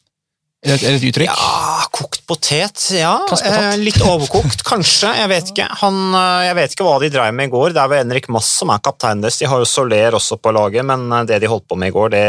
Er 0.66 0.80
det, 0.82 0.90
et 0.96 1.04
uttrykk? 1.08 1.30
Ja, 1.30 1.86
kokt 1.94 2.20
potet, 2.26 2.82
ja. 2.98 3.14
Eh, 3.38 3.76
litt 3.78 4.00
overkokt, 4.02 4.64
kanskje. 4.66 5.12
Jeg 5.20 5.30
vet 5.30 5.52
ikke. 5.54 5.68
Han, 5.82 6.00
eh, 6.18 6.44
jeg 6.48 6.58
vet 6.58 6.74
ikke 6.76 6.86
hva 6.88 6.98
de 7.04 7.10
dreiv 7.14 7.34
med 7.38 7.48
i 7.48 7.52
går. 7.54 7.72
Det 7.76 7.82
er 7.84 7.92
vel 7.92 8.02
Henrik 8.04 8.28
Mass 8.34 8.50
som 8.60 8.72
er 8.74 8.82
kapteinen 8.84 9.22
deres. 9.24 9.38
De 9.38 9.46
har 9.50 9.62
jo 9.62 9.68
Soler 9.70 10.16
også 10.18 10.40
på 10.42 10.52
laget, 10.56 10.84
men 10.88 11.06
eh, 11.12 11.24
det 11.30 11.38
de 11.44 11.50
holdt 11.52 11.68
på 11.70 11.78
med 11.78 11.92
i 11.92 11.96
går, 11.96 12.10
det, 12.16 12.24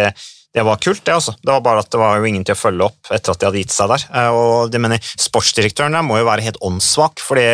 det 0.54 0.64
var 0.66 0.78
kult, 0.82 1.04
det. 1.04 1.14
altså. 1.18 1.34
Det 1.42 1.52
var 1.52 1.66
bare 1.66 1.82
at 1.84 1.92
det 1.94 2.00
var 2.02 2.18
jo 2.22 2.30
ingen 2.30 2.46
til 2.48 2.54
å 2.56 2.62
følge 2.62 2.86
opp 2.92 3.12
etter 3.12 3.34
at 3.34 3.42
de 3.42 3.50
hadde 3.50 3.62
gitt 3.66 3.74
seg 3.76 3.92
der. 3.96 4.08
Eh, 4.14 4.30
Og 4.38 4.72
det 4.74 4.82
mener, 4.86 5.02
Sportsdirektøren 5.18 5.98
der 5.98 6.06
må 6.06 6.22
jo 6.22 6.30
være 6.30 6.46
helt 6.46 6.62
åndssvak, 6.62 7.20
fordi 7.26 7.48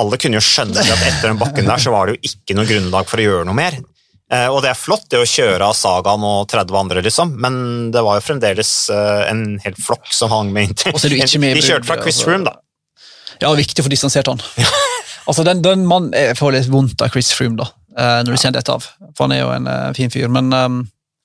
alle 0.00 0.16
kunne 0.22 0.38
jo 0.38 0.44
skjønne 0.46 0.78
at 0.78 1.00
etter 1.10 1.32
den 1.32 1.38
bakken 1.40 1.66
der 1.66 1.82
så 1.82 1.90
var 1.90 2.06
det 2.06 2.14
jo 2.20 2.30
ikke 2.30 2.54
noe 2.56 2.68
grunnlag 2.70 3.08
for 3.10 3.18
å 3.18 3.24
gjøre 3.26 3.48
noe 3.48 3.58
mer. 3.58 3.80
Eh, 4.30 4.46
Og 4.46 4.60
det 4.62 4.70
er 4.70 4.78
flott 4.78 5.08
det 5.10 5.18
å 5.18 5.26
kjøre 5.26 5.66
av 5.66 5.74
Sagaen 5.74 6.22
og 6.26 6.44
30 6.52 6.76
andre, 6.78 7.02
liksom, 7.02 7.32
men 7.42 7.90
det 7.94 8.02
var 8.06 8.20
jo 8.20 8.26
fremdeles 8.28 8.70
eh, 8.94 9.24
en 9.30 9.58
hel 9.64 9.74
flokk 9.74 10.12
som 10.14 10.30
hang 10.30 10.52
med 10.54 10.68
inntil. 10.70 10.94
Og 10.94 11.02
så 11.02 11.10
du 11.10 11.16
ikke 11.18 11.40
med 11.42 11.58
De 11.58 11.64
kjørte 11.66 11.88
fra 11.88 11.98
Chris 12.02 12.20
altså. 12.20 12.28
Froome, 12.28 12.46
da. 12.46 12.54
Ja, 13.40 13.50
viktig 13.56 13.82
å 13.82 13.86
få 13.88 13.92
distansert 13.92 14.30
han. 14.30 14.42
altså, 15.28 15.42
den, 15.48 15.62
den 15.64 15.82
mannen 15.88 16.14
Jeg 16.14 16.36
får 16.38 16.54
litt 16.54 16.70
vondt 16.70 17.02
av 17.02 17.10
Chris 17.14 17.32
Froome, 17.34 17.58
da, 17.58 17.66
eh, 17.96 18.20
når 18.22 18.30
du 18.36 18.38
kjenner 18.38 18.60
dette 18.60 18.76
av. 18.78 18.86
For 19.16 19.26
han 19.26 19.34
er 19.34 19.42
jo 19.42 19.50
en 19.56 19.68
fin 19.98 20.12
fyr. 20.12 20.28
Men 20.30 20.52
um, 20.54 20.80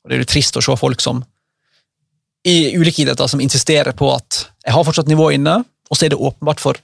det 0.07 0.17
er 0.17 0.25
jo 0.25 0.31
trist 0.33 0.57
å 0.57 0.63
se 0.65 0.77
folk 0.79 1.03
som 1.03 1.21
i 2.45 2.75
ulike 2.77 3.01
idretter 3.01 3.25
som 3.29 3.41
insisterer 3.41 3.95
på 3.97 4.05
at 4.13 4.43
jeg 4.65 4.73
har 4.75 4.83
fortsatt 4.85 5.09
nivå 5.09 5.31
inne, 5.33 5.63
og 5.65 5.97
så 5.97 6.05
er 6.05 6.13
det 6.13 6.19
åpenbart 6.21 6.61
for 6.61 6.77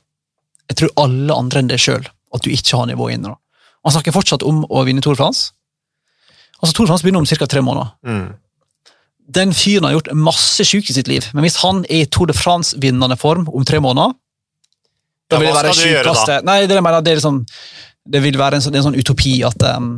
jeg 0.71 0.77
tror 0.79 0.93
alle 1.03 1.35
andre 1.35 1.61
enn 1.61 1.69
deg 1.69 1.81
sjøl 1.83 2.05
at 2.07 2.45
du 2.45 2.49
ikke 2.53 2.79
har 2.79 2.87
nivå 2.89 3.09
inne. 3.13 3.33
da. 3.33 3.37
Han 3.85 3.93
snakker 3.93 4.15
fortsatt 4.15 4.45
om 4.47 4.63
å 4.69 4.83
vinne 4.87 5.03
Tour 5.03 5.17
de 5.17 5.19
France. 5.19 5.51
Altså, 6.61 6.73
Tour 6.77 6.85
de 6.85 6.91
France 6.91 7.03
begynner 7.05 7.23
om 7.23 7.25
ca. 7.25 7.47
tre 7.49 7.61
måneder. 7.65 7.91
Mm. 8.05 8.33
Den 9.31 9.53
fyren 9.55 9.87
har 9.87 9.95
gjort 9.95 10.11
masse 10.13 10.65
sjukt 10.67 10.89
i 10.91 10.93
sitt 10.93 11.07
liv, 11.07 11.25
men 11.33 11.45
hvis 11.45 11.59
han 11.63 11.83
er 11.89 12.03
i 12.03 12.09
Tour 12.11 12.27
de 12.29 12.35
France-vinnende 12.37 13.17
form 13.19 13.47
om 13.49 13.65
tre 13.65 13.79
måneder 13.83 14.13
da 15.31 15.39
vil 15.39 15.47
det 15.47 15.53
hva 15.55 15.71
skal 15.71 15.87
du 15.87 15.93
gjøre 15.93 16.13
da? 16.27 16.39
Nei, 16.43 16.57
det, 16.67 16.77
mener, 16.83 17.03
det, 17.05 17.13
liksom, 17.15 17.37
det 18.11 18.19
vil 18.25 18.35
være 18.39 18.57
en, 18.59 18.63
sånn- 18.65 18.75
en 18.75 18.83
sånn 18.89 18.97
utopi 18.99 19.37
at, 19.47 19.63
um, 19.77 19.93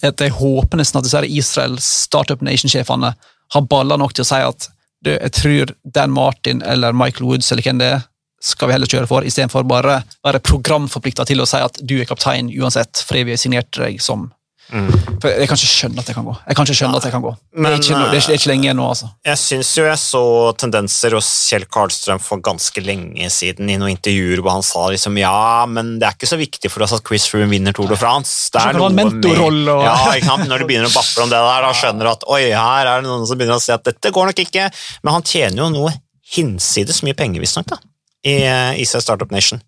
at 0.00 0.22
jeg 0.24 0.32
håper 0.38 0.80
nesten 0.80 1.00
at 1.02 1.04
disse 1.04 1.20
Israels 1.28 1.88
Startup 2.06 2.40
Nation-sjefene 2.40 3.10
har 3.54 3.66
baller 3.68 4.00
nok 4.00 4.14
til 4.16 4.24
å 4.24 4.28
si 4.30 4.40
at 4.40 4.70
du, 5.04 5.10
jeg 5.12 5.34
tror 5.36 5.74
Dan 5.84 6.14
Martin 6.16 6.62
eller 6.64 6.96
Michael 6.96 7.28
Woods 7.28 7.52
eller 7.52 7.66
hvem 7.66 7.82
det 7.82 7.90
er, 7.98 8.06
skal 8.44 8.68
vi 8.70 8.74
heller 8.78 8.88
kjøre 8.88 9.08
for, 9.08 9.24
istedenfor 9.28 9.64
bare 9.68 9.98
være 10.24 10.40
programforplikta 10.44 11.24
til 11.28 11.44
å 11.44 11.48
si 11.48 11.60
at 11.60 11.76
du 11.84 11.98
er 12.00 12.08
kaptein 12.08 12.48
uansett, 12.56 13.04
fordi 13.04 13.26
vi 13.28 13.36
har 13.36 13.40
signert 13.40 13.70
deg 13.76 14.00
som 14.04 14.30
Mm. 14.72 14.88
For 15.20 15.28
Jeg 15.28 15.48
kan 15.50 15.58
ikke 15.58 15.68
skjønne 15.70 16.00
at 16.00 16.08
det 16.08 16.14
kan 16.16 16.24
gå. 16.24 16.34
Jeg 16.48 16.56
kan 16.56 16.66
ikke 16.66 16.76
skjønne 16.78 16.98
at 16.98 17.04
det 17.04 17.10
kan 17.12 17.22
gå. 17.24 17.32
det, 17.34 17.60
Men, 17.60 17.64
det, 17.64 17.74
er 17.74 17.82
ikke, 17.84 18.10
det 18.10 18.20
er 18.22 18.38
ikke 18.38 18.50
lenge 18.50 18.64
igjen 18.64 18.78
nå, 18.80 18.86
altså. 18.94 19.08
Jeg 19.28 19.40
syns 19.42 19.72
jo 19.76 19.84
jeg 19.84 20.00
så 20.00 20.22
tendenser 20.62 21.16
hos 21.18 21.28
Kjell 21.50 21.66
Karlstrøm 21.76 22.22
for 22.24 22.42
ganske 22.44 22.84
lenge 22.84 23.28
siden 23.30 23.70
i 23.70 23.76
noen 23.80 23.92
intervjuer 23.94 24.42
hvor 24.42 24.56
han 24.56 24.66
sa 24.66 24.86
liksom 24.94 25.20
ja, 25.20 25.34
men 25.70 25.98
det 26.00 26.08
er 26.08 26.16
ikke 26.16 26.30
så 26.32 26.40
viktig 26.40 26.72
for 26.72 26.86
oss 26.86 26.96
at 26.96 27.04
Chris 27.06 27.28
Froome 27.30 27.52
vinner 27.52 27.76
Tour 27.76 27.92
de 27.92 27.98
France. 28.00 28.48
Det 28.54 28.62
er 28.62 28.72
han 28.72 28.80
noe 28.80 28.90
med, 28.96 29.28
og- 29.30 29.84
Ja? 29.84 30.38
Når 30.44 30.64
du 30.64 30.66
begynner 30.70 30.88
å 30.88 30.94
bafle 30.96 31.26
om 31.26 31.30
det 31.30 31.38
der, 31.44 31.68
da 31.68 31.72
skjønner 31.76 32.08
du 32.08 32.12
at 32.14 32.26
oi, 32.34 32.42
her 32.50 32.86
er 32.90 33.02
det 33.02 33.08
noen 33.10 33.28
som 33.28 33.38
begynner 33.38 33.60
å 33.60 33.62
si 33.62 33.72
at 33.74 33.84
dette 33.84 34.10
går 34.14 34.32
nok 34.32 34.42
ikke. 34.46 34.70
Men 35.04 35.18
han 35.18 35.22
tjener 35.28 35.64
jo 35.64 35.70
noe 35.76 35.94
hinsides 36.34 37.02
mye 37.04 37.16
penger, 37.16 37.44
visstnok, 37.44 37.76
i 38.24 38.40
uh, 38.48 38.72
Israel 38.80 39.04
Startup 39.04 39.30
Nation. 39.30 39.60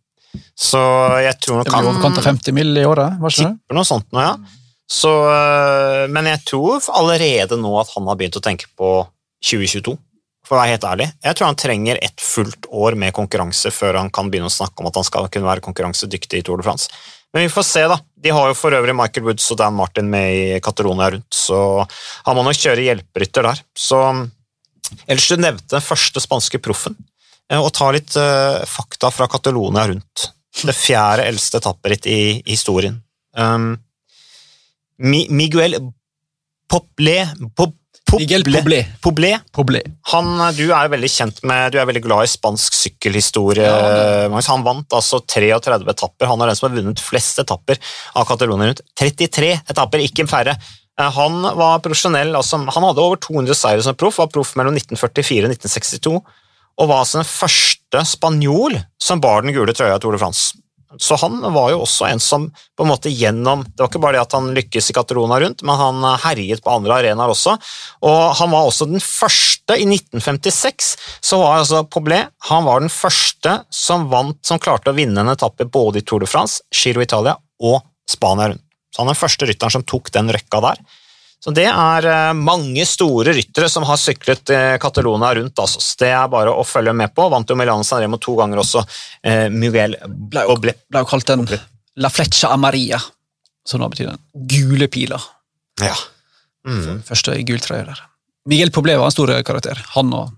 Så 0.56 0.80
jeg 1.22 1.36
tror 1.40 1.60
nok 1.60 1.68
Det 1.68 1.72
blir 1.72 1.84
i 1.84 1.90
overkant 1.92 2.18
av 2.20 2.24
50 2.24 2.52
mill. 2.56 2.76
i 2.76 2.84
året. 2.84 3.18
Det? 3.20 3.34
tipper 3.36 3.76
noe 3.76 3.84
sånt 3.88 4.08
nå, 4.12 4.20
ja. 4.24 4.36
Så, 4.86 5.10
øh, 5.10 6.06
men 6.12 6.28
jeg 6.30 6.44
tror 6.46 6.84
allerede 6.94 7.58
nå 7.58 7.72
at 7.80 7.90
han 7.96 8.06
har 8.06 8.18
begynt 8.18 8.38
å 8.38 8.44
tenke 8.44 8.70
på 8.78 8.90
2022. 9.44 9.96
For 10.46 10.54
å 10.54 10.60
være 10.60 10.76
helt 10.76 10.86
ærlig. 10.86 11.06
Jeg 11.26 11.34
tror 11.34 11.48
han 11.48 11.58
trenger 11.58 11.98
et 11.98 12.22
fullt 12.22 12.68
år 12.70 12.94
med 12.94 13.14
konkurranse 13.16 13.72
før 13.74 13.98
han 13.98 14.12
kan 14.14 14.30
begynne 14.30 14.46
å 14.46 14.54
snakke 14.54 14.78
om 14.78 14.86
at 14.86 14.98
han 15.00 15.06
skal 15.08 15.26
kunne 15.26 15.48
være 15.48 15.64
konkurransedyktig 15.64 16.38
i 16.38 16.46
Tour 16.46 16.62
de 16.62 16.66
France. 16.68 16.86
Men 17.34 17.48
vi 17.48 17.50
får 17.50 17.66
se, 17.66 17.82
da. 17.90 17.98
De 18.22 18.30
har 18.30 18.52
jo 18.52 18.54
for 18.54 18.74
øvrig 18.76 18.94
Michael 18.94 19.26
Woods 19.26 19.50
og 19.50 19.58
Dan 19.58 19.74
Martin 19.74 20.06
med 20.08 20.28
i 20.30 20.60
Catalonia 20.62 21.10
rundt, 21.16 21.34
så 21.34 21.58
han 21.82 22.38
må 22.38 22.46
nok 22.46 22.56
kjøre 22.62 22.86
hjelperytter 22.86 23.50
der. 23.50 23.64
Så 23.74 23.98
Ellers 25.06 25.28
du 25.28 25.40
nevnte 25.40 25.74
den 25.74 25.84
første 25.84 26.22
spanske 26.22 26.60
proffen, 26.62 26.96
eh, 27.50 27.60
og 27.60 27.72
ta 27.76 27.90
litt 27.94 28.14
uh, 28.18 28.62
fakta 28.68 29.10
fra 29.14 29.28
Catalonia 29.30 29.86
rundt. 29.90 30.28
Det 30.56 30.74
fjerde 30.76 31.26
eldste 31.28 31.60
etapperitt 31.60 32.06
i 32.08 32.20
historien. 32.46 33.00
Um, 33.36 33.74
Mi, 34.98 35.26
Miguel 35.30 35.76
Poblé 36.70 37.26
Pop, 37.54 37.74
Poble, 38.06 38.38
Poble. 38.44 38.78
Poblé. 39.02 39.30
Poblé. 39.52 39.80
Han, 40.12 40.28
du 40.54 40.68
er 40.70 40.90
veldig 40.92 41.08
kjent 41.10 41.40
med, 41.46 41.72
du 41.74 41.80
er 41.82 41.88
veldig 41.88 42.04
glad 42.04 42.22
i 42.22 42.30
spansk 42.30 42.76
sykkelhistorie. 42.78 43.66
Ja, 43.66 44.28
Magnus. 44.30 44.46
han 44.52 44.62
vant 44.66 44.94
altså 44.94 45.18
33 45.26 45.80
etapper. 45.90 46.28
Han 46.30 46.42
er 46.44 46.52
den 46.52 46.58
som 46.58 46.68
har 46.68 46.76
vunnet 46.76 47.02
flest 47.02 47.40
etapper 47.42 47.80
av 48.14 48.28
Catalonia 48.28 48.70
rundt. 48.70 48.84
33 49.00 49.50
etapper, 49.74 50.04
ikke 50.06 50.26
færre. 50.30 50.54
Eh, 51.00 51.10
Han 51.18 51.42
var 51.58 51.82
profesjonell, 51.84 52.30
altså, 52.38 52.62
han 52.62 52.86
hadde 52.86 53.02
over 53.02 53.18
200 53.26 53.58
seire 53.58 53.82
som 53.82 53.98
proff, 53.98 54.20
var 54.22 54.30
proff 54.32 54.54
mellom 54.56 54.78
1944 54.78 55.50
og 55.50 55.56
1962, 55.56 56.14
og 56.76 56.88
var 56.92 57.02
altså 57.02 57.20
den 57.24 57.28
første 57.32 58.04
spanjol 58.06 58.78
som 59.02 59.20
bar 59.20 59.42
den 59.42 59.56
gule 59.56 59.74
trøya 59.74 59.98
i 59.98 60.00
Tour 60.04 60.14
de 60.14 60.22
France. 60.22 60.54
Så 61.02 61.18
han 61.20 61.38
var 61.54 61.72
jo 61.72 61.82
også 61.84 62.08
en 62.08 62.22
som 62.22 62.46
på 62.76 62.84
en 62.84 62.90
måte 62.90 63.10
gjennom 63.12 63.64
Det 63.66 63.82
var 63.82 63.90
ikke 63.90 64.02
bare 64.02 64.16
det 64.16 64.24
at 64.24 64.36
han 64.36 64.50
lykkes 64.56 64.90
i 64.90 64.96
Katarona 64.96 65.38
rundt, 65.42 65.64
men 65.66 65.80
han 65.80 66.04
herjet 66.24 66.62
på 66.64 66.72
andre 66.72 67.00
arenaer 67.00 67.32
også. 67.32 67.56
Og 68.06 68.20
han 68.40 68.52
var 68.52 68.68
også 68.68 68.88
den 68.90 69.02
første 69.02 69.76
i 69.76 69.86
1956. 69.88 70.92
Så 71.24 71.40
var 71.40 71.60
altså 71.60 71.84
Poblet 71.90 72.32
han 72.50 72.66
var 72.66 72.82
den 72.82 72.92
første 72.92 73.58
som 73.72 74.08
vant, 74.12 74.38
som 74.46 74.60
klarte 74.62 74.92
å 74.92 74.96
vinne 74.96 75.22
en 75.22 75.32
etappe 75.32 75.68
både 75.68 76.02
i 76.02 76.06
Tour 76.06 76.24
de 76.24 76.30
France, 76.30 76.62
Giro 76.74 77.02
Italia 77.04 77.36
og 77.62 77.82
Spania 78.10 78.52
rundt. 78.52 78.62
Så 78.92 79.02
han 79.02 79.10
er 79.10 79.16
den 79.16 79.20
første 79.20 79.48
rytteren 79.48 79.74
som 79.74 79.84
tok 79.84 80.12
den 80.14 80.32
røkka 80.32 80.62
der. 80.64 80.80
Så 81.42 81.52
det 81.54 81.66
er 81.68 82.08
eh, 82.10 82.32
mange 82.38 82.86
store 82.88 83.34
ryttere 83.36 83.68
som 83.70 83.84
har 83.86 84.00
syklet 84.00 84.50
Catalona 84.82 85.34
rundt. 85.36 85.58
Altså. 85.62 85.82
Så 85.82 86.00
det 86.02 86.10
er 86.16 86.32
bare 86.32 86.54
å 86.54 86.64
følge 86.66 86.94
med 86.96 87.14
på. 87.14 87.28
Vant 87.32 87.50
jo 87.50 87.58
Milano 87.58 87.86
San 87.86 88.02
Remo 88.02 88.18
to 88.22 88.34
ganger 88.38 88.62
også. 88.62 88.82
Eh, 89.22 89.46
Miguel 89.52 89.98
Ble 90.06 90.46
jo, 90.48 90.58
ble 90.62 90.74
jo 91.02 91.08
kalt 91.08 91.32
en 91.34 91.46
La 91.96 92.10
flecha 92.12 92.50
amaria, 92.52 92.98
som 93.64 93.80
da 93.80 93.86
betyr 93.88 94.10
den 94.10 94.18
gule 94.50 94.88
pila. 94.92 95.16
Ja. 95.80 95.94
Mm. 96.68 97.00
Første 97.06 97.38
gultrøye 97.46 97.86
der. 97.86 98.02
Miguel 98.50 98.72
Poblé 98.74 98.98
var 99.00 99.08
en 99.08 99.14
stor 99.14 99.32
karakter. 99.46 99.80
Han 99.94 100.12
og 100.12 100.34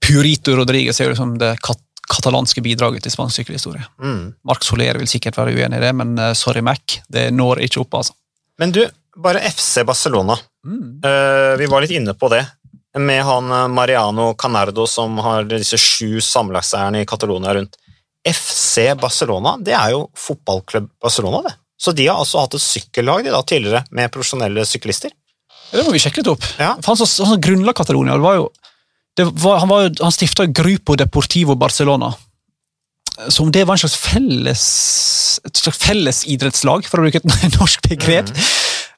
Purito 0.00 0.54
Rodriguez 0.56 1.00
er 1.00 1.08
jo 1.08 1.14
liksom 1.14 1.34
det 1.40 1.56
kat 1.64 1.82
katalanske 2.10 2.62
bidraget 2.64 3.04
til 3.04 3.12
spansk 3.14 3.40
sykkelhistorie. 3.40 3.84
Mm. 4.02 4.32
Mark 4.48 4.64
Soler 4.66 4.98
vil 4.98 5.10
sikkert 5.10 5.38
være 5.38 5.54
uenig 5.54 5.78
i 5.78 5.84
det, 5.84 5.92
men 5.94 6.16
eh, 6.18 6.32
sorry, 6.38 6.62
Mac. 6.66 6.98
Det 7.06 7.28
når 7.34 7.62
ikke 7.66 7.84
opp, 7.84 8.00
altså. 8.00 8.16
Men 8.60 8.74
du, 8.74 8.82
bare 9.16 9.40
FC 9.50 9.84
Barcelona. 9.86 10.38
Mm. 10.66 11.00
Eh, 11.04 11.56
vi 11.58 11.66
var 11.66 11.82
litt 11.82 11.90
inne 11.90 12.14
på 12.14 12.28
det. 12.28 12.44
Med 12.98 13.22
han 13.24 13.50
eh, 13.52 13.68
Mariano 13.68 14.34
Canardo 14.34 14.86
som 14.86 15.18
har 15.18 15.48
disse 15.50 15.78
sju 15.78 16.20
sammenlagtseierne 16.20 17.02
i 17.02 17.06
Catalonia 17.06 17.54
rundt. 17.54 17.76
FC 18.28 18.90
Barcelona, 19.00 19.56
det 19.58 19.72
er 19.72 19.94
jo 19.94 20.04
fotballklubb 20.18 20.90
Barcelona, 21.00 21.40
det. 21.48 21.54
Så 21.80 21.94
de 21.96 22.04
har 22.10 22.18
altså 22.20 22.42
hatt 22.42 22.54
et 22.58 22.62
sykkellag 22.62 23.24
de 23.24 23.32
da 23.32 23.40
tidligere 23.40 23.86
med 23.96 24.12
profesjonelle 24.12 24.66
syklister. 24.68 25.12
Det 25.70 25.84
må 25.86 25.94
vi 25.94 26.02
sjekke 26.02 26.20
litt 26.20 26.28
opp. 26.28 26.44
Ja. 26.60 26.74
For 26.82 26.92
han 26.92 27.00
som, 27.00 27.30
han 27.30 27.40
grunnla 27.40 27.72
Catalonia, 27.76 28.18
det 28.18 28.26
var 28.26 28.36
jo, 28.36 28.50
det 29.16 29.24
var, 29.30 29.62
han, 29.62 29.70
var 29.70 29.88
han 30.02 30.12
stifta 30.12 30.44
Grupo 30.50 30.98
Deportivo 31.00 31.56
Barcelona. 31.56 32.12
Som 33.32 33.48
det 33.52 33.64
var 33.68 33.78
en 33.78 33.82
slags 33.82 33.96
felles 34.00 34.66
et 35.46 35.56
slags 35.56 35.80
fellesidrettslag, 35.80 36.86
for 36.88 37.00
å 37.00 37.06
bruke 37.06 37.20
et 37.22 37.56
norsk 37.60 37.88
begrep. 37.88 38.32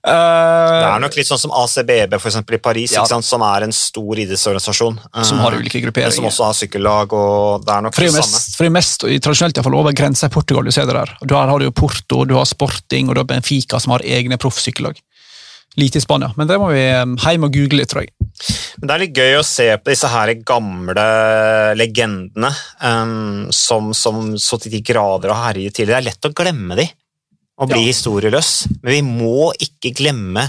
Det 0.02 0.10
Eh, 0.10 0.94
er 0.96 0.98
nok 0.98 1.14
litt 1.14 1.28
sånn 1.28 1.38
som 1.38 1.52
ACBB 1.54 2.16
for 2.18 2.28
eksempel, 2.28 2.56
i 2.56 2.58
Paris, 2.58 2.90
Ja. 2.92 3.04
som 3.06 3.42
er 3.42 3.62
en 3.62 3.70
stor 3.72 4.16
idrettsorganisasjon. 4.18 4.98
eh, 5.14 5.22
som 5.22 5.38
har 5.38 5.52
ulike 5.52 5.80
grupperinger. 5.80 6.10
som 6.12 6.24
også 6.24 6.44
har 6.44 6.54
sykkellag, 6.54 7.12
og 7.12 7.64
det 7.64 7.72
er 7.72 7.80
nok 7.82 7.94
For 7.94 8.02
det 8.02 8.10
det 8.12 8.18
mest, 8.18 8.56
for 8.56 8.64
det 8.64 8.72
mest 8.72 9.04
i 9.04 9.18
tradisjonelt 9.20 9.56
i 9.56 9.60
hvert 9.60 9.64
fall, 9.64 9.74
over 9.78 9.92
grensa 9.92 10.26
i 10.26 10.28
Portugal 10.28 10.64
du 10.64 10.72
ser 10.72 10.86
det 10.86 10.94
der. 10.94 11.16
du 11.20 11.28
Der 11.28 11.46
har 11.46 11.58
du 11.58 11.64
jo 11.66 11.70
Porto, 11.70 12.24
du 12.24 12.34
har 12.34 12.44
Sporting 12.44 13.08
og 13.08 13.14
du 13.14 13.20
har 13.20 13.26
Benfica 13.26 13.78
som 13.78 13.92
har 13.92 14.00
egne 14.00 14.36
proffsykkellag. 14.38 14.96
Lite 15.76 15.96
i 15.96 16.00
Spania, 16.00 16.34
men 16.36 16.46
det 16.48 16.58
må 16.58 16.68
vi 16.68 16.82
eh, 16.82 17.04
hjem 17.30 17.44
og 17.44 17.52
google 17.52 17.78
litt, 17.78 17.88
tror 17.88 18.02
jeg. 18.02 18.10
Men 18.80 18.88
det 18.88 18.94
er 18.94 18.98
litt 19.06 19.14
gøy 19.14 19.38
å 19.38 19.44
se 19.44 19.68
på 19.78 19.84
disse 19.88 20.08
her 20.08 20.34
gamle 20.34 21.74
legendene 21.78 22.50
um, 22.82 23.46
som, 23.50 23.94
som 23.94 24.36
så 24.36 24.58
til 24.60 24.72
de 24.72 24.80
grader 24.82 25.32
har 25.32 25.54
herjet 25.54 25.72
tidligere. 25.72 26.02
Det 26.02 26.06
er 26.06 26.10
lett 26.10 26.28
å 26.28 26.34
glemme 26.34 26.76
de 26.76 26.90
og 27.58 27.68
bli 27.68 27.80
Ja. 27.82 27.86
historieløs, 27.92 28.66
men 28.82 28.92
vi 28.92 29.02
må 29.02 29.52
ikke 29.60 29.92
glemme 29.94 30.48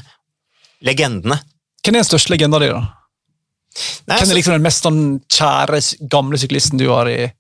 legendene. 0.83 1.39
Hvem 1.83 1.95
er 1.95 2.01
den 2.03 2.07
største 2.07 2.31
legenda 2.33 2.59
di, 2.59 2.67
da? 2.71 2.81
Nei, 4.07 4.17
Hvem 4.19 4.29
er 4.31 4.37
liksom 4.37 4.53
den 4.53 4.61
mest 4.65 4.83
sånn 4.85 5.01
kjære 5.33 5.79
gamle 6.11 6.37
syklisten 6.37 6.77
du 6.79 6.87
har 6.91 7.09
i 7.09 7.31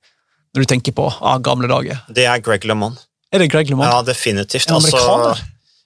når 0.53 0.61
du 0.65 0.69
tenker 0.69 0.93
på 0.93 1.07
ah, 1.21 1.37
gamle 1.39 1.67
dager? 1.69 2.01
det 2.13 2.25
er 2.29 2.39
Greg 2.39 2.65
LeMond. 2.65 2.97
Er 3.33 3.39
det 3.39 3.49
Greg 3.51 3.69
LeMond? 3.69 3.87
Ja, 3.89 4.01
definitivt. 4.05 4.67
En 4.69 4.75
Altså, 4.75 4.97
amerikaner? 4.97 5.41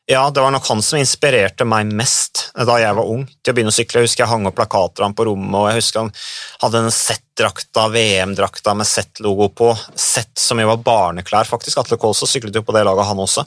Ja, 0.08 0.22
det 0.32 0.40
var 0.40 0.54
nok 0.56 0.68
han 0.70 0.82
som 0.86 1.00
inspirerte 1.02 1.66
meg 1.68 1.90
mest 1.92 2.46
da 2.56 2.78
jeg 2.80 2.96
var 2.96 3.10
ung 3.12 3.26
til 3.28 3.52
å 3.52 3.56
begynne 3.58 3.74
å 3.74 3.76
sykle. 3.76 4.00
Jeg 4.00 4.08
husker 4.08 4.24
jeg 4.24 4.32
hang 4.32 4.48
opp 4.48 4.56
plakater 4.56 5.04
ham 5.04 5.16
på 5.18 5.26
rommet, 5.28 5.58
og 5.60 5.68
jeg 5.68 5.82
husker 5.82 6.06
han 6.06 6.12
hadde 6.62 6.82
en 6.86 6.96
Z-drakta, 6.96 7.84
VM-drakta 7.92 8.76
med 8.80 8.88
Z-logo 8.88 9.50
på. 9.52 9.74
Z 10.00 10.24
som 10.40 10.62
jo 10.64 10.70
var 10.72 10.80
barneklær, 10.86 11.50
faktisk. 11.50 11.82
Atle 11.82 12.00
Kolstad 12.00 12.32
syklet 12.32 12.56
jo 12.56 12.64
på 12.64 12.76
det 12.78 12.86
laget, 12.88 13.04
han 13.10 13.20
også. 13.26 13.44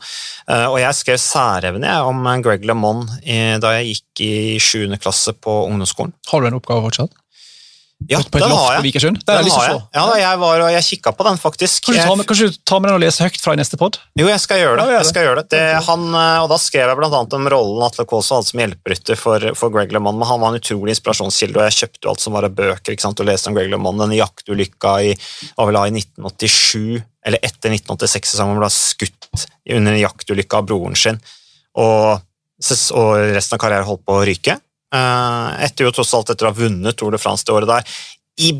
Eh, 0.52 0.66
Og 0.68 0.76
jeg 0.82 0.98
skrev 1.00 1.22
særevne 1.24 1.96
om 2.10 2.20
eh, 2.28 2.42
Greg 2.44 2.68
LeMond 2.68 3.08
da 3.64 3.72
jeg 3.78 3.94
gikk 3.94 4.24
i 4.26 4.34
7. 4.60 4.98
klasse 5.00 5.32
på 5.32 5.62
ungdomsskolen. 5.70 6.12
Har 6.28 6.44
du 6.44 6.50
en 6.50 6.60
oppgave 6.60 6.84
fortsatt? 6.90 7.16
Ja, 8.08 8.18
På 8.24 8.38
et 8.38 8.44
loft 8.48 8.56
har 8.56 8.78
på. 8.78 8.84
Vikersund? 8.86 9.18
Den 9.26 9.36
har 9.36 9.42
jeg 9.44 9.50
Den 9.50 9.54
har 9.54 9.66
jeg. 9.68 9.80
Ja, 9.94 10.04
da, 10.08 10.14
jeg 10.18 10.38
var 10.40 10.62
og 10.64 10.70
jeg 10.72 10.84
kikka 10.86 11.12
på 11.12 11.26
den, 11.26 11.36
faktisk. 11.38 11.84
Kanskje 11.84 12.00
du 12.00 12.08
tar 12.08 12.16
med, 12.16 12.26
kanskje 12.30 12.46
du 12.48 12.56
tar 12.64 12.80
med 12.80 12.88
den 12.88 12.96
og 12.96 13.02
leser 13.04 13.28
høyt 13.28 13.40
fra 13.42 13.52
i 13.52 13.58
neste 13.60 13.78
pod? 13.80 13.98
Jo, 14.18 14.28
jeg 14.30 14.40
skal 14.40 14.62
gjøre 14.62 14.78
det. 14.78 14.86
Ja, 14.86 14.94
jeg 14.96 15.08
skal 15.10 15.26
gjøre 15.26 15.42
det. 15.42 15.50
det 15.52 15.82
han, 15.86 16.06
eh, 16.14 16.38
og 16.40 16.48
Da 16.50 16.58
skrev 16.62 16.88
jeg 16.88 17.10
annet 17.10 17.36
om 17.36 17.50
rollen 17.54 17.84
Atle 17.84 18.06
Kaasa 18.08 18.38
hadde 18.38 18.48
som 18.48 18.62
hjelperytter 18.64 19.20
for, 19.20 19.46
for 19.58 19.74
Greg 19.74 19.92
LeMond. 19.92 20.18
Men 20.22 20.30
han 20.30 20.40
var 20.40 20.54
en 20.54 20.62
utrolig 20.62 20.96
inspirasjonskilde, 20.96 21.60
og 21.60 21.68
jeg 21.68 21.78
kjøpte 21.82 22.10
alt 22.14 22.24
som 22.24 22.38
var 22.38 22.48
av 22.48 22.56
bøker 22.56 22.96
ikke 22.96 23.04
sant, 23.04 23.20
og 23.20 23.28
leste 23.28 23.52
om 23.52 23.58
Greg 23.58 23.68
LeMond. 23.74 24.00
Denne 24.00 24.18
jaktulykka 24.18 24.94
i, 25.04 25.12
var 25.60 25.70
vel 25.70 25.80
i 25.84 26.00
1987, 26.00 27.04
eller 27.28 27.46
etter 27.46 27.76
1986-sesongen, 27.76 28.56
hvor 28.56 28.64
han 28.64 28.64
ble 28.64 28.72
skutt 28.72 29.46
under 29.76 29.92
en 29.92 30.02
jaktulykka 30.02 30.62
av 30.62 30.72
broren 30.72 30.96
sin. 30.96 31.20
Og, 31.78 32.24
og 32.96 33.12
resten 33.36 33.58
av 33.58 33.62
karrieren 33.62 33.88
holdt 33.88 34.06
på 34.08 34.18
å 34.18 34.26
ryke. 34.26 34.56
Eh, 34.94 35.64
Etter 35.66 35.86
jo 35.86 35.92
tross 35.94 36.14
alt 36.16 36.32
etter 36.32 36.48
å 36.48 36.50
ha 36.50 36.58
vunnet 36.58 36.96
Tour 36.98 37.14
de 37.14 37.20
France 37.22 37.46
det 37.46 37.54
året 37.54 37.70
der. 37.70 38.00
I 38.42 38.54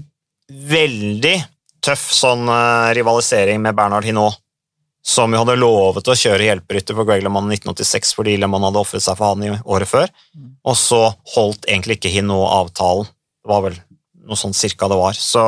veldig 0.51 1.37
tøff 1.85 2.11
sånn 2.15 2.47
eh, 2.51 2.93
rivalisering 2.99 3.63
med 3.65 3.77
Bernhard 3.79 4.07
Hinault 4.07 4.39
som 5.03 5.33
jo 5.33 5.41
hadde 5.41 5.57
lovet 5.57 6.09
å 6.13 6.17
kjøre 6.17 6.45
hjelperytter 6.45 6.97
for 6.97 7.09
Greg 7.09 7.23
LeMond 7.25 7.49
i 7.49 7.57
1986 7.57 8.13
fordi 8.19 8.37
LeMond 8.41 8.67
hadde 8.69 8.83
ofret 8.83 9.05
seg 9.05 9.17
for 9.17 9.33
han 9.33 9.47
i 9.47 9.53
året 9.65 9.89
før, 9.89 10.11
og 10.69 10.77
så 10.77 11.01
holdt 11.35 11.65
egentlig 11.69 11.97
ikke 11.97 12.13
Hinault 12.13 12.53
avtalen. 12.53 13.09
Det 13.41 13.49
var 13.49 13.65
vel 13.65 13.79
noe 14.29 14.37
sånn 14.39 14.55
cirka 14.55 14.91
det 14.93 14.99
var. 15.01 15.17
Så, 15.17 15.45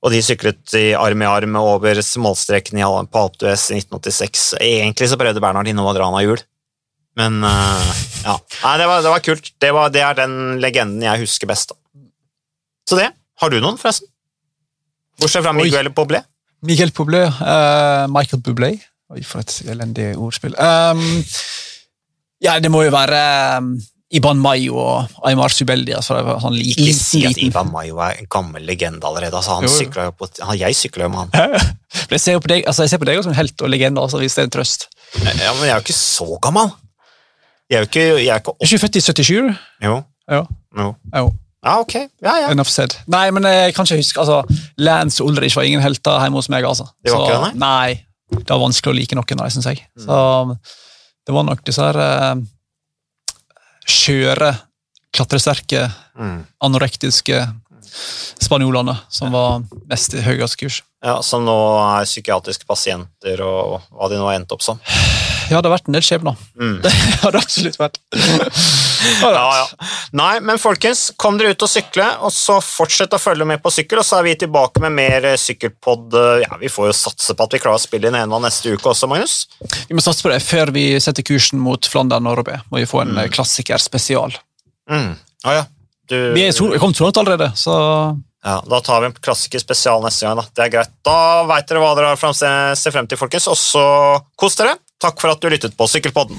og 0.00 0.14
de 0.14 0.22
syklet 0.24 0.72
i 0.78 0.86
arm 0.96 1.22
i 1.22 1.28
arm 1.28 1.58
over 1.60 2.00
målstreken 2.24 2.80
på 2.80 3.24
Alpe 3.26 3.42
d'Huez 3.42 3.68
i 3.74 3.82
1986. 3.82 4.46
Egentlig 4.64 5.10
så 5.12 5.20
prøvde 5.20 5.44
Bernhard 5.44 5.68
Hinault 5.68 5.92
å 5.92 5.96
dra 5.98 6.08
han 6.08 6.16
av 6.16 6.24
hjul, 6.24 6.40
men 7.18 7.42
uh, 7.44 7.92
ja. 8.24 8.36
Nei, 8.62 8.76
det 8.80 8.86
var, 8.88 9.02
det 9.04 9.12
var 9.12 9.24
kult. 9.24 9.52
Det, 9.60 9.72
var, 9.76 9.92
det 9.92 10.04
er 10.04 10.16
den 10.22 10.36
legenden 10.62 11.04
jeg 11.04 11.24
husker 11.26 11.50
best. 11.50 11.74
Da. 11.74 12.06
Så 12.88 12.98
det. 12.98 13.10
Har 13.42 13.52
du 13.52 13.58
noen, 13.60 13.78
forresten? 13.80 14.08
Bortsett 15.20 15.44
fra 15.44 15.52
Oi. 15.54 15.66
Miguel 15.66 15.92
Poblé. 15.94 16.22
Miguel 16.64 16.92
Poblé. 16.94 17.26
Uh, 17.40 18.06
Michael 18.12 18.42
Bublé. 18.44 18.74
Oi, 19.12 19.22
for 19.28 19.42
et 19.42 19.58
elendig 19.68 20.12
ordspill. 20.16 20.54
Um, 20.56 21.02
ja, 22.42 22.56
det 22.62 22.70
må 22.72 22.84
jo 22.86 22.92
være 22.94 23.18
um, 23.60 23.74
Iban 24.12 24.40
Mayo 24.40 24.78
og 24.80 25.26
Aymar 25.28 25.52
Subeldi. 25.52 25.92
Altså, 25.96 26.16
sånn 26.42 26.56
liten, 26.56 26.88
Ikke 26.88 26.96
si 26.96 27.22
at 27.28 27.38
Iban 27.40 27.70
Mayo 27.72 28.00
er 28.04 28.22
en 28.22 28.28
gammel 28.32 28.64
legende 28.68 29.04
allerede. 29.08 29.36
Altså, 29.38 29.58
han 29.58 29.68
Jo, 29.68 30.06
jo. 30.08 30.14
på, 30.16 30.28
han, 30.40 30.58
jeg 30.60 30.78
sykler 30.78 31.06
jo 31.08 31.12
med 31.14 31.26
han. 31.26 31.58
Jeg 32.12 32.20
ser, 32.20 32.38
på 32.40 32.48
deg, 32.48 32.64
altså, 32.68 32.84
jeg 32.84 32.90
ser 32.92 33.00
på 33.00 33.06
deg 33.08 33.18
som 33.24 33.32
en 33.32 33.36
helt 33.36 33.62
og 33.64 33.68
legende, 33.68 34.00
altså, 34.00 34.18
hvis 34.20 34.34
det 34.36 34.42
er 34.42 34.46
en 34.48 34.52
trøst. 34.52 34.86
Ja, 35.12 35.22
men 35.28 35.64
jeg 35.64 35.70
er 35.70 35.76
jo 35.76 35.84
ikke 35.84 35.96
så 35.96 36.26
gammel. 36.44 36.70
Jeg 37.72 37.78
er 37.78 37.84
jo 37.86 37.88
ikke, 37.88 38.02
jeg 38.20 38.28
er 38.28 38.40
ikke 38.42 38.52
Er 38.60 38.68
ikke 38.68 38.78
født 38.82 38.96
i 39.00 39.00
77? 39.00 39.52
Jo. 39.86 39.94
Ja. 40.28 40.42
jo. 40.76 40.88
Jo. 41.16 41.24
Ja, 41.64 41.76
ok. 41.80 41.94
Ja, 42.20 42.32
ja. 42.42 42.48
Enough 42.52 42.68
said. 42.68 42.96
Nei, 43.10 43.28
men 43.32 43.46
jeg 43.48 43.72
kan 43.76 43.86
ikke 43.86 44.00
huske 44.02 44.18
altså, 44.20 44.40
Lance 44.82 45.22
Ulrich 45.24 45.54
var 45.56 45.64
ingen 45.68 45.80
helter 45.84 46.18
hjemme 46.20 46.40
hos 46.40 46.50
meg. 46.52 46.66
altså. 46.68 46.88
Det 47.04 47.12
var 47.14 47.22
Så, 47.22 47.28
ikke 47.30 47.44
det, 47.54 47.60
nei? 47.62 47.92
Det 48.32 48.48
var 48.50 48.60
vanskelig 48.64 48.92
å 48.92 48.96
like 48.98 49.16
noen 49.16 49.40
av 49.40 49.46
dem, 49.46 49.54
syns 49.54 49.68
jeg. 49.70 49.82
Mm. 49.96 50.04
Så, 50.04 50.18
Det 51.26 51.34
var 51.36 51.44
nok 51.46 51.60
disse 51.64 51.84
her 51.86 51.98
uh, 52.02 52.34
skjøre, 53.88 54.52
klatresterke, 55.14 55.86
Mm. 56.18 56.42
anorektiske 56.60 57.38
spanjolene 58.42 58.92
som 59.08 59.32
var 59.32 59.62
mest 59.88 60.12
i 60.14 60.20
høyest 60.20 60.58
kurs. 60.60 60.82
Ja, 61.02 61.20
Som 61.22 61.46
nå 61.46 61.54
er 61.98 62.04
psykiatriske 62.04 62.66
pasienter, 62.68 63.40
og 63.40 63.80
hva 63.90 64.08
de 64.10 64.18
nå 64.20 64.26
har 64.28 64.36
endt 64.36 64.52
opp 64.52 64.62
som. 64.62 64.78
Ja, 65.52 65.60
det 65.60 65.68
har 65.68 65.76
vært 65.76 65.90
en 65.90 65.96
del 65.96 66.04
skjebner. 66.06 66.38
Mm. 66.58 66.78
Det 66.84 66.92
har 67.22 67.34
det 67.34 67.42
absolutt 67.44 67.78
vært. 67.80 68.00
Ja, 69.22 69.30
ja. 69.34 69.86
Nei, 70.14 70.36
men 70.46 70.60
folkens, 70.62 71.08
kom 71.18 71.38
dere 71.38 71.56
ut 71.56 71.64
og 71.66 71.70
sykle, 71.70 72.04
og 72.22 72.30
så 72.34 72.60
fortsett 72.62 73.14
å 73.16 73.18
følge 73.18 73.46
med 73.48 73.62
på 73.62 73.72
sykkel, 73.74 73.98
og 73.98 74.06
så 74.06 74.20
er 74.20 74.28
vi 74.28 74.34
tilbake 74.44 74.82
med 74.84 74.94
mer 74.94 75.26
eh, 75.32 75.38
sykkelpod. 75.40 76.14
eh, 76.18 76.44
Ja, 76.44 76.58
vi 76.60 76.70
får 76.70 76.90
jo 76.92 76.94
satse 77.00 77.34
på 77.34 77.46
at 77.46 77.56
vi 77.56 77.62
klarer 77.62 77.80
å 77.80 77.82
spille 77.82 78.10
inn 78.12 78.18
en 78.18 78.36
av 78.38 78.44
neste 78.44 78.70
uke 78.70 78.92
også, 78.92 79.10
Magnus. 79.10 79.48
Vi 79.88 79.98
må 79.98 80.04
satse 80.04 80.22
på 80.22 80.30
det 80.30 80.38
før 80.46 80.70
vi 80.74 80.86
setter 81.02 81.26
kursen 81.26 81.58
mot 81.62 81.88
Flandern 81.90 82.30
og 82.30 82.38
Robé. 82.40 82.60
Må 82.70 82.82
vi 82.82 82.88
få 82.88 83.02
en 83.02 83.16
mm. 83.16 83.24
klassiker 83.34 83.82
spesial. 83.82 84.38
Mm. 84.90 85.16
Ah, 85.42 85.56
ja. 85.62 85.64
Du, 86.10 86.18
Vi 86.36 86.46
er 86.46 86.54
så- 86.54 86.70
vi 86.70 86.78
kom 86.78 86.94
så 86.94 87.08
langt 87.08 87.18
allerede, 87.18 87.52
så 87.58 87.74
ja, 88.42 88.56
da 88.66 88.80
tar 88.82 89.00
vi 89.00 89.06
en 89.06 89.12
klassiker 89.22 89.60
spesial 89.62 90.02
neste 90.02 90.26
gang. 90.26 90.40
Da. 90.40 90.44
Det 90.50 90.64
er 90.64 90.70
greit. 90.74 90.94
Da 91.06 91.44
veit 91.46 91.68
dere 91.68 91.78
hva 91.82 91.92
dere 91.94 92.10
har 92.10 92.18
å 92.18 92.74
se 92.74 92.90
frem 92.90 93.06
til, 93.06 93.18
folkens, 93.20 93.46
og 93.46 93.58
så 93.58 93.84
kos 94.38 94.58
dere. 94.58 94.74
Takk 95.02 95.20
for 95.20 95.34
at 95.34 95.40
du 95.42 95.48
lyttet 95.50 95.76
på 95.76 95.86
Sykkelpodden. 95.86 96.36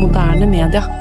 moderne 0.00 0.46
media. 0.46 0.99